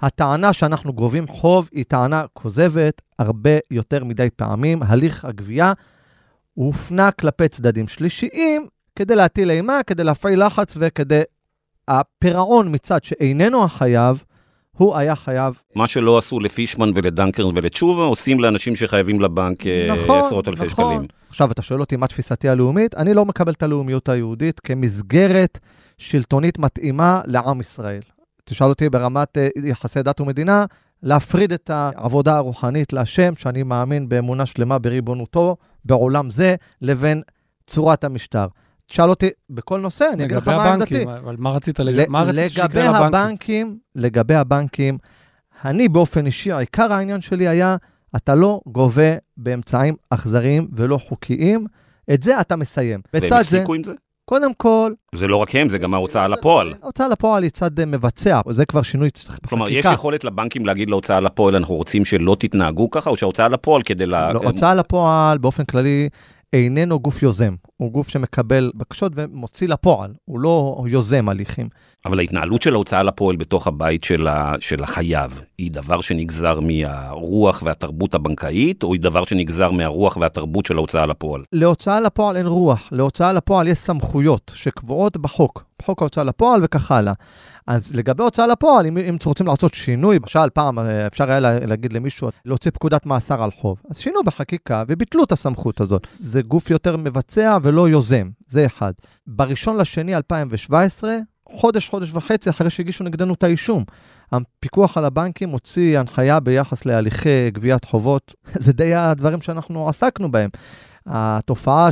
הטענה 0.01 0.53
שאנחנו 0.53 0.93
גובים 0.93 1.27
חוב 1.27 1.69
היא 1.71 1.83
טענה 1.87 2.25
כוזבת 2.33 3.01
הרבה 3.19 3.49
יותר 3.71 4.03
מדי 4.03 4.29
פעמים. 4.35 4.83
הליך 4.83 5.25
הגבייה 5.25 5.73
הופנה 6.53 7.11
כלפי 7.11 7.47
צדדים 7.47 7.87
שלישיים 7.87 8.67
כדי 8.95 9.15
להטיל 9.15 9.51
אימה, 9.51 9.83
כדי 9.83 10.03
להפעיל 10.03 10.45
לחץ 10.45 10.77
וכדי... 10.79 11.21
הפירעון 11.87 12.67
מצד 12.75 13.03
שאיננו 13.03 13.63
החייב, 13.63 14.23
הוא 14.71 14.95
היה 14.95 15.15
חייב. 15.15 15.61
מה 15.75 15.87
שלא 15.87 16.17
עשו 16.17 16.39
לפישמן 16.39 16.91
ולדנקר 16.95 17.47
ולתשובה, 17.47 18.03
עושים 18.03 18.39
לאנשים 18.39 18.75
שחייבים 18.75 19.21
לבנק 19.21 19.67
אה, 19.67 19.87
נכון, 20.03 20.19
עשרות 20.19 20.47
אלפי 20.47 20.65
נכון. 20.65 20.93
שקלים. 20.93 21.07
עכשיו, 21.29 21.51
אתה 21.51 21.61
שואל 21.61 21.79
אותי 21.79 21.95
מה 21.95 22.07
תפיסתי 22.07 22.49
הלאומית? 22.49 22.95
אני 22.95 23.13
לא 23.13 23.25
מקבל 23.25 23.51
את 23.51 23.63
הלאומיות 23.63 24.09
היהודית 24.09 24.59
כמסגרת 24.59 25.59
שלטונית 25.97 26.59
מתאימה 26.59 27.21
לעם 27.25 27.61
ישראל. 27.61 28.01
תשאל 28.45 28.67
אותי 28.67 28.89
ברמת 28.89 29.37
uh, 29.37 29.67
יחסי 29.67 30.03
דת 30.03 30.21
ומדינה, 30.21 30.65
להפריד 31.03 31.53
את 31.53 31.69
העבודה 31.69 32.37
הרוחנית 32.37 32.93
להשם, 32.93 33.35
שאני 33.35 33.63
מאמין 33.63 34.09
באמונה 34.09 34.45
שלמה 34.45 34.79
בריבונותו 34.79 35.57
בעולם 35.85 36.31
זה, 36.31 36.55
לבין 36.81 37.21
צורת 37.67 38.03
המשטר. 38.03 38.47
תשאל 38.91 39.09
אותי 39.09 39.29
בכל 39.49 39.79
נושא, 39.79 40.05
אני 40.13 40.25
אגיד 40.25 40.37
לך 40.37 40.47
מה 40.47 40.73
עמדתי. 40.73 41.03
אבל 41.03 41.35
מה 41.37 41.51
רצית, 41.51 41.79
לג... 41.79 42.05
מה 42.09 42.23
רצית 42.23 42.57
לגבי 42.57 42.81
הבנקים? 42.81 43.77
לגבי 43.95 44.35
הבנקים, 44.35 44.97
אני 45.65 45.89
באופן 45.89 46.25
אישי, 46.25 46.53
עיקר 46.53 46.93
העניין 46.93 47.21
שלי 47.21 47.47
היה, 47.47 47.75
אתה 48.15 48.35
לא 48.35 48.61
גובה 48.65 49.15
באמצעים 49.37 49.95
אכזריים 50.09 50.67
ולא 50.73 50.97
חוקיים, 50.97 51.65
את 52.13 52.23
זה 52.23 52.39
אתה 52.39 52.55
מסיים. 52.55 53.01
והם 53.13 53.33
הפסיקו 53.33 53.73
עם 53.73 53.83
זה? 53.83 53.93
קודם 54.25 54.53
כל... 54.53 54.93
זה 55.15 55.27
לא 55.27 55.35
רק 55.35 55.55
הם, 55.55 55.69
זה 55.69 55.77
גם 55.77 55.93
ההוצאה 55.93 56.27
לפועל. 56.27 56.73
ההוצאה 56.83 57.07
לפועל 57.07 57.43
היא 57.43 57.51
צד 57.51 57.85
מבצע, 57.85 58.41
זה 58.49 58.65
כבר 58.65 58.81
שינוי 58.81 59.09
בחקיקה. 59.13 59.47
כלומר, 59.47 59.69
יש 59.69 59.85
יכולת 59.85 60.23
לבנקים 60.23 60.65
להגיד 60.65 60.89
להוצאה 60.89 61.19
לפועל, 61.19 61.55
אנחנו 61.55 61.75
רוצים 61.75 62.05
שלא 62.05 62.35
תתנהגו 62.39 62.89
ככה, 62.91 63.09
או 63.09 63.17
שההוצאה 63.17 63.47
לפועל 63.49 63.81
כדי 63.81 64.05
ל... 64.05 64.31
לא, 64.31 64.39
הוצאה 64.43 64.75
לפועל 64.75 65.37
באופן 65.37 65.65
כללי 65.65 66.09
איננו 66.53 66.99
גוף 66.99 67.23
יוזם, 67.23 67.55
הוא 67.77 67.91
גוף 67.91 68.07
שמקבל 68.07 68.71
בקשות 68.75 69.11
ומוציא 69.15 69.67
לפועל, 69.67 70.13
הוא 70.25 70.39
לא 70.39 70.83
יוזם 70.87 71.29
הליכים. 71.29 71.69
אבל 72.05 72.19
ההתנהלות 72.19 72.61
של 72.61 72.73
ההוצאה 72.73 73.03
לפועל 73.03 73.35
בתוך 73.35 73.67
הבית 73.67 74.03
של, 74.03 74.27
ה, 74.27 74.53
של 74.59 74.83
החייב, 74.83 75.41
היא 75.57 75.71
דבר 75.71 76.01
שנגזר 76.01 76.59
מהרוח 76.59 77.63
והתרבות 77.65 78.15
הבנקאית, 78.15 78.83
או 78.83 78.93
היא 78.93 79.01
דבר 79.01 79.23
שנגזר 79.23 79.71
מהרוח 79.71 80.17
והתרבות 80.17 80.65
של 80.65 80.77
ההוצאה 80.77 81.05
לפועל? 81.05 81.43
להוצאה 81.53 81.99
לפועל 81.99 82.37
אין 82.37 82.45
רוח, 82.45 82.89
להוצאה 82.91 83.33
לפועל 83.33 83.67
יש 83.67 83.77
סמכויות 83.77 84.51
שקבועות 84.55 85.17
בחוק, 85.17 85.63
בחוק 85.79 86.01
ההוצאה 86.01 86.23
לפועל 86.23 86.61
וכך 86.63 86.91
הלאה. 86.91 87.13
אז 87.67 87.91
לגבי 87.95 88.23
הוצאה 88.23 88.47
לפועל, 88.47 88.85
אם, 88.85 88.97
אם 88.97 89.17
רוצים 89.25 89.47
לעשות 89.47 89.73
שינוי, 89.73 90.15
למשל 90.15 90.49
פעם 90.53 90.79
אה, 90.79 91.07
אפשר 91.07 91.31
היה 91.31 91.39
להגיד 91.39 91.93
למישהו 91.93 92.29
להוציא 92.45 92.71
פקודת 92.71 93.05
מאסר 93.05 93.43
על 93.43 93.51
חוב, 93.51 93.81
אז 93.89 93.99
שינו 93.99 94.19
בחקיקה 94.25 94.83
וביטלו 94.87 95.23
את 95.23 95.31
הסמכות 95.31 95.81
הזאת. 95.81 96.07
זה 96.17 96.41
גוף 96.41 96.69
יותר 96.69 96.97
מבצע 96.97 97.57
ולא 97.61 97.89
יוזם, 97.89 98.29
זה 98.47 98.65
אחד. 98.65 98.91
בראשון 99.27 99.77
לשני 99.77 100.15
2017, 100.15 101.17
חודש, 101.61 101.89
חודש 101.89 102.11
וחצי 102.13 102.49
אחרי 102.49 102.69
שהגישו 102.69 103.03
נגדנו 103.03 103.33
את 103.33 103.43
האישום, 103.43 103.83
הפיקוח 104.31 104.97
על 104.97 105.05
הבנקים 105.05 105.49
הוציא 105.49 105.99
הנחיה 105.99 106.39
ביחס 106.39 106.85
להליכי 106.85 107.51
גביית 107.51 107.85
חובות, 107.85 108.33
זה 108.65 108.73
די 108.73 108.95
הדברים 108.95 109.41
שאנחנו 109.41 109.89
עסקנו 109.89 110.31
בהם. 110.31 110.49
התופעה 111.05 111.89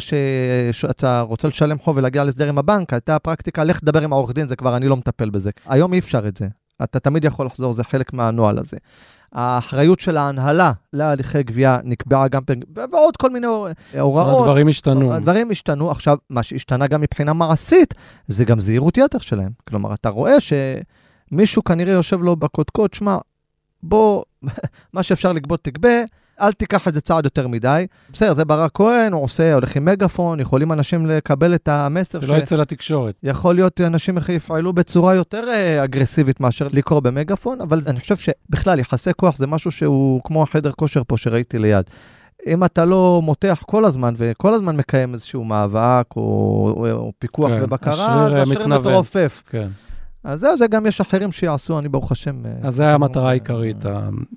שאתה 0.71 1.21
רוצה 1.21 1.47
לשלם 1.47 1.79
חוב 1.79 1.97
ולהגיע 1.97 2.23
להסדר 2.23 2.49
עם 2.49 2.57
הבנק, 2.57 2.93
הייתה 2.93 3.19
פרקטיקה, 3.19 3.63
לך 3.63 3.79
תדבר 3.79 4.01
עם 4.01 4.13
העורך 4.13 4.33
דין, 4.33 4.47
זה 4.47 4.55
כבר 4.55 4.75
אני 4.77 4.87
לא 4.87 4.97
מטפל 4.97 5.29
בזה. 5.29 5.49
היום 5.65 5.93
אי 5.93 5.99
אפשר 5.99 6.27
את 6.27 6.37
זה. 6.37 6.47
אתה 6.83 6.99
תמיד 6.99 7.25
יכול 7.25 7.45
לחזור, 7.45 7.73
זה 7.73 7.83
חלק 7.83 8.13
מהנוהל 8.13 8.59
הזה. 8.59 8.77
האחריות 9.33 9.99
של 9.99 10.17
ההנהלה 10.17 10.71
להליכי 10.93 11.43
גבייה 11.43 11.77
נקבעה 11.83 12.27
גם, 12.27 12.41
ועוד 12.91 13.17
כל 13.17 13.29
מיני 13.29 13.47
הוראות. 13.99 14.41
הדברים 14.41 14.67
השתנו. 14.67 15.13
הדברים 15.13 15.51
השתנו. 15.51 15.91
עכשיו, 15.91 16.17
מה 16.29 16.43
שהשתנה 16.43 16.87
גם 16.87 17.01
מבחינה 17.01 17.33
מעשית, 17.33 17.93
זה 18.27 18.45
גם 18.45 18.59
זהירות 18.59 18.97
יתר 18.97 19.19
שלהם. 19.19 19.51
כלומר, 19.67 19.93
אתה 19.93 20.09
רואה 20.09 20.35
שמישהו 21.31 21.63
כנראה 21.63 21.93
יושב 21.93 22.21
לו 22.21 22.35
בקודקוד, 22.35 22.93
שמע, 22.93 23.17
בוא, 23.83 24.23
מה 24.93 25.03
שאפשר 25.03 25.33
לגבות 25.33 25.63
תגבה, 25.63 26.03
אל 26.41 26.51
תיקח 26.51 26.87
את 26.87 26.93
זה 26.93 27.01
צעד 27.01 27.25
יותר 27.25 27.47
מדי. 27.47 27.87
בסדר, 28.13 28.33
זה 28.33 28.45
ברק 28.45 28.71
כהן, 28.73 29.13
הוא 29.13 29.23
עושה, 29.23 29.53
הולך 29.53 29.75
עם 29.75 29.85
מגאפון, 29.85 30.39
יכולים 30.39 30.71
אנשים 30.71 31.05
לקבל 31.05 31.55
את 31.55 31.67
המסר. 31.67 32.21
שלא 32.21 32.35
יצא 32.35 32.55
לתקשורת. 32.55 33.15
יכול 33.23 33.55
להיות 33.55 33.81
אנשים 33.81 34.17
יפעלו 34.33 34.73
בצורה 34.73 35.15
יותר 35.15 35.43
אה, 35.49 35.83
אגרסיבית 35.83 36.39
מאשר 36.39 36.67
לקרוא 36.71 36.99
במגאפון, 36.99 37.61
אבל 37.61 37.81
אני 37.87 37.99
חושב 37.99 38.15
שבכלל, 38.15 38.79
יחסי 38.79 39.09
כוח 39.17 39.37
זה 39.37 39.47
משהו 39.47 39.71
שהוא 39.71 40.21
כמו 40.23 40.43
החדר 40.43 40.71
כושר 40.71 41.01
פה 41.07 41.17
שראיתי 41.17 41.59
ליד. 41.59 41.85
אם 42.47 42.63
אתה 42.63 42.85
לא 42.85 43.21
מותח 43.23 43.63
כל 43.65 43.85
הזמן, 43.85 44.13
וכל 44.17 44.53
הזמן 44.53 44.77
מקיים 44.77 45.13
איזשהו 45.13 45.43
מאבק 45.43 46.05
או, 46.15 46.21
או, 46.77 46.91
או 46.91 47.11
פיקוח 47.19 47.51
כן, 47.51 47.63
ובקרה, 47.63 48.25
אז 48.25 48.33
השריר 48.33 48.67
מתרופף. 48.67 49.43
כן. 49.49 49.67
אז 50.23 50.39
זהו, 50.39 50.57
זה 50.57 50.67
גם 50.67 50.85
יש 50.85 51.01
אחרים 51.01 51.31
שיעשו, 51.31 51.79
אני 51.79 51.89
ברוך 51.89 52.11
השם... 52.11 52.45
אה, 52.45 52.51
אז 52.63 52.75
זו 52.75 52.83
המטרה 52.83 53.29
העיקרית, 53.29 53.85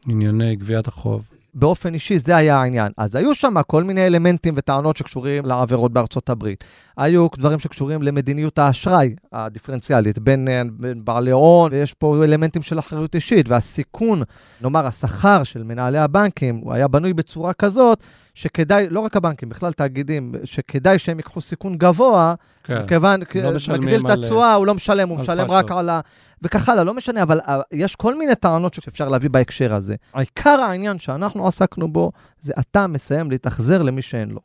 ענייני 0.09 0.57
גביית 0.57 0.89
החוב. 0.89 1.23
באופן 1.55 1.95
אישי 1.95 2.19
זה 2.19 2.37
היה 2.37 2.57
העניין. 2.57 2.93
אז 2.97 3.15
היו 3.15 3.35
שם 3.35 3.55
כל 3.67 3.85
מיני 3.85 4.07
אלמנטים 4.07 4.55
וטענות 4.57 4.97
שקשורים 4.97 5.47
לעבירות 5.47 5.93
בארצות 5.93 6.29
הברית. 6.29 6.65
היו 6.97 7.27
דברים 7.37 7.59
שקשורים 7.59 8.03
למדיניות 8.03 8.59
האשראי 8.59 9.15
הדיפרנציאלית 9.33 10.19
בין, 10.19 10.49
בין 10.73 11.05
בעלי 11.05 11.31
הון, 11.31 11.73
ויש 11.73 11.95
פה 11.95 12.25
אלמנטים 12.25 12.63
של 12.63 12.79
אחריות 12.79 13.15
אישית, 13.15 13.49
והסיכון, 13.49 14.23
נאמר, 14.61 14.87
השכר 14.87 15.43
של 15.45 15.63
מנהלי 15.63 15.99
הבנקים, 15.99 16.57
הוא 16.57 16.73
היה 16.73 16.89
בנוי 16.89 17.13
בצורה 17.13 17.53
כזאת, 17.53 18.03
שכדאי, 18.35 18.87
לא 18.91 19.01
רק 19.01 19.17
הבנקים, 19.17 19.49
בכלל 19.49 19.73
תאגידים, 19.73 20.33
שכדאי 20.45 20.99
שהם 20.99 21.17
ייקחו 21.17 21.41
סיכון 21.41 21.79
גבוה, 21.79 22.35
כן. 22.65 22.87
כיוון, 22.87 23.21
לא 23.35 23.51
מגדיל 23.69 24.07
את 24.07 24.11
התשואה, 24.11 24.55
הוא 24.55 24.67
לא 24.67 24.75
משלם, 24.75 25.09
הוא 25.09 25.19
משלם 25.19 25.51
רק 25.51 25.71
על 25.71 25.89
ה... 25.89 26.01
וכך 26.43 26.69
הלאה, 26.69 26.85
לא 26.85 26.95
משנה, 26.95 27.23
אבל 27.23 27.41
uh, 27.41 27.51
יש 27.73 27.97
כל 27.97 28.19
מיני 28.19 28.35
טענות 28.35 28.75
שאפשר 28.75 29.09
להביא 29.09 29.31
בהקשר 29.31 29.75
הזה. 29.75 29.95
עיקר 30.15 30.61
העניין 30.61 30.99
שאנחנו 30.99 31.49
עסקנו 31.49 31.93
בו, 31.93 32.13
זה 32.41 32.53
אתה 32.61 32.87
מסיים 32.87 33.31
להתאכזר 33.31 33.83
למי 33.83 34.03
שאין 34.03 34.31
לו. 34.31 34.41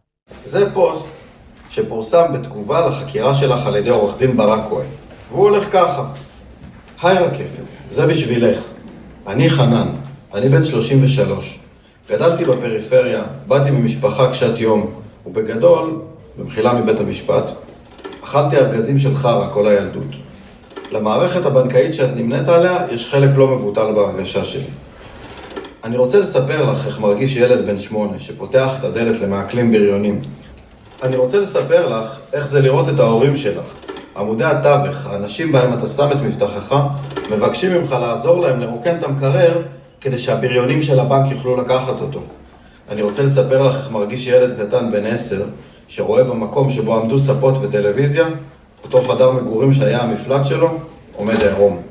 זה 0.45 0.73
פוסט 0.73 1.12
שפורסם 1.69 2.34
בתגובה 2.34 2.89
לחקירה 2.89 3.36
שלך 3.36 3.67
על 3.67 3.76
ידי 3.76 3.89
עורך 3.89 4.17
דין 4.17 4.38
ברק 4.38 4.69
כהן. 4.69 4.88
והוא 5.30 5.50
הולך 5.50 5.71
ככה: 5.71 6.13
היי 7.02 7.17
רקפת, 7.17 7.63
זה 7.89 8.08
בשבילך. 8.08 8.60
אני 9.28 9.50
חנן, 9.50 9.88
אני 10.34 10.50
בן 10.50 10.65
33. 10.65 11.66
גדלתי 12.10 12.46
בפריפריה, 12.46 13.24
באתי 13.48 13.72
ממשפחה 13.72 14.30
קשת 14.30 14.60
יום, 14.60 14.91
ובגדול, 15.26 16.02
במחילה 16.38 16.74
מבית 16.74 17.00
המשפט, 17.00 17.52
אכלתי 18.24 18.58
ארגזים 18.58 19.00
של 19.00 19.15
חרא 19.15 19.48
כל 19.54 19.67
הילדות. 19.67 20.15
למערכת 20.91 21.46
הבנקאית 21.46 21.93
שאת 21.93 22.10
נמנית 22.15 22.48
עליה 22.48 22.78
יש 22.91 23.12
חלק 23.12 23.30
לא 23.36 23.48
מבוטל 23.48 23.91
בהרגשה 23.91 24.43
שלי. 24.43 24.70
אני 25.84 25.98
רוצה 25.98 26.20
לספר 26.20 26.72
לך 26.72 26.86
איך 26.86 27.00
מרגיש 27.00 27.36
ילד 27.36 27.65
בן 27.65 27.78
שמונה 27.78 28.20
שפותח 28.20 28.70
את 28.80 28.84
הדלת 28.84 29.20
למעקלים 29.22 29.72
בריונים. 29.72 30.22
אני 31.04 31.15
רוצה 31.15 31.39
לספר 31.39 32.00
לך 32.00 32.08
איך 32.34 32.48
זה 32.48 32.62
לראות 32.62 32.89
את 32.89 33.00
ההורים 33.00 33.36
שלך, 33.36 33.65
עמודי 34.17 34.43
התווך, 34.43 35.06
האנשים 35.06 35.52
בהם 35.52 35.74
אתה 35.74 35.88
שם 35.88 36.12
את 36.12 36.17
מבטחך, 36.17 36.76
מבקשים 37.32 37.74
ממך 37.74 37.91
לעזור 37.91 38.41
להם 38.41 38.60
לרוקן 38.60 38.95
את 38.95 39.03
המקרר 39.03 39.62
כדי 40.02 40.20
שהבריונים 40.20 40.82
של 40.82 41.00
הבנק 41.00 41.32
יוכלו 41.32 41.62
לקחת 41.62 42.02
אותו. 42.02 42.24
אני 42.89 43.02
רוצה 43.02 43.24
לספר 43.24 43.64
לך 43.64 43.76
איך 43.76 43.91
מרגיש 43.91 44.28
ילד 44.28 44.60
קטן 44.60 44.91
בן 44.91 45.06
עשר, 45.06 45.45
שרואה 45.88 46.24
במקום 46.24 46.70
שבו 46.70 46.95
עמדו 46.95 47.20
ספות 47.20 47.58
וטלוויזיה, 47.62 48.26
אותו 48.84 49.02
חדר 49.02 49.32
מגורים 49.32 49.74
שהיה 49.74 50.02
המפלט 50.02 50.45
שלו, 50.45 50.78
עומד 51.16 51.36
עירום. 51.36 51.82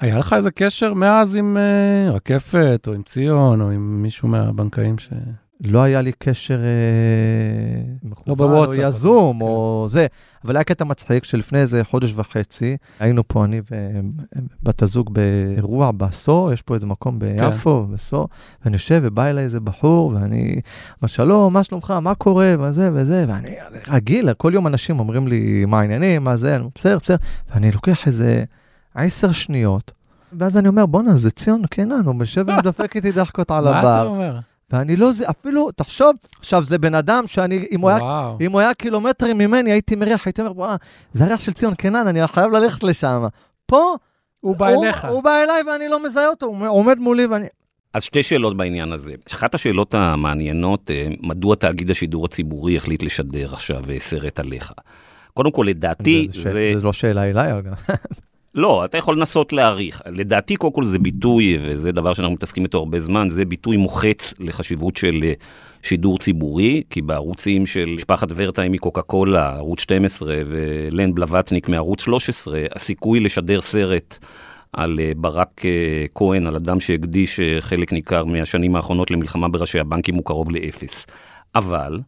היה 0.00 0.18
לך 0.18 0.32
איזה 0.32 0.50
קשר 0.50 0.94
מאז 0.94 1.36
עם 1.36 1.56
אה, 1.56 2.12
רקפת, 2.12 2.84
או 2.86 2.92
עם 2.92 3.02
ציון, 3.02 3.60
או 3.60 3.70
עם 3.70 4.02
מישהו 4.02 4.28
מהבנקאים 4.28 4.98
ש... 4.98 5.08
לא 5.60 5.82
היה 5.82 6.02
לי 6.02 6.12
קשר 6.18 6.58
אה, 6.58 7.82
מכוון, 8.02 8.36
בוואטסאפ, 8.36 8.78
או 8.78 8.88
יזום, 8.88 9.38
כן. 9.38 9.44
או 9.44 9.86
זה, 9.88 10.06
אבל 10.44 10.56
היה 10.56 10.64
קטע 10.64 10.84
מצחיק 10.84 11.24
שלפני 11.24 11.58
איזה 11.58 11.84
חודש 11.84 12.12
וחצי, 12.16 12.76
היינו 13.00 13.28
פה, 13.28 13.44
אני 13.44 13.60
ובת 14.62 14.82
הזוג 14.82 15.10
באירוע 15.14 15.90
בסו, 15.90 16.50
יש 16.52 16.62
פה 16.62 16.74
איזה 16.74 16.86
מקום 16.86 17.18
ביפו, 17.18 17.82
בסו, 17.82 18.28
ואני 18.64 18.74
יושב 18.74 19.00
ובא 19.02 19.24
אליי 19.24 19.44
איזה 19.44 19.60
בחור, 19.60 20.12
ואני 20.14 20.60
אומר, 21.02 21.06
שלום, 21.06 21.52
מה 21.52 21.64
שלומך, 21.64 21.90
מה 21.90 22.14
קורה, 22.14 22.54
וזה 22.60 22.90
וזה, 22.94 23.24
ואני 23.28 23.54
רגיל, 23.88 24.32
כל 24.32 24.50
יום 24.54 24.66
אנשים 24.66 24.98
אומרים 24.98 25.28
לי, 25.28 25.64
מה 25.64 25.80
העניינים, 25.80 26.24
מה 26.24 26.36
זה, 26.36 26.58
בסדר, 26.74 26.98
בסדר, 27.04 27.16
ואני 27.50 27.70
לוקח 27.70 28.06
איזה 28.06 28.44
עשר 28.94 29.32
שניות. 29.32 29.92
ואז 30.38 30.56
אני 30.56 30.68
אומר, 30.68 30.86
בואנה, 30.86 31.16
זה 31.16 31.30
ציון 31.30 31.66
קינן, 31.66 32.02
הוא 32.04 32.14
יושב 32.20 32.44
ומדפק 32.48 32.96
איתי 32.96 33.12
דחקות 33.12 33.50
על 33.50 33.64
מה 33.64 33.70
אתה 33.70 34.00
הבר. 34.00 34.06
אומר? 34.06 34.38
ואני 34.74 34.96
לא 34.96 35.12
זה, 35.12 35.30
אפילו, 35.30 35.70
תחשוב, 35.70 36.10
עכשיו, 36.38 36.64
זה 36.64 36.78
בן 36.78 36.94
אדם 36.94 37.24
שאני, 37.26 37.66
אם 37.70 37.80
הוא 37.80 37.90
היה. 37.90 38.32
אם 38.40 38.52
הוא 38.52 38.60
היה 38.60 38.74
קילומטרים 38.74 39.38
ממני, 39.38 39.72
הייתי 39.72 39.94
מריח, 39.94 40.26
הייתי 40.26 40.40
אומר, 40.40 40.52
בואנה, 40.52 40.76
זה 41.12 41.24
הריח 41.24 41.40
של 41.40 41.52
ציון 41.52 41.74
קנן, 41.74 42.06
אני 42.06 42.26
חייב 42.26 42.52
ללכת 42.52 42.84
לשם. 42.84 43.26
פה, 43.66 43.94
הוא 44.40 44.56
בא 44.56 44.68
אליך. 44.68 45.04
הוא 45.04 45.22
בא 45.22 45.42
אליי 45.42 45.62
ואני 45.66 45.88
לא 45.88 46.04
מזהה 46.04 46.28
אותו, 46.28 46.46
הוא 46.46 46.68
עומד 46.68 46.98
מולי 46.98 47.26
ואני... 47.26 47.46
אז 47.94 48.02
שתי 48.02 48.22
שאלות 48.22 48.56
בעניין 48.56 48.92
הזה. 48.92 49.14
אחת 49.32 49.54
השאלות 49.54 49.94
המעניינות, 49.94 50.90
אה, 50.90 51.06
מדוע 51.20 51.54
תאגיד 51.54 51.90
השידור 51.90 52.24
הציבורי 52.24 52.76
החליט 52.76 53.02
לשדר 53.02 53.52
עכשיו 53.52 53.82
אה, 53.90 54.00
סרט 54.00 54.40
עליך? 54.40 54.72
קודם 55.34 55.50
כל, 55.50 55.66
לדעתי, 55.68 56.28
זה, 56.30 56.42
זה... 56.42 56.52
זה, 56.52 56.72
זה 56.76 56.84
לא 56.84 56.92
שאלה 56.92 57.30
אליי, 57.30 57.58
אגב. 57.58 57.72
לא, 58.54 58.84
אתה 58.84 58.98
יכול 58.98 59.16
לנסות 59.16 59.52
להעריך. 59.52 60.02
לדעתי, 60.06 60.56
קודם 60.56 60.72
כל 60.72 60.84
זה 60.84 60.98
ביטוי, 60.98 61.58
וזה 61.62 61.92
דבר 61.92 62.14
שאנחנו 62.14 62.34
מתעסקים 62.34 62.62
איתו 62.62 62.78
הרבה 62.78 63.00
זמן, 63.00 63.28
זה 63.28 63.44
ביטוי 63.44 63.76
מוחץ 63.76 64.34
לחשיבות 64.40 64.96
של 64.96 65.20
אה, 65.22 65.32
שידור 65.82 66.18
ציבורי, 66.18 66.82
כי 66.90 67.02
בערוצים 67.02 67.66
של 67.66 67.86
משפחת 67.96 68.28
ורטהיים 68.36 68.72
מקוקה 68.72 69.02
קולה, 69.02 69.54
ערוץ 69.54 69.80
12, 69.80 70.34
ולן 70.46 71.14
בלווטניק 71.14 71.68
מערוץ 71.68 72.00
13, 72.00 72.62
הסיכוי 72.74 73.20
לשדר 73.20 73.60
סרט 73.60 74.18
על 74.72 75.00
אה, 75.00 75.12
ברק 75.16 75.64
אה, 75.64 76.04
כהן, 76.14 76.46
על 76.46 76.56
אדם 76.56 76.80
שהקדיש 76.80 77.40
חלק 77.60 77.92
ניכר 77.92 78.24
מהשנים 78.24 78.76
האחרונות 78.76 79.10
למלחמה 79.10 79.48
בראשי 79.48 79.80
הבנקים, 79.80 80.14
הוא 80.14 80.24
קרוב 80.24 80.50
לאפס. 80.50 81.06
אבל, 81.54 82.00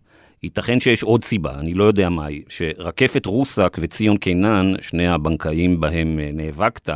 ייתכן 0.46 0.80
שיש 0.80 1.02
עוד 1.02 1.22
סיבה, 1.22 1.58
אני 1.58 1.74
לא 1.74 1.84
יודע 1.84 2.08
מהי, 2.08 2.42
שרקפת 2.48 3.26
רוסק 3.26 3.76
וציון 3.80 4.16
קינן, 4.16 4.72
שני 4.80 5.08
הבנקאים 5.08 5.80
בהם 5.80 6.18
אה, 6.20 6.30
נאבקת, 6.32 6.88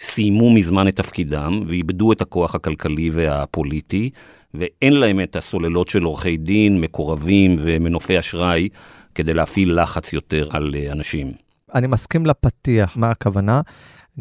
סיימו 0.00 0.54
מזמן 0.54 0.88
את 0.88 0.96
תפקידם 0.96 1.60
ואיבדו 1.66 2.12
את 2.12 2.20
הכוח 2.20 2.54
הכלכלי 2.54 3.10
והפוליטי, 3.12 4.10
ואין 4.54 4.92
להם 4.92 5.20
את 5.20 5.36
הסוללות 5.36 5.88
של 5.88 6.02
עורכי 6.02 6.36
דין, 6.36 6.80
מקורבים 6.80 7.56
ומנופי 7.58 8.18
אשראי 8.18 8.68
כדי 9.14 9.34
להפעיל 9.34 9.82
לחץ 9.82 10.12
יותר 10.12 10.48
על 10.50 10.74
אה, 10.76 10.92
אנשים. 10.92 11.32
אני 11.74 11.86
מסכים 11.86 12.26
לפתיח, 12.26 12.96
מה 12.96 13.10
הכוונה? 13.10 13.60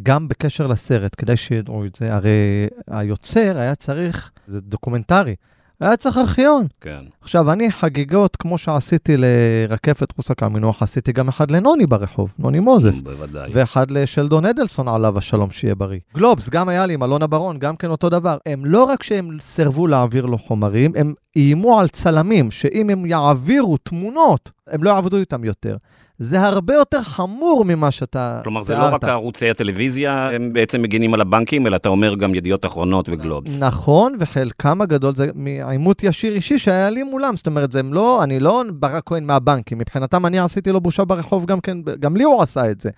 גם 0.04 0.28
בקשר 0.28 0.68
לסרט, 0.68 1.16
כדאי 1.18 1.38
שידעו 1.38 1.86
את 1.86 1.96
זה, 1.96 2.14
הרי 2.14 2.68
היוצר 2.88 3.58
היה 3.58 3.76
צריך, 3.76 4.32
זה 4.48 4.62
דוקומנטרי, 4.62 5.36
היה 5.82 5.98
צריך 5.98 6.18
ארכיון. 6.18 6.68
כן. 6.82 7.02
עכשיו, 7.22 7.52
אני 7.52 7.72
חגיגות, 7.72 8.36
כמו 8.36 8.58
שעשיתי 8.58 9.16
לרקפת 9.18 10.14
רוסק 10.18 10.44
עמינח, 10.44 10.84
עשיתי 10.84 11.12
גם 11.12 11.28
אחד 11.28 11.52
לנוני 11.52 11.86
ברחוב, 11.86 12.34
נוני 12.40 12.60
מוזס. 12.60 13.02
בוודאי. 13.02 13.52
ואחד 13.54 13.92
לשלדון 13.92 14.46
אדלסון, 14.46 14.88
עליו 14.88 15.18
השלום, 15.18 15.50
שיהיה 15.50 15.76
בריא. 15.76 16.00
גלובס, 16.16 16.50
גם 16.50 16.70
היה 16.70 16.86
לי 16.86 16.94
עם 16.94 17.04
אלונה 17.04 17.28
בר 17.28 17.38
און, 17.38 17.60
גם 17.60 17.76
כן 17.76 17.90
אותו 17.90 18.10
דבר. 18.10 18.38
הם 18.46 18.66
לא 18.66 18.84
רק 18.84 19.04
שהם 19.04 19.38
סירבו 19.42 19.88
להעביר 19.88 20.26
לו 20.26 20.38
חומרים, 20.38 20.92
הם 20.96 21.14
איימו 21.36 21.80
על 21.80 21.88
צלמים, 21.88 22.52
שאם 22.52 22.90
הם 22.90 23.06
יעבירו 23.06 23.78
תמונות, 23.78 24.52
הם 24.68 24.84
לא 24.84 24.90
יעבדו 24.90 25.18
איתם 25.18 25.44
יותר. 25.44 25.78
זה 26.20 26.42
הרבה 26.42 26.74
יותר 26.74 27.04
חמור 27.04 27.66
ממה 27.66 27.92
שאתה 27.92 28.40
כלומר, 28.44 28.64
זה 28.64 28.76
לא 28.76 28.84
רק 28.84 29.04
ערוצי 29.04 29.50
הטלוויזיה, 29.50 30.30
הם 30.30 30.54
בעצם 30.54 30.82
מגינים 30.82 31.14
על 31.14 31.22
הבנקים, 31.22 31.68
אלא 31.68 31.76
אתה 31.76 31.90
אומר 31.90 32.16
גם 32.16 32.36
ידיעות 32.36 32.66
אחרונות 32.66 33.10
וגלובס. 33.10 33.64
נכון, 33.64 34.16
וחלקם 34.20 34.82
הגדול 34.82 35.16
זה 35.16 35.28
מעימות 35.36 36.04
ישיר 36.04 36.36
אישי 36.36 36.58
שהיה 36.58 36.90
לי 36.90 37.04
מולם. 37.04 37.38
זאת 37.38 37.48
אומרת, 37.48 37.76
הם 37.76 37.94
לא, 37.94 38.24
אני 38.24 38.40
לא 38.40 38.64
ברק 38.74 39.04
כהן 39.06 39.24
מהבנקים, 39.24 39.78
מבחינתם 39.78 40.26
אני 40.26 40.40
עשיתי 40.40 40.72
לו 40.72 40.82
בושה 40.82 41.06
ברחוב 41.06 41.46
גם 41.46 41.60
כן, 41.60 41.78
גם 42.00 42.18
לי 42.18 42.24
הוא 42.24 42.42
עשה 42.42 42.72
את 42.72 42.82
זה. 42.82 42.90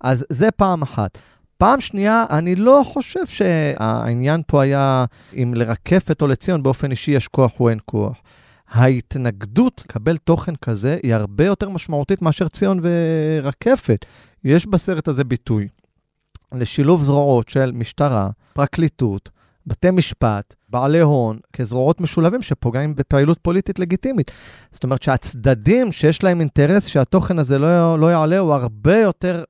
אז 0.00 0.24
זה 0.30 0.50
פעם 0.50 0.82
אחת. 0.82 1.18
פעם 1.60 1.80
שנייה, 1.80 2.24
אני 2.30 2.56
לא 2.56 2.82
חושב 2.86 3.26
שהעניין 3.26 4.42
פה 4.46 4.62
היה 4.62 5.04
אם 5.34 5.54
לרקפת 5.54 6.22
או 6.22 6.26
לציון 6.26 6.62
באופן 6.62 6.90
אישי 6.90 7.10
יש 7.10 7.28
כוח 7.28 7.60
או 7.60 7.68
אין 7.68 7.78
כוח. 7.84 8.16
ההתנגדות 8.70 9.82
לקבל 9.84 10.16
תוכן 10.16 10.56
כזה 10.56 10.98
היא 11.02 11.14
הרבה 11.14 11.44
יותר 11.44 11.68
משמעותית 11.68 12.22
מאשר 12.22 12.48
ציון 12.48 12.80
ורקפת. 12.82 14.06
יש 14.44 14.66
בסרט 14.66 15.08
הזה 15.08 15.24
ביטוי 15.24 15.68
לשילוב 16.54 17.02
זרועות 17.02 17.48
של 17.48 17.72
משטרה, 17.74 18.30
פרקליטות, 18.52 19.30
בתי 19.66 19.90
משפט, 19.90 20.54
בעלי 20.68 21.00
הון, 21.00 21.38
כזרועות 21.52 22.00
משולבים 22.00 22.42
שפוגעים 22.42 22.94
בפעילות 22.94 23.38
פוליטית 23.42 23.78
לגיטימית. 23.78 24.30
זאת 24.72 24.84
אומרת 24.84 25.02
שהצדדים 25.02 25.92
שיש 25.92 26.22
להם 26.22 26.40
אינטרס 26.40 26.86
שהתוכן 26.86 27.38
הזה 27.38 27.58
לא, 27.58 27.98
לא 27.98 28.06
יעלה, 28.06 28.38
הוא 28.38 28.54
הרבה 28.54 28.98
יותר 28.98 29.44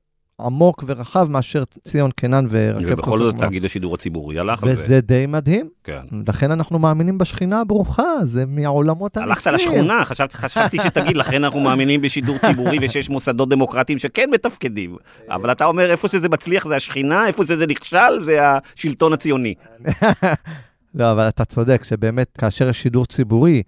עמוק 0.45 0.83
ורחב 0.87 1.27
מאשר 1.31 1.63
ציון 1.87 2.11
קנן 2.11 2.45
ורקפת. 2.49 2.87
ובכל 2.91 3.17
זאת 3.17 3.35
תאגיד 3.35 3.65
השידור 3.65 3.95
הציבורי 3.95 4.39
הלך. 4.39 4.63
וזה 4.67 5.01
די 5.01 5.25
מדהים. 5.25 5.69
כן. 5.83 6.01
לכן 6.27 6.51
אנחנו 6.51 6.79
מאמינים 6.79 7.17
בשכינה 7.17 7.61
הברוכה, 7.61 8.03
זה 8.23 8.45
מהעולמות 8.47 9.17
הנפים. 9.17 9.31
הלכת 9.31 9.47
לשכונה, 9.47 10.05
חשבת, 10.05 10.33
חשבתי 10.33 10.77
שתגיד, 10.81 11.17
לכן 11.17 11.43
אנחנו 11.43 11.59
מאמינים 11.59 12.01
בשידור 12.01 12.37
ציבורי 12.37 12.77
ושיש 12.81 13.09
מוסדות 13.09 13.49
דמוקרטיים 13.49 13.99
שכן 13.99 14.29
מתפקדים. 14.31 14.95
אבל 15.29 15.51
אתה 15.51 15.65
אומר, 15.65 15.91
איפה 15.91 16.07
שזה 16.07 16.29
מצליח 16.29 16.67
זה 16.67 16.75
השכינה, 16.75 17.27
איפה 17.27 17.45
שזה 17.45 17.67
נכשל 17.67 18.19
זה 18.23 18.39
השלטון 18.47 19.13
הציוני. 19.13 19.53
לא, 20.95 21.11
אבל 21.11 21.27
אתה 21.27 21.45
צודק, 21.45 21.83
שבאמת, 21.83 22.27
כאשר 22.37 22.69
יש 22.69 22.81
שידור 22.81 23.05
ציבורי, 23.05 23.63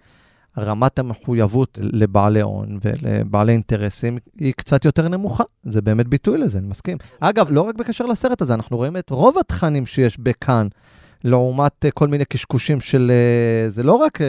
רמת 0.58 0.98
המחויבות 0.98 1.78
לבעלי 1.82 2.40
הון 2.40 2.78
ולבעלי 2.82 3.52
אינטרסים 3.52 4.18
היא 4.38 4.52
קצת 4.56 4.84
יותר 4.84 5.08
נמוכה. 5.08 5.44
זה 5.64 5.82
באמת 5.82 6.08
ביטוי 6.08 6.38
לזה, 6.38 6.58
אני 6.58 6.66
מסכים. 6.66 6.96
אגב, 7.20 7.48
לא 7.50 7.60
רק 7.60 7.74
בקשר 7.74 8.06
לסרט 8.06 8.42
הזה, 8.42 8.54
אנחנו 8.54 8.76
רואים 8.76 8.96
את 8.96 9.10
רוב 9.10 9.38
התכנים 9.38 9.86
שיש 9.86 10.18
בכאן, 10.18 10.66
לעומת 11.24 11.84
אה, 11.84 11.90
כל 11.90 12.08
מיני 12.08 12.24
קשקושים 12.24 12.80
של... 12.80 13.12
אה, 13.14 13.70
זה 13.70 13.82
לא 13.82 13.92
רק, 13.92 14.20
אה, 14.20 14.26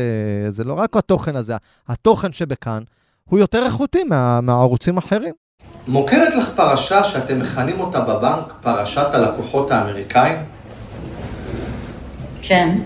זה 0.50 0.64
לא 0.64 0.74
רק 0.74 0.98
התוכן 0.98 1.36
הזה, 1.36 1.56
התוכן 1.88 2.34
שבכאן 2.34 2.84
הוא 3.30 3.40
יותר 3.40 3.66
איכותי 3.66 4.04
מה, 4.04 4.42
מהערוצים 4.42 4.96
האחרים. 4.96 5.34
מוכרת 5.88 6.36
לך 6.36 6.50
פרשה 6.56 7.04
שאתם 7.04 7.40
מכנים 7.40 7.80
אותה 7.80 8.00
בבנק 8.00 8.54
פרשת 8.62 9.08
הלקוחות 9.14 9.72
האמריקאים? 9.72 10.38
כן. 12.42 12.78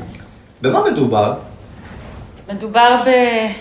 במה 0.62 0.80
מדובר? 0.92 1.34
מדובר 2.50 3.04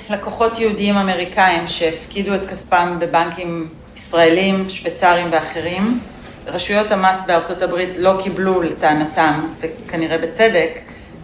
בלקוחות 0.09 0.59
יהודיים 0.59 0.97
אמריקאים 0.97 1.66
שהפקידו 1.68 2.34
את 2.34 2.45
כספם 2.45 2.97
בבנקים 3.01 3.68
ישראלים, 3.97 4.70
שוויצרים 4.70 5.28
ואחרים. 5.32 6.01
רשויות 6.47 6.93
המס 6.93 7.24
בארצות 7.26 7.62
הברית 7.62 7.97
לא 7.97 8.20
קיבלו 8.22 8.62
לטענתם, 8.62 9.49
וכנראה 9.61 10.18
בצדק, 10.18 10.80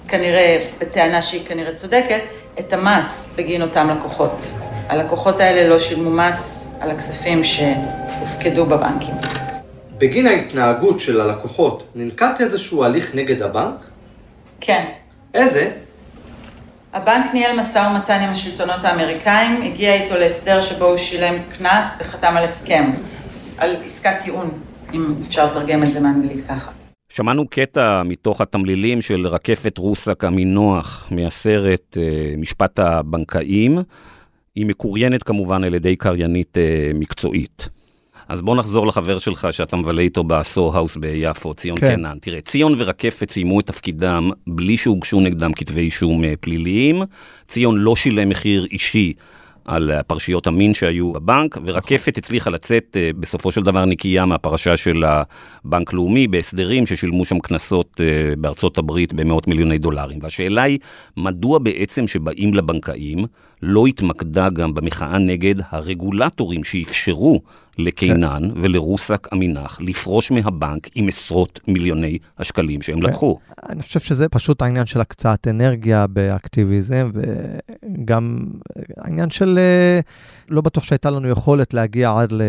כנראה 0.08 0.66
בטענה 0.80 1.22
שהיא 1.22 1.46
כנראה 1.46 1.74
צודקת, 1.74 2.20
את 2.58 2.72
המס 2.72 3.34
בגין 3.38 3.62
אותם 3.62 3.90
לקוחות. 3.90 4.44
הלקוחות 4.88 5.40
האלה 5.40 5.68
לא 5.68 5.78
שילמו 5.78 6.10
מס 6.10 6.74
על 6.80 6.90
הכספים 6.90 7.44
שהופקדו 7.44 8.66
בבנקים. 8.66 9.14
בגין 9.98 10.26
ההתנהגות 10.26 11.00
של 11.00 11.20
הלקוחות, 11.20 11.84
ננקט 11.94 12.40
איזשהו 12.40 12.84
הליך 12.84 13.14
נגד 13.14 13.42
הבנק? 13.42 13.84
כן. 14.60 14.84
איזה? 15.34 15.70
הבנק 16.94 17.34
ניהל 17.34 17.56
משא 17.56 17.78
ומתן 17.90 18.20
עם 18.20 18.30
השלטונות 18.30 18.84
האמריקאים, 18.84 19.62
הגיע 19.62 19.94
איתו 19.94 20.14
להסדר 20.14 20.60
שבו 20.60 20.84
הוא 20.84 20.96
שילם 20.96 21.34
קנס 21.58 21.98
וחתם 22.00 22.36
על 22.36 22.44
הסכם, 22.44 22.90
על 23.58 23.76
עסקת 23.84 24.20
טיעון, 24.20 24.50
אם 24.92 25.14
אפשר 25.26 25.46
לתרגם 25.46 25.82
את 25.82 25.92
זה 25.92 26.00
מאנגלית 26.00 26.46
ככה. 26.48 26.70
שמענו 27.08 27.48
קטע 27.48 28.02
מתוך 28.02 28.40
התמלילים 28.40 29.02
של 29.02 29.26
רקפת 29.26 29.78
רוסק 29.78 30.24
המינוח 30.24 31.08
מהסרט 31.10 31.96
אה, 31.96 32.34
משפט 32.38 32.78
הבנקאים. 32.78 33.78
היא 34.54 34.66
מקוריינת 34.66 35.22
כמובן 35.22 35.64
על 35.64 35.74
ידי 35.74 35.96
קריינית 35.96 36.58
אה, 36.58 36.90
מקצועית. 36.94 37.68
אז 38.28 38.42
בוא 38.42 38.56
נחזור 38.56 38.86
לחבר 38.86 39.18
שלך 39.18 39.48
שאתה 39.50 39.76
מבלה 39.76 40.02
איתו 40.02 40.24
בסו-האוס 40.24 40.96
ביפו, 40.96 41.54
ציון 41.54 41.78
כן. 41.80 41.96
קנן. 41.96 42.18
תראה, 42.20 42.40
ציון 42.40 42.74
ורקפת 42.78 43.30
סיימו 43.30 43.60
את 43.60 43.66
תפקידם 43.66 44.30
בלי 44.46 44.76
שהוגשו 44.76 45.20
נגדם 45.20 45.52
כתבי 45.52 45.80
אישום 45.80 46.24
אה, 46.24 46.34
פליליים. 46.40 47.02
ציון 47.46 47.76
לא 47.78 47.96
שילם 47.96 48.28
מחיר 48.28 48.66
אישי. 48.70 49.12
על 49.64 50.02
פרשיות 50.06 50.46
המין 50.46 50.74
שהיו 50.74 51.12
בבנק, 51.12 51.58
ורקפת 51.64 52.18
הצליחה 52.18 52.50
לצאת 52.50 52.96
אה, 53.00 53.10
בסופו 53.20 53.52
של 53.52 53.62
דבר 53.62 53.84
נקייה 53.84 54.24
מהפרשה 54.24 54.76
של 54.76 55.02
הבנק 55.04 55.92
לאומי 55.92 56.28
בהסדרים 56.28 56.86
ששילמו 56.86 57.24
שם 57.24 57.38
קנסות 57.38 58.00
אה, 58.00 58.36
בארצות 58.38 58.78
הברית 58.78 59.12
במאות 59.12 59.48
מיליוני 59.48 59.78
דולרים. 59.78 60.18
והשאלה 60.22 60.62
היא, 60.62 60.78
מדוע 61.16 61.58
בעצם 61.58 62.06
שבאים 62.06 62.54
לבנקאים 62.54 63.26
לא 63.62 63.86
התמקדה 63.86 64.50
גם 64.50 64.74
במחאה 64.74 65.18
נגד 65.18 65.54
הרגולטורים 65.70 66.64
שאפשרו 66.64 67.40
לקינן 67.78 68.42
ולרוסק 68.56 69.28
עמינח 69.32 69.78
לפרוש 69.80 70.30
מהבנק 70.30 70.88
עם 70.94 71.08
עשרות 71.08 71.60
מיליוני 71.68 72.18
השקלים 72.38 72.82
שהם 72.82 73.02
לקחו. 73.02 73.38
אני 73.68 73.82
חושב 73.82 74.00
שזה 74.00 74.28
פשוט 74.28 74.62
העניין 74.62 74.86
של 74.86 75.00
הקצאת 75.00 75.48
אנרגיה 75.48 76.06
באקטיביזם, 76.06 77.10
וגם 77.14 78.38
העניין 78.96 79.30
של 79.30 79.58
אה, 79.58 80.00
לא 80.48 80.60
בטוח 80.60 80.84
שהייתה 80.84 81.10
לנו 81.10 81.28
יכולת 81.28 81.74
להגיע 81.74 82.20
עד 82.20 82.32
ל... 82.32 82.42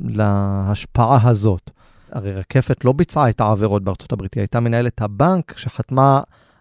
להשפעה 0.00 1.28
הזאת. 1.28 1.70
הרי 2.12 2.32
רקפת 2.32 2.84
לא 2.84 2.92
ביצעה 2.92 3.30
את 3.30 3.40
העבירות 3.40 3.84
בארצות 3.84 4.12
הברית, 4.12 4.34
היא 4.34 4.40
הייתה 4.40 4.60
מנהלת 4.60 5.02
הבנק 5.02 5.54
שחתמה 5.56 6.20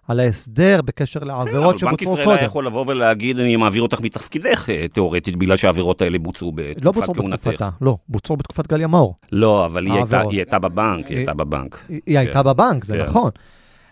על 0.09 0.19
ההסדר 0.19 0.81
בקשר 0.85 1.19
לעבירות 1.23 1.79
כן, 1.79 1.85
אבל 1.85 1.91
בנק 1.91 1.99
שבוצעו 2.01 2.13
ישראל 2.13 2.25
קודם. 2.25 2.37
היה 2.37 2.45
יכול 2.45 2.65
לבוא 2.65 2.85
ולהגיד, 2.87 3.39
אני 3.39 3.55
מעביר 3.55 3.81
אותך 3.81 4.01
מתפקידך, 4.01 4.69
אה, 4.69 4.87
תיאורטית, 4.87 5.35
בגלל 5.35 5.57
שהעבירות 5.57 6.01
האלה 6.01 6.19
בוצעו 6.19 6.51
לא 6.57 6.63
בתקופת 6.63 6.83
בוצעו 6.99 7.13
כהונתך. 7.15 7.47
בתקופתה, 7.47 7.69
לא, 7.81 7.97
בוצעו 8.09 8.37
בתקופת 8.37 8.67
גליה 8.67 8.87
מאור. 8.87 9.15
לא, 9.31 9.65
אבל 9.65 9.85
היא 9.85 9.93
הייתה-. 9.93 10.21
היא 10.21 10.37
הייתה 10.39 10.59
בבנק, 10.59 11.05
היא 11.07 11.15
היא- 11.15 11.17
הייתה 11.17 11.33
בבנק. 11.33 11.85
היא 12.05 12.17
הייתה 12.19 12.43
בבנק, 12.43 12.85
זה 12.85 12.93
כן. 12.93 13.01
נכון. 13.03 13.29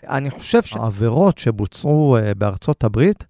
אני 0.03 0.29
חושב 0.29 0.61
שהעבירות 0.61 1.37
שבוצעו 1.37 2.17
אה, 2.17 2.33
בארצות 2.33 2.83
הברית, 2.83 3.25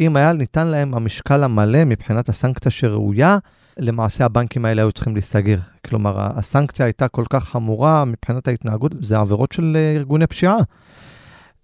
אם 0.00 0.16
היה 0.16 0.32
ניתן 0.32 0.66
להם 0.66 0.94
המשקל 0.94 1.44
המלא 1.44 1.84
מבחינת 1.84 2.28
הסנקציה 2.28 2.70
שראויה, 2.70 3.38
למעשה 3.78 4.24
הבנקים 4.24 4.64
האלה 4.64 4.82
היו 4.82 4.92
צריכים 4.92 5.12
להיסגר. 5.14 5.56
כלומר, 5.88 6.14
הסנקציה 6.18 6.86
הייתה 6.86 7.08
כל 7.08 7.24
כך 7.30 7.44
חמורה 7.44 8.04
מבחינת 8.04 8.48
ההתנהגות, 8.48 8.92
זה 9.00 9.18
עבירות 9.18 9.52
של 9.52 9.76
אה, 9.76 9.92
ארגוני 9.96 10.26
פשיעה. 10.26 10.56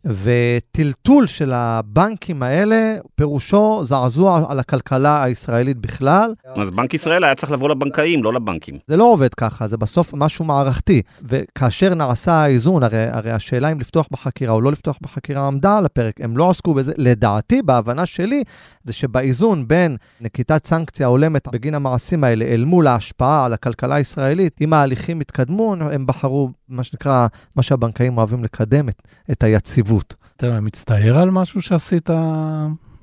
וטלטול 0.07 1.27
של 1.27 1.53
הבנקים 1.53 2.43
האלה, 2.43 2.97
פירושו 3.15 3.81
זעזוע 3.85 4.47
על 4.49 4.59
הכלכלה 4.59 5.23
הישראלית 5.23 5.79
בכלל. 5.79 6.35
אז 6.57 6.71
בנק 6.71 6.95
ישראל 6.95 7.25
היה 7.25 7.35
צריך 7.35 7.53
לבוא 7.53 7.69
לבנקאים, 7.69 8.25
לא 8.25 8.33
לבנקים. 8.33 8.79
זה 8.87 8.97
לא 8.97 9.05
עובד 9.05 9.35
ככה, 9.35 9.67
זה 9.67 9.77
בסוף 9.77 10.15
משהו 10.15 10.45
מערכתי. 10.45 11.03
וכאשר 11.23 11.95
נעשה 11.95 12.33
האיזון, 12.33 12.83
הרי, 12.83 13.07
הרי 13.11 13.31
השאלה 13.31 13.73
אם 13.73 13.81
לפתוח 13.81 14.09
בחקירה 14.11 14.53
או 14.53 14.61
לא 14.61 14.73
לפתוח 14.73 14.99
בחקירה 15.03 15.47
עמדה 15.47 15.79
על 15.79 15.87
הפרק, 15.87 16.21
הם 16.21 16.37
לא 16.37 16.51
עסקו 16.51 16.75
בזה. 16.75 16.93
לדעתי, 16.97 17.63
בהבנה 17.63 18.07
שלי, 18.07 18.45
זה 18.85 18.93
שבאיזון 18.93 19.69
בין 19.69 19.97
נקיטת 20.21 20.67
סנקציה 20.67 21.07
הולמת 21.07 21.49
בגין 21.49 21.75
המעשים 21.75 22.25
האלה 22.25 22.45
אל 22.45 22.65
מול 22.65 22.87
ההשפעה 22.87 23.45
על 23.45 23.53
הכלכלה 23.53 23.95
הישראלית, 23.95 24.57
אם 24.61 24.73
ההליכים 24.73 25.21
יתקדמו, 25.21 25.75
הם 25.81 26.07
בחרו, 26.07 26.51
מה 26.69 26.85
שנקרא, 26.85 27.27
מה 27.57 27.63
שהבנקאים 27.63 28.19
אוהבים 28.19 28.45
לקדם, 28.45 28.89
את, 28.89 29.03
את 29.31 29.43
היציבות. 29.43 29.94
אתה 30.37 30.61
מצטער 30.61 31.19
על 31.19 31.31
משהו 31.31 31.63
שעשית 31.63 32.11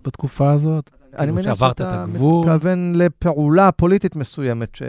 בתקופה 0.06 0.52
הזאת? 0.52 0.90
אני 1.14 1.18
כאילו 1.18 1.36
מניח 1.36 1.60
שאתה? 1.60 2.06
מתכוון 2.08 2.94
לפעולה 2.96 3.72
פוליטית 3.72 4.16
מסוימת, 4.16 4.76
ש... 4.76 4.82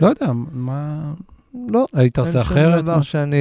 לא 0.00 0.06
יודע, 0.06 0.32
מה... 0.52 1.12
לא, 1.68 1.86
היית 1.92 2.18
עושה 2.18 2.38
אין 2.38 2.44
שום 2.44 2.56
אחרת? 2.56 2.84
דבר 2.84 3.02
שאני 3.02 3.36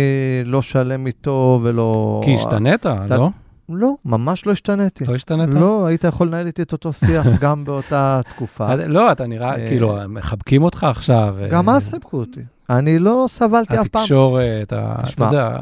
לא 0.45 0.61
שלם 0.61 1.07
איתו 1.07 1.59
ולא... 1.63 2.21
כי 2.23 2.35
השתנית, 2.35 2.85
לא? 3.09 3.29
לא, 3.69 3.95
ממש 4.05 4.45
לא 4.45 4.51
השתניתי. 4.51 5.05
לא 5.05 5.15
השתנית? 5.15 5.49
לא, 5.53 5.85
היית 5.85 6.03
יכול 6.03 6.27
לנהל 6.27 6.47
איתי 6.47 6.61
את 6.61 6.71
אותו 6.71 6.93
שיח 6.93 7.25
גם 7.41 7.65
באותה 7.65 8.21
תקופה. 8.29 8.75
לא, 8.75 9.11
אתה 9.11 9.27
נראה, 9.27 9.55
אה, 9.55 9.67
כאילו, 9.67 9.97
מחבקים 10.09 10.63
אותך 10.63 10.83
עכשיו. 10.83 11.35
גם 11.51 11.69
אה, 11.69 11.75
אז 11.75 11.89
חיבקו 11.89 12.17
אותי. 12.17 12.41
אני 12.69 12.99
לא 12.99 13.25
סבלתי 13.27 13.81
אף 13.81 13.87
פעם. 13.87 14.01
התקשורת, 14.01 14.73
אתה 14.73 15.23
יודע, 15.25 15.59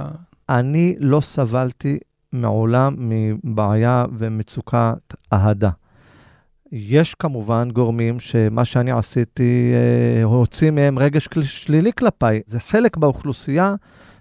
אני 0.49 0.95
לא 0.99 1.19
סבלתי 1.19 1.99
מעולם 2.33 2.95
מבעיה 2.97 4.05
ומצוקת 4.17 5.13
אהדה. 5.33 5.69
יש 6.71 7.15
כמובן 7.15 7.69
גורמים 7.71 8.19
שמה 8.19 8.65
שאני 8.65 8.91
עשיתי 8.91 9.73
אה, 9.73 10.23
הוציא 10.23 10.71
מהם 10.71 10.99
רגש 10.99 11.27
שלילי 11.43 11.91
כלפיי. 11.93 12.41
זה 12.45 12.59
חלק 12.59 12.97
באוכלוסייה 12.97 13.75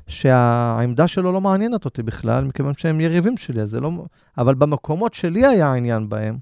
שהעמדה 0.06 1.08
שלו 1.08 1.32
לא 1.32 1.40
מעניינת 1.40 1.84
אותי 1.84 2.02
בכלל, 2.02 2.44
מכיוון 2.44 2.72
שהם 2.76 3.00
יריבים 3.00 3.36
שלי, 3.36 3.62
אז 3.62 3.70
זה 3.70 3.80
לא... 3.80 3.90
אבל 4.38 4.54
במקומות 4.54 5.14
שלי 5.14 5.46
היה 5.46 5.74
עניין 5.74 6.08
בהם, 6.08 6.38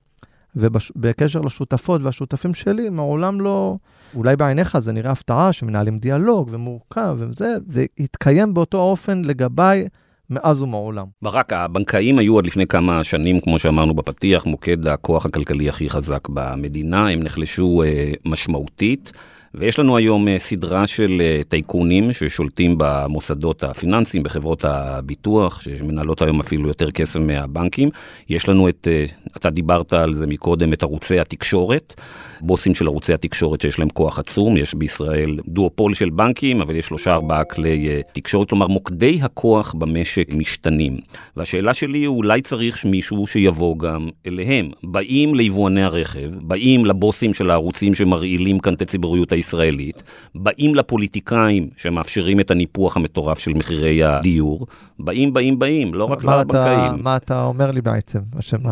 ובקשר 0.57 1.41
לשותפות 1.41 2.03
והשותפים 2.03 2.55
שלי, 2.55 2.89
מעולם 2.89 3.41
לא... 3.41 3.77
אולי 4.15 4.37
בעיניך 4.37 4.79
זה 4.79 4.93
נראה 4.93 5.11
הפתעה 5.11 5.53
שמנהלים 5.53 5.99
דיאלוג 5.99 6.49
ומורכב 6.53 7.17
וזה, 7.19 7.57
זה 7.69 7.87
התקיים 7.99 8.55
באותו 8.55 8.79
אופן 8.79 9.23
לגביי 9.25 9.89
מאז 10.31 10.63
ומעולם. 10.63 11.07
ברק, 11.23 11.53
הבנקאים 11.53 12.19
היו 12.19 12.39
עד 12.39 12.47
לפני 12.47 12.67
כמה 12.67 13.05
שנים, 13.05 13.41
כמו 13.41 13.59
שאמרנו 13.59 13.95
בפתיח, 13.95 14.47
מוקד 14.47 14.87
הכוח 14.87 15.27
הכלכלי 15.27 15.69
הכי 15.69 15.91
חזק 15.91 16.29
במדינה, 16.29 17.09
הם 17.09 17.21
נחלשו 17.21 17.83
אה, 17.87 18.13
משמעותית. 18.25 19.13
ויש 19.55 19.79
לנו 19.79 19.97
היום 19.97 20.29
אה, 20.29 20.39
סדרה 20.39 20.87
של 20.87 21.23
אה, 21.25 21.41
טייקונים 21.49 22.13
ששולטים 22.13 22.75
במוסדות 22.79 23.65
הפיננסיים, 23.65 24.23
בחברות 24.23 24.65
הביטוח, 24.65 25.61
שמנהלות 25.61 26.23
היום 26.23 26.41
אפילו 26.41 26.69
יותר 26.69 26.91
כסף 26.91 27.21
מהבנקים. 27.21 27.91
יש 28.29 28.49
לנו 28.49 28.69
את, 28.69 28.89
אה, 28.91 29.05
אתה 29.37 29.51
דיברת 29.51 29.93
על 29.93 30.13
זה 30.13 30.27
מקודם, 30.27 30.73
את 30.73 30.83
ערוצי 30.83 31.21
התקשורת, 31.21 31.95
בוסים 32.43 32.75
של 32.75 32.87
ערוצי 32.87 33.13
התקשורת 33.15 33.61
שיש 33.61 33.79
להם 33.79 33.89
כוח 33.89 34.19
עצום, 34.19 34.57
יש 34.57 34.75
בישראל 34.75 35.39
דואופול 35.49 35.95
של 35.95 36.11
בנקים, 36.11 36.61
אבל 36.61 36.75
יש 36.77 36.87
שלושה 36.87 37.13
ארבעה 37.13 37.45
כלי 37.45 37.89
אה, 37.89 38.01
תקשורת, 38.13 38.49
כלומר 38.49 38.67
מוקדי 38.67 39.19
הכוח 39.23 39.75
במשק 39.79 40.27
משתנים. 40.33 40.97
והשאלה 41.37 41.75
שלי 41.75 41.99
היא, 41.99 42.07
אולי 42.07 42.41
צריך 42.41 42.85
מישהו 42.85 43.27
שיבוא 43.27 43.79
גם 43.79 44.09
אליהם. 44.27 44.71
באים 44.85 45.35
ליבואני 45.35 45.83
הרכב, 45.83 46.31
באים 46.41 46.85
לבוסים 46.85 47.35
של 47.35 47.51
הערוצים 47.51 47.95
שמרעילים 47.95 48.59
כאן 48.59 48.75
את 48.75 48.83
הציבוריות 48.83 49.33
הישראלית, 49.33 50.03
באים 50.35 50.75
לפוליטיקאים 50.75 51.69
שמאפשרים 51.77 52.41
את 52.41 52.51
הניפוח 52.51 52.97
המטורף 52.97 53.39
של 53.39 53.53
מחירי 53.53 54.05
הדיור, 54.05 54.67
באים, 54.99 55.33
באים, 55.33 55.59
באים, 55.59 55.95
לא 55.95 56.05
רק 56.05 56.25
מה 56.25 56.41
אתה- 56.43 56.59
לבנקאים. 56.59 57.05
מה 57.05 57.17
אתה 57.17 57.45
אומר 57.45 57.71
לי 57.71 57.81
בעצם? 57.81 58.19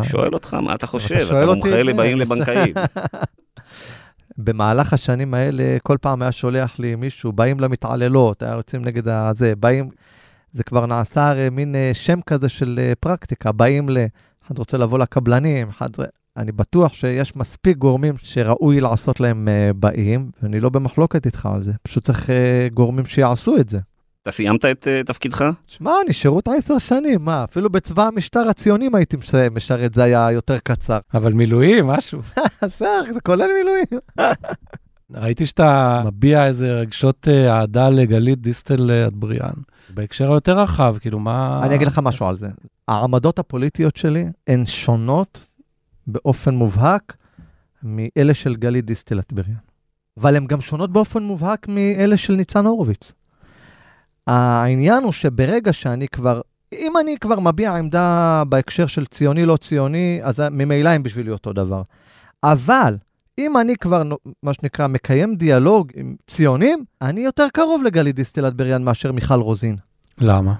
שואל 0.09 0.33
אותך, 0.33 0.53
מה 0.53 0.75
אתה 0.75 0.87
חושב? 0.87 1.15
אתה 1.15 1.43
אתה 1.43 1.45
מומחה? 1.45 1.81
לבאים 1.83 2.17
לבנקאים. 2.17 2.73
במהלך 4.43 4.93
השנים 4.93 5.33
האלה, 5.33 5.77
כל 5.83 5.97
פעם 6.01 6.21
היה 6.21 6.31
שולח 6.31 6.79
לי 6.79 6.95
מישהו, 6.95 7.31
באים 7.31 7.59
למתעללות, 7.59 8.43
היה 8.43 8.53
יוצאים 8.53 8.85
נגד 8.85 9.07
הזה, 9.07 9.53
באים, 9.55 9.89
זה 10.51 10.63
כבר 10.63 10.85
נעשה 10.85 11.29
הרי 11.29 11.49
מין 11.49 11.75
אה, 11.75 11.91
שם 11.93 12.21
כזה 12.21 12.49
של 12.49 12.79
אה, 12.81 12.93
פרקטיקה, 12.99 13.51
באים 13.51 13.89
ל... 13.89 13.97
אחד 14.45 14.57
רוצה 14.57 14.77
לבוא 14.77 14.99
לקבלנים, 14.99 15.69
אחד... 15.69 15.89
אני 16.37 16.51
בטוח 16.51 16.93
שיש 16.93 17.35
מספיק 17.35 17.77
גורמים 17.77 18.13
שראוי 18.17 18.79
לעשות 18.79 19.19
להם 19.19 19.47
אה, 19.47 19.71
באים, 19.75 20.31
ואני 20.43 20.59
לא 20.59 20.69
במחלוקת 20.69 21.25
איתך 21.25 21.49
על 21.53 21.63
זה, 21.63 21.73
פשוט 21.83 22.03
צריך 22.03 22.29
גורמים 22.73 23.05
שיעשו 23.05 23.57
את 23.57 23.69
זה. 23.69 23.79
אתה 24.29 24.35
סיימת 24.35 24.65
את 24.65 24.87
אה, 24.87 25.03
תפקידך? 25.03 25.45
שמע, 25.67 25.91
אני 26.05 26.13
שירות 26.13 26.47
עשר 26.57 26.77
שנים, 26.77 27.25
מה, 27.25 27.43
אפילו 27.43 27.69
בצבא 27.69 28.07
המשטר 28.07 28.49
הציונים 28.49 28.95
הייתי 28.95 29.17
מש- 29.17 29.35
משרת, 29.35 29.93
זה 29.93 30.03
היה 30.03 30.31
יותר 30.31 30.57
קצר. 30.63 30.99
אבל 31.13 31.33
מילואים, 31.33 31.87
משהו. 31.87 32.19
בסדר, 32.63 33.13
זה 33.13 33.21
כולל 33.21 33.49
מילואים. 33.57 33.85
ראיתי 35.23 35.45
שאתה 35.45 36.01
מביע 36.05 36.45
איזה 36.47 36.71
רגשות 36.73 37.27
אה, 37.27 37.59
אהדה 37.59 37.89
לגלית 37.89 38.41
דיסטל 38.41 38.91
אה, 38.91 39.07
אטבריאן. 39.07 39.53
בהקשר 39.89 40.31
היותר 40.31 40.59
רחב, 40.59 40.95
כאילו, 40.99 41.19
מה... 41.19 41.61
אני 41.63 41.75
אגיד 41.75 41.87
לך 41.87 41.99
משהו 42.03 42.25
על 42.25 42.37
זה. 42.37 42.47
העמדות 42.87 43.39
הפוליטיות 43.39 43.95
שלי 43.95 44.25
הן 44.47 44.65
שונות 44.65 45.39
באופן 46.07 46.55
מובהק 46.55 47.15
מאלה 47.83 48.33
של 48.33 48.55
גלית 48.55 48.85
דיסטל 48.85 49.19
אטבריאן. 49.19 49.57
אבל 50.17 50.35
הן 50.35 50.45
גם 50.47 50.61
שונות 50.61 50.91
באופן 50.91 51.23
מובהק 51.23 51.67
מאלה 51.67 52.17
של 52.17 52.33
ניצן 52.33 52.65
הורוביץ. 52.65 53.11
העניין 54.29 55.03
הוא 55.03 55.11
שברגע 55.11 55.73
שאני 55.73 56.07
כבר, 56.07 56.41
אם 56.73 56.93
אני 56.97 57.17
כבר 57.17 57.39
מביע 57.39 57.75
עמדה 57.75 58.43
בהקשר 58.49 58.87
של 58.87 59.05
ציוני 59.05 59.45
לא 59.45 59.57
ציוני, 59.57 60.19
אז 60.23 60.39
ממילא 60.51 60.89
הם 60.89 61.03
בשבילי 61.03 61.31
אותו 61.31 61.53
דבר. 61.53 61.81
אבל 62.43 62.97
אם 63.37 63.57
אני 63.57 63.75
כבר, 63.75 64.03
מה 64.43 64.53
שנקרא, 64.53 64.87
מקיים 64.87 65.35
דיאלוג 65.35 65.91
עם 65.95 66.15
ציונים, 66.27 66.83
אני 67.01 67.21
יותר 67.21 67.47
קרוב 67.53 67.83
לגלית 67.83 68.15
דיסטל 68.15 68.47
אטבריאן 68.47 68.83
מאשר 68.83 69.11
מיכל 69.11 69.39
רוזין. 69.39 69.75
למה? 70.17 70.53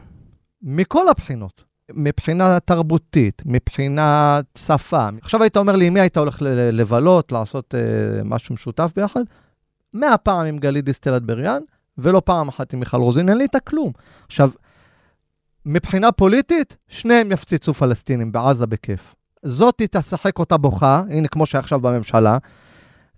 מכל 0.62 1.10
הבחינות. 1.10 1.64
מבחינה 1.94 2.60
תרבותית, 2.60 3.42
מבחינת 3.46 4.46
שפה. 4.58 5.10
עכשיו 5.22 5.42
היית 5.44 5.58
אומר 5.58 5.76
לי, 5.76 5.88
עם 5.88 5.94
מי 5.94 6.00
היית 6.00 6.18
הולך 6.18 6.38
לבלות, 6.72 7.32
לעשות 7.32 7.76
אה, 7.76 8.24
משהו 8.26 8.56
משותף 8.56 8.92
ביחד? 8.96 9.24
מאה 9.94 10.18
פעם 10.18 10.46
עם 10.46 10.58
גלית 10.58 10.86
דיסטל 10.86 11.18
אטבריאן, 11.18 11.62
ולא 12.02 12.22
פעם 12.26 12.48
אחת 12.48 12.74
עם 12.74 12.80
מיכל 12.80 12.98
רוזין, 12.98 13.30
אין 13.30 13.38
לי 13.38 13.44
איתה 13.44 13.60
כלום. 13.60 13.92
עכשיו, 14.28 14.50
מבחינה 15.66 16.12
פוליטית, 16.12 16.78
שניהם 16.88 17.32
יפציצו 17.32 17.74
פלסטינים 17.74 18.32
בעזה 18.32 18.68
בכיף. 18.68 19.16
זאתי 19.44 19.88
תשחק 19.92 20.40
אותה 20.40 20.58
בוכה, 20.58 21.04
הנה 21.10 21.28
כמו 21.28 21.46
שעכשיו 21.46 21.80
בממשלה. 21.80 22.38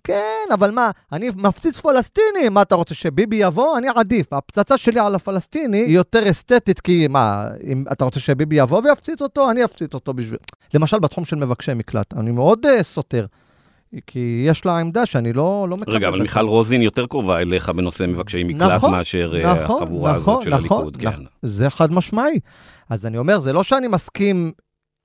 כן, 0.04 0.46
אבל 0.54 0.70
מה, 0.70 0.90
אני 1.12 1.30
מפציץ 1.36 1.80
פלסטינים, 1.80 2.54
מה 2.54 2.62
אתה 2.62 2.74
רוצה 2.74 2.94
שביבי 2.94 3.36
יבוא? 3.36 3.78
אני 3.78 3.88
עדיף. 3.94 4.32
הפצצה 4.32 4.78
שלי 4.78 5.00
על 5.00 5.14
הפלסטיני 5.14 5.78
היא 5.78 5.94
יותר 5.94 6.30
אסתטית, 6.30 6.80
כי 6.80 7.06
מה, 7.08 7.46
אם 7.66 7.84
אתה 7.92 8.04
רוצה 8.04 8.20
שביבי 8.20 8.56
יבוא 8.56 8.82
ויפציץ 8.84 9.22
אותו, 9.22 9.50
אני 9.50 9.64
אפציץ 9.64 9.94
אותו 9.94 10.14
בשביל... 10.14 10.38
למשל, 10.74 10.98
בתחום 10.98 11.24
של 11.24 11.36
מבקשי 11.36 11.74
מקלט, 11.74 12.14
אני 12.14 12.30
מאוד 12.30 12.66
uh, 12.66 12.82
סותר. 12.82 13.26
כי 14.06 14.44
יש 14.46 14.66
לה 14.66 14.78
עמדה 14.78 15.06
שאני 15.06 15.32
לא, 15.32 15.66
לא 15.70 15.76
מקבל. 15.76 15.94
רגע, 15.94 16.08
אבל 16.08 16.22
מיכל 16.22 16.40
רוזין 16.40 16.82
יותר 16.82 17.06
קרובה 17.06 17.38
אליך 17.38 17.68
בנושא 17.68 18.04
מבקשי 18.04 18.44
מקלט 18.44 18.72
נכון, 18.72 18.90
מאשר 18.90 19.32
נכון, 19.54 19.76
החבורה 19.76 20.12
נכון, 20.12 20.34
הזאת 20.34 20.42
של 20.42 20.50
נכון, 20.50 20.78
הליכוד, 20.78 20.96
כן. 20.96 21.08
נכון. 21.08 21.24
זה 21.42 21.70
חד 21.70 21.92
משמעי. 21.92 22.40
אז 22.90 23.06
אני 23.06 23.18
אומר, 23.18 23.38
זה 23.38 23.52
לא 23.52 23.62
שאני 23.62 23.88
מסכים 23.88 24.52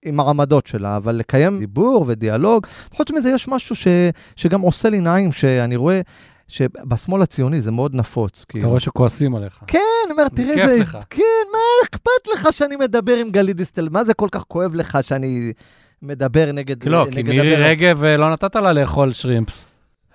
עם 0.05 0.19
העמדות 0.19 0.67
שלה, 0.67 0.97
אבל 0.97 1.15
לקיים 1.15 1.59
דיבור 1.59 2.05
ודיאלוג. 2.07 2.67
חוץ 2.93 3.11
מזה, 3.11 3.29
יש 3.29 3.47
משהו 3.47 3.75
ש, 3.75 3.87
שגם 4.35 4.61
עושה 4.61 4.89
לי 4.89 4.99
נעים, 4.99 5.31
שאני 5.31 5.75
רואה 5.75 6.01
שבשמאל 6.47 7.21
הציוני 7.21 7.61
זה 7.61 7.71
מאוד 7.71 7.95
נפוץ. 7.95 8.43
אתה 8.43 8.51
כאילו. 8.51 8.69
רואה 8.69 8.79
שכועסים 8.79 9.35
עליך. 9.35 9.59
כן, 9.67 9.79
אני 10.05 10.11
אומר, 10.11 10.27
תראה 10.27 10.55
כיף 10.55 10.69
איזה... 10.69 10.79
לך. 10.79 10.97
כן, 11.09 11.23
מה 11.51 11.59
אכפת 11.83 12.27
לך 12.33 12.47
שאני 12.53 12.75
מדבר 12.75 13.17
עם 13.17 13.31
גלית 13.31 13.55
דיסטל? 13.55 13.89
מה 13.91 14.03
זה 14.03 14.13
כל 14.13 14.27
כך 14.31 14.43
כואב 14.47 14.75
לך 14.75 14.97
שאני 15.01 15.53
מדבר 16.01 16.51
נגד... 16.53 16.87
לא, 16.87 17.07
כי 17.11 17.17
נגד 17.19 17.29
מירי 17.29 17.55
הבן- 17.55 17.63
רגב, 17.63 18.03
אה, 18.03 18.17
לא 18.17 18.31
נתת 18.33 18.55
לה 18.55 18.73
לאכול 18.73 19.13
שרימפס. 19.13 19.65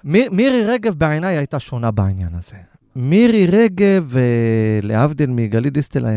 מיר, 0.04 0.28
מירי 0.32 0.64
רגב 0.66 0.94
בעיניי 0.94 1.36
הייתה 1.36 1.60
שונה 1.60 1.90
בעניין 1.90 2.28
הזה. 2.38 2.56
מירי 2.96 3.46
רגב, 3.46 4.14
אה, 4.16 4.22
להבדיל 4.82 5.30
מגלית 5.30 5.72
דיסטל 5.72 6.06
אה, 6.06 6.10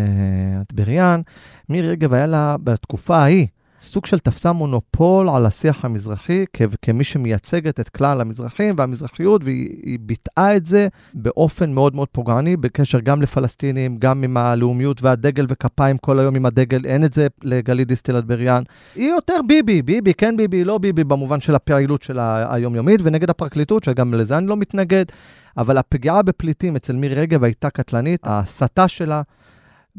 אטבריאן, 0.62 1.22
מירי 1.70 1.88
רגב 1.88 2.14
היה 2.14 2.26
לה 2.28 2.56
בתקופה 2.64 3.18
ההיא 3.18 3.48
סוג 3.86 4.06
של 4.06 4.20
תפסה 4.20 4.52
מונופול 4.52 5.30
על 5.30 5.46
השיח 5.46 5.86
המזרחי 5.86 6.46
כ- 6.54 6.62
כמי 6.82 7.04
שמייצגת 7.04 7.80
את 7.80 7.90
כלל 7.90 8.22
המזרחים 8.22 8.76
והמזרחיות, 8.78 9.44
והיא 9.44 9.70
היא 9.84 10.00
ביטאה 10.02 10.56
את 10.56 10.66
זה 10.66 10.88
באופן 11.14 11.74
מאוד 11.74 11.96
מאוד 11.96 12.08
פוגעני, 12.12 12.58
בקשר 12.58 13.00
גם 13.00 13.22
לפלסטינים, 13.22 13.98
גם 14.00 14.24
עם 14.24 14.38
הלאומיות 14.38 15.02
והדגל 15.04 15.46
וכפיים 15.50 15.98
כל 15.98 16.20
היום 16.20 16.36
עם 16.36 16.46
הדגל, 16.46 16.86
אין 16.86 17.06
את 17.06 17.14
זה 17.14 17.28
לגלית 17.44 17.88
דיסטל 17.88 18.20
אטבריאן. 18.20 18.64
היא 18.96 19.10
יותר 19.10 19.40
ביבי, 19.48 19.82
ביבי, 19.82 20.14
כן 20.14 20.38
ביבי, 20.38 20.64
לא 20.64 20.78
ביבי, 20.78 21.04
במובן 21.04 21.42
של 21.42 21.56
הפעילות 21.56 22.04
שלה 22.04 22.54
היומיומית, 22.54 23.02
ונגד 23.04 23.30
הפרקליטות, 23.30 23.84
שגם 23.84 24.14
לזה 24.14 24.38
אני 24.38 24.48
לא 24.48 24.58
מתנגד, 24.58 25.06
אבל 25.58 25.78
הפגיעה 25.78 26.22
בפליטים 26.22 26.76
אצל 26.76 26.94
מירי 26.96 27.16
רגב 27.16 27.44
הייתה 27.44 27.70
קטלנית, 27.70 28.20
ההסתה 28.24 28.88
שלה, 28.88 29.22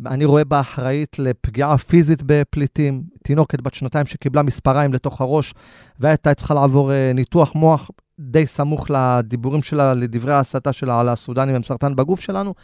אני 0.07 0.25
רואה 0.25 0.45
בה 0.45 0.61
אחראית 0.61 1.19
לפגיעה 1.19 1.79
פיזית 1.79 2.23
בפליטים, 2.27 3.03
תינוקת 3.23 3.61
בת 3.61 3.75
שנתיים 3.75 4.07
שקיבלה 4.07 4.43
מספריים 4.43 4.93
לתוך 4.93 5.21
הראש, 5.21 5.55
והייתה 6.01 6.35
צריכה 6.35 6.55
לעבור 6.55 6.93
אה, 6.93 7.13
ניתוח 7.15 7.55
מוח 7.55 7.91
די 8.21 8.47
סמוך 8.47 8.91
לדיבורים 8.91 9.63
שלה, 9.63 9.95
לדברי 9.95 10.33
ההסתה 10.33 10.73
שלה 10.73 11.01
על 11.01 11.09
הסודנים 11.09 11.55
עם 11.55 11.63
סרטן 11.63 11.97
בגוף 11.97 12.21
שלנו. 12.21 12.55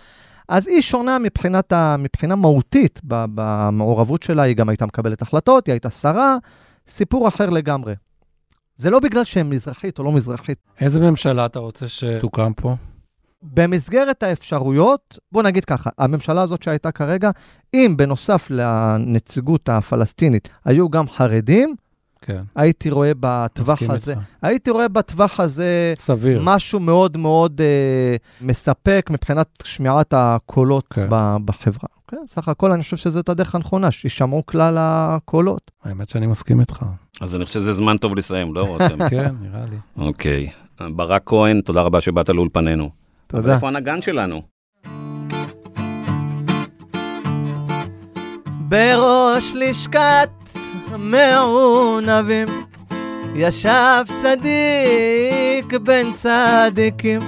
אז 0.49 0.66
היא 0.66 0.80
שונה 0.80 1.18
מבחינת 1.18 1.72
ה, 1.72 1.97
מבחינה 1.99 2.37
מהותית 2.37 3.01
במעורבות 3.05 4.22
שלה, 4.22 4.43
היא 4.43 4.57
גם 4.57 4.68
הייתה 4.68 4.87
מקבלת 4.87 5.22
החלטות, 5.22 5.66
היא 5.66 5.72
הייתה 5.72 5.91
שרה, 5.91 6.37
סיפור 6.89 7.28
אחר 7.28 7.51
לגמרי. 7.51 7.95
זה 8.76 8.91
לא 8.91 9.01
בגלל 9.01 9.24
שהם 9.24 9.51
מזרחית 9.51 9.99
או 9.99 10.05
לא 10.05 10.12
מזרחית. 10.12 10.59
איזה 10.80 11.01
ממשלה 11.01 11.47
אתה 11.47 11.59
רוצה 11.59 11.89
שתוקם 11.89 12.53
פה? 12.57 12.74
במסגרת 13.43 14.22
האפשרויות, 14.22 15.18
בוא 15.32 15.43
נגיד 15.43 15.64
ככה, 15.64 15.90
הממשלה 15.99 16.43
הזאת 16.43 16.62
שהייתה 16.62 16.93
כרגע, 16.93 17.30
אם 17.74 17.95
בנוסף 17.97 18.47
לנציגות 18.51 19.68
הפלסטינית 19.68 20.49
היו 20.64 20.90
גם 20.90 21.09
חרדים, 21.09 21.74
כן, 22.24 22.43
הייתי 22.57 22.90
רואה 22.90 23.12
בטווח 23.20 23.82
הזה, 23.88 24.11
איתך. 24.11 24.22
הייתי 24.43 24.70
רואה 24.70 24.88
בטווח 24.88 25.40
הזה 25.40 25.95
סביר. 25.97 26.40
משהו 26.45 26.80
מאוד 26.80 27.16
מאוד 27.16 27.61
אה, 27.61 28.16
מספק 28.40 29.09
מבחינת 29.11 29.49
שמיעת 29.64 30.14
הקולות 30.16 30.86
כן. 30.95 31.07
ב- 31.11 31.36
בחברה. 31.45 31.88
כן, 32.09 32.16
סך 32.28 32.49
הכל 32.49 32.72
אני 32.72 32.82
חושב 32.82 32.97
שזאת 32.97 33.28
הדרך 33.28 33.55
הנכונה, 33.55 33.90
שישמעו 33.90 34.47
כלל 34.47 34.76
הקולות. 34.80 35.70
האמת 35.84 36.09
שאני 36.09 36.26
מסכים 36.26 36.61
איתך. 36.61 36.84
אז 37.20 37.36
אני 37.36 37.45
חושב 37.45 37.61
שזה 37.61 37.72
זמן 37.72 37.97
טוב 37.97 38.14
לסיים, 38.14 38.55
לא 38.55 38.64
רותם? 38.64 38.99
כן, 39.11 39.34
נראה 39.40 39.64
לי. 39.70 39.76
אוקיי. 39.97 40.49
ברק 40.80 41.22
כהן, 41.26 41.61
תודה 41.61 41.80
רבה 41.82 42.01
שבאת 42.01 42.28
לאולפנינו. 42.28 43.01
תודה. 43.33 43.55
איפה 43.55 43.68
הנגן 43.68 44.03
שלנו? 44.03 44.43
בראש 48.68 49.53
לשכת 49.55 50.28
מעונבים 50.99 52.49
ישב 53.35 54.05
צדיק 54.22 55.74
בין 55.83 56.12
צדיקים 56.12 57.20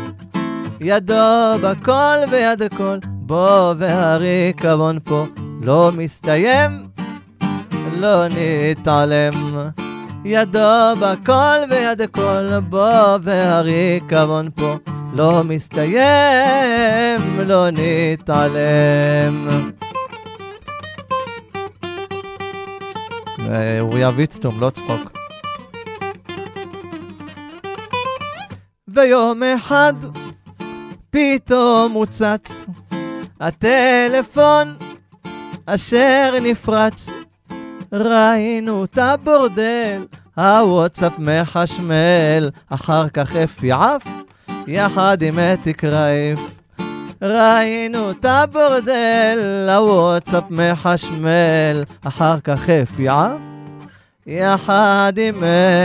ידו 0.81 1.59
בכל 1.63 2.17
ויד 2.31 2.63
הכל 2.63 2.99
בו 3.05 3.73
והריקבון 3.79 4.99
פה 5.05 5.25
לא 5.63 5.91
מסתיים 5.97 6.71
לא 7.97 8.25
נתעלם 8.29 9.33
ידו 10.25 10.95
בכל 11.01 11.59
ויד 11.71 12.01
הכל 12.01 12.61
בו 12.69 13.17
והריקבון 13.23 14.49
פה 14.55 14.75
לא 15.15 15.45
מסתיים 15.45 17.21
לא 17.47 17.67
נתעלם 17.73 19.49
אה, 23.51 23.81
אוריה 23.81 24.11
ויצטום, 24.17 24.61
לא 24.61 24.71
צחוק. 24.71 25.19
ויום 28.89 29.43
אחד 29.43 29.95
פתאום 31.11 31.93
הוצץ 31.93 32.67
הטלפון 33.41 34.77
אשר 35.67 36.35
נפרץ 36.43 37.11
ראינו 37.95 38.85
את 38.85 38.99
הבורדל, 38.99 40.05
הוואטסאפ 40.37 41.13
מחשמל, 41.19 42.51
אחר 42.71 43.09
כך 43.09 43.37
אפי 43.37 43.73
עף 43.73 44.03
יחד 44.67 45.23
עם 45.23 45.39
אתי 45.39 45.73
קרייף. 45.73 46.41
ראינו 47.23 48.11
את 48.11 48.25
הבורדל, 48.25 49.69
הוואטסאפ 49.69 50.45
מחשמל, 50.51 51.85
אחר 52.05 52.41
כך 52.41 52.71
אפי 52.71 53.09
עף 53.09 53.41
יחד 54.27 55.13
עם 55.17 55.43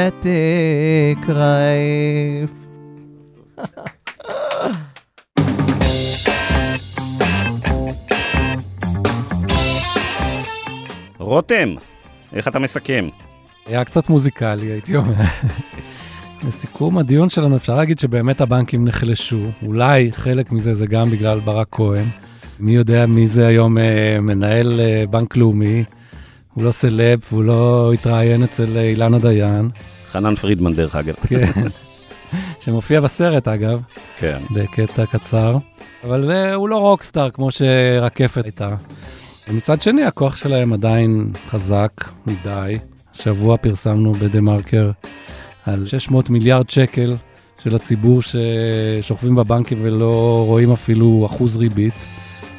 אתי 0.07 1.15
קרייף. 1.25 2.49
רותם, 11.19 11.75
איך 12.33 12.47
אתה 12.47 12.59
מסכם? 12.59 13.09
היה 13.65 13.85
קצת 13.85 14.09
מוזיקלי, 14.09 14.65
הייתי 14.65 14.95
אומר. 14.95 15.13
לסיכום 16.47 16.97
הדיון 16.97 17.29
שלנו, 17.29 17.55
אפשר 17.55 17.75
להגיד 17.75 17.99
שבאמת 17.99 18.41
הבנקים 18.41 18.85
נחלשו. 18.85 19.41
אולי 19.65 20.11
חלק 20.11 20.51
מזה 20.51 20.73
זה 20.73 20.87
גם 20.87 21.09
בגלל 21.09 21.39
ברק 21.39 21.67
כהן. 21.71 22.05
מי 22.59 22.75
יודע 22.75 23.05
מי 23.05 23.27
זה 23.27 23.47
היום 23.47 23.77
אה, 23.77 24.17
מנהל 24.21 24.79
אה, 24.79 25.03
בנק 25.09 25.35
לאומי. 25.35 25.83
הוא 26.53 26.63
לא 26.63 26.71
סלב, 26.71 27.19
והוא 27.31 27.43
לא 27.43 27.91
התראיין 27.93 28.43
אצל 28.43 28.77
אה, 28.77 28.81
אילנה 28.81 29.19
דיין. 29.19 29.69
חנן 30.11 30.35
פרידמן, 30.35 30.73
דרך 30.73 30.95
אגב. 30.95 31.13
כן. 31.27 31.51
שמופיע 32.61 33.01
בסרט, 33.01 33.47
אגב, 33.47 33.81
כן. 34.17 34.41
בקטע 34.51 35.05
קצר. 35.05 35.57
אבל 36.03 36.31
אה, 36.31 36.53
הוא 36.53 36.69
לא 36.69 36.77
רוקסטאר 36.77 37.29
כמו 37.29 37.51
שרקפת 37.51 38.43
הייתה. 38.43 38.69
ומצד 39.49 39.81
שני, 39.81 40.03
הכוח 40.03 40.35
שלהם 40.35 40.73
עדיין 40.73 41.31
חזק 41.49 41.91
מדי. 42.25 42.77
השבוע 43.13 43.57
פרסמנו 43.57 44.13
בדה 44.13 44.41
מרקר 44.41 44.91
על 45.65 45.85
600 45.85 46.29
מיליארד 46.29 46.69
שקל 46.69 47.15
של 47.63 47.75
הציבור 47.75 48.21
ששוכבים 48.21 49.35
בבנקים 49.35 49.77
ולא 49.81 50.43
רואים 50.47 50.71
אפילו 50.71 51.25
אחוז 51.25 51.57
ריבית 51.57 51.93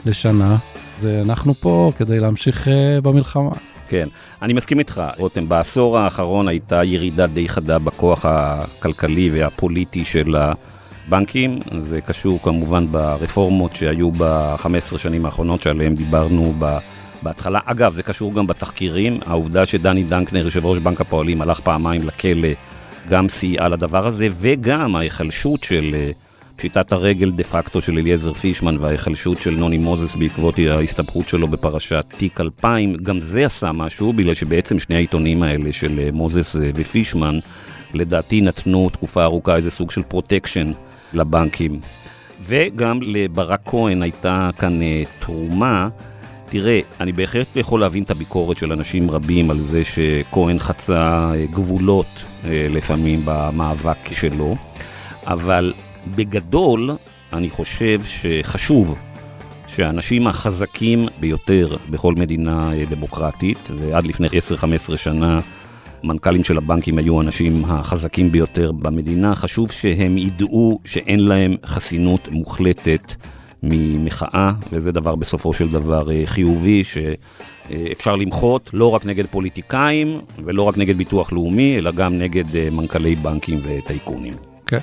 לשנה. 0.07 0.57
זה 0.99 1.21
אנחנו 1.25 1.55
פה 1.55 1.93
כדי 1.97 2.21
להמשיך 2.21 2.69
אה, 2.69 3.01
במלחמה. 3.01 3.51
כן, 3.89 4.09
אני 4.43 4.53
מסכים 4.53 4.79
איתך, 4.79 5.03
רותם. 5.19 5.49
בעשור 5.49 5.99
האחרון 5.99 6.49
הייתה 6.49 6.85
ירידה 6.85 7.27
די 7.27 7.49
חדה 7.49 7.79
בכוח 7.79 8.25
הכלכלי 8.25 9.31
והפוליטי 9.31 10.05
של 10.05 10.37
הבנקים. 11.07 11.59
זה 11.79 12.01
קשור 12.01 12.43
כמובן 12.43 12.87
ברפורמות 12.91 13.77
שהיו 13.77 14.11
ב-15 14.11 14.99
שנים 14.99 15.27
האחרונות 15.27 15.63
שעליהן 15.63 15.95
דיברנו 15.95 16.55
ב... 16.59 16.79
בהתחלה. 17.23 17.61
אגב, 17.65 17.93
זה 17.93 18.03
קשור 18.03 18.35
גם 18.35 18.47
בתחקירים. 18.47 19.21
העובדה 19.27 19.67
שדני 19.67 20.05
דנקנר, 20.05 20.45
יושב 20.45 20.67
ראש 20.67 20.79
בנק 20.79 21.01
הפועלים, 21.01 21.43
הלך 21.43 21.61
פעמיים 21.61 22.07
לכלא, 22.07 22.49
גם 23.09 23.29
סייעה 23.29 23.69
לדבר 23.69 24.07
הזה, 24.07 24.29
וגם 24.41 24.97
ההיחלשות 24.97 25.65
של 25.65 25.91
אה, 25.95 26.11
פשיטת 26.57 26.93
הרגל 26.93 27.31
דה 27.31 27.45
פקטו 27.45 27.81
של 27.81 27.99
אליעזר 27.99 28.35
פישמן 28.35 28.77
וההיחלשות 28.81 29.41
של 29.41 29.51
נוני 29.51 29.79
מוזס 29.79 30.15
בעקבות 30.15 30.59
ההסתבכות 30.59 31.29
שלו 31.29 31.49
בפרשת 31.49 32.05
תיק 32.17 32.41
2000, 32.41 32.95
גם 32.95 33.21
זה 33.21 33.47
עשה 33.47 33.73
משהו, 33.73 34.13
בגלל 34.13 34.35
שבעצם 34.35 34.79
שני 34.79 34.97
העיתונים 34.97 35.43
האלה 35.43 35.73
של 35.73 35.99
אה, 35.99 36.09
מוזס 36.13 36.57
אה, 36.57 36.71
ופישמן, 36.75 37.39
לדעתי 37.95 38.41
נתנו 38.41 38.91
תקופה 38.91 39.25
ארוכה 39.25 39.57
איזה 39.57 39.71
סוג 39.71 39.91
של 39.91 40.03
פרוטקשן 40.03 40.73
לבנקים. 41.13 41.81
וגם 42.43 43.01
לברק 43.03 43.61
כהן 43.65 44.03
הייתה 44.03 44.51
כאן 44.59 44.83
אה, 44.83 45.03
תרומה. 45.19 45.89
תראה, 46.49 46.81
אני 47.01 47.13
בהחלט 47.13 47.57
יכול 47.57 47.81
להבין 47.81 48.03
את 48.03 48.11
הביקורת 48.11 48.57
של 48.57 48.73
אנשים 48.73 49.11
רבים 49.11 49.51
על 49.51 49.59
זה 49.59 49.83
שכהן 49.85 50.59
חצה 50.59 51.33
גבולות 51.51 52.25
לפעמים 52.45 53.23
במאבק 53.25 54.13
שלו, 54.13 54.57
אבל 55.27 55.73
בגדול, 56.15 56.91
אני 57.33 57.51
חושב 57.51 58.01
שחשוב 58.05 58.97
שהאנשים 59.67 60.27
החזקים 60.27 61.09
ביותר 61.21 61.77
בכל 61.91 62.15
מדינה 62.15 62.71
דמוקרטית, 62.91 63.71
ועד 63.79 64.07
לפני 64.07 64.29
10-15 64.29 64.97
שנה 64.97 65.41
מנכ"לים 66.03 66.45
של 66.45 66.59
הבנקים 66.59 66.99
היו 66.99 67.19
האנשים 67.19 67.65
החזקים 67.65 68.33
ביותר 68.33 68.73
במדינה, 68.73 69.35
חשוב 69.35 69.71
שהם 69.71 70.19
ידעו 70.19 70.81
שאין 70.85 71.21
להם 71.21 71.55
חסינות 71.67 72.29
מוחלטת 72.29 73.15
ממחאה, 73.63 74.53
וזה 74.73 74.93
דבר 74.93 75.17
בסופו 75.17 75.53
של 75.53 75.69
דבר 75.69 76.11
אה, 76.11 76.23
חיובי, 76.27 76.83
שאפשר 76.85 78.17
למחות 78.17 78.71
לא 78.73 78.91
רק 78.91 79.07
נגד 79.07 79.27
פוליטיקאים 79.27 80.21
ולא 80.45 80.63
רק 80.63 80.79
נגד 80.79 80.99
ביטוח 80.99 81.33
לאומי, 81.33 81.79
אלא 81.79 81.91
גם 81.91 82.19
נגד 82.19 82.57
אה, 82.57 82.69
מנכ"לי 82.73 83.17
בנקים 83.17 83.61
וטייקונים. 83.65 84.35
כן. 84.67 84.77
Okay. 84.77 84.81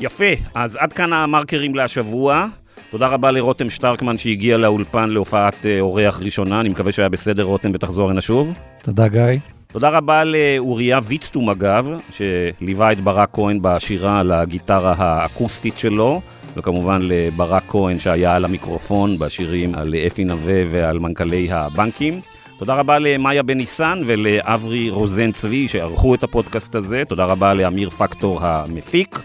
יפה, 0.00 0.24
אז 0.54 0.78
עד 0.80 0.92
כאן 0.92 1.12
המרקרים 1.12 1.74
להשבוע. 1.74 2.46
תודה 2.90 3.06
רבה 3.06 3.30
לרותם 3.30 3.70
שטרקמן 3.70 4.18
שהגיע 4.18 4.56
לאולפן 4.56 5.10
להופעת 5.10 5.66
אה, 5.66 5.80
אורח 5.80 6.20
ראשונה, 6.22 6.60
אני 6.60 6.68
מקווה 6.68 6.92
שהיה 6.92 7.08
בסדר 7.08 7.42
רותם 7.42 7.70
ותחזור 7.74 8.10
הנה 8.10 8.20
שוב. 8.20 8.52
תודה 8.82 9.08
גיא. 9.08 9.59
תודה 9.72 9.88
רבה 9.88 10.22
לאוריה 10.24 11.00
ויצטום 11.04 11.50
אגב, 11.50 11.90
שליווה 12.10 12.92
את 12.92 13.00
ברק 13.00 13.28
כהן 13.32 13.58
בשירה 13.62 14.20
על 14.20 14.32
הגיטרה 14.32 14.94
האקוסטית 14.98 15.76
שלו, 15.76 16.20
וכמובן 16.56 17.00
לברק 17.02 17.62
כהן 17.68 17.98
שהיה 17.98 18.36
על 18.36 18.44
המיקרופון 18.44 19.18
בשירים 19.18 19.74
על 19.74 19.94
אפי 20.06 20.24
נווה 20.24 20.62
ועל 20.70 20.98
מנכ"לי 20.98 21.48
הבנקים. 21.52 22.20
תודה 22.58 22.74
רבה 22.74 22.98
למאיה 22.98 23.42
בן 23.42 23.56
ניסן 23.56 23.98
ולאברי 24.06 24.90
רוזן 24.90 25.32
צבי 25.32 25.68
שערכו 25.68 26.14
את 26.14 26.22
הפודקאסט 26.22 26.74
הזה, 26.74 27.02
תודה 27.08 27.24
רבה 27.24 27.54
לאמיר 27.54 27.90
פקטור 27.90 28.46
המפיק. 28.46 29.20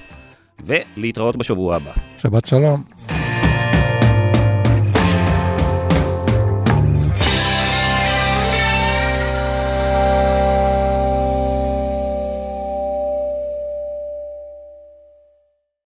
ולהתראות 0.65 1.35
בשבוע 1.35 1.75
הבא. 1.75 1.91
שבת 2.17 2.45
שלום. 2.45 2.83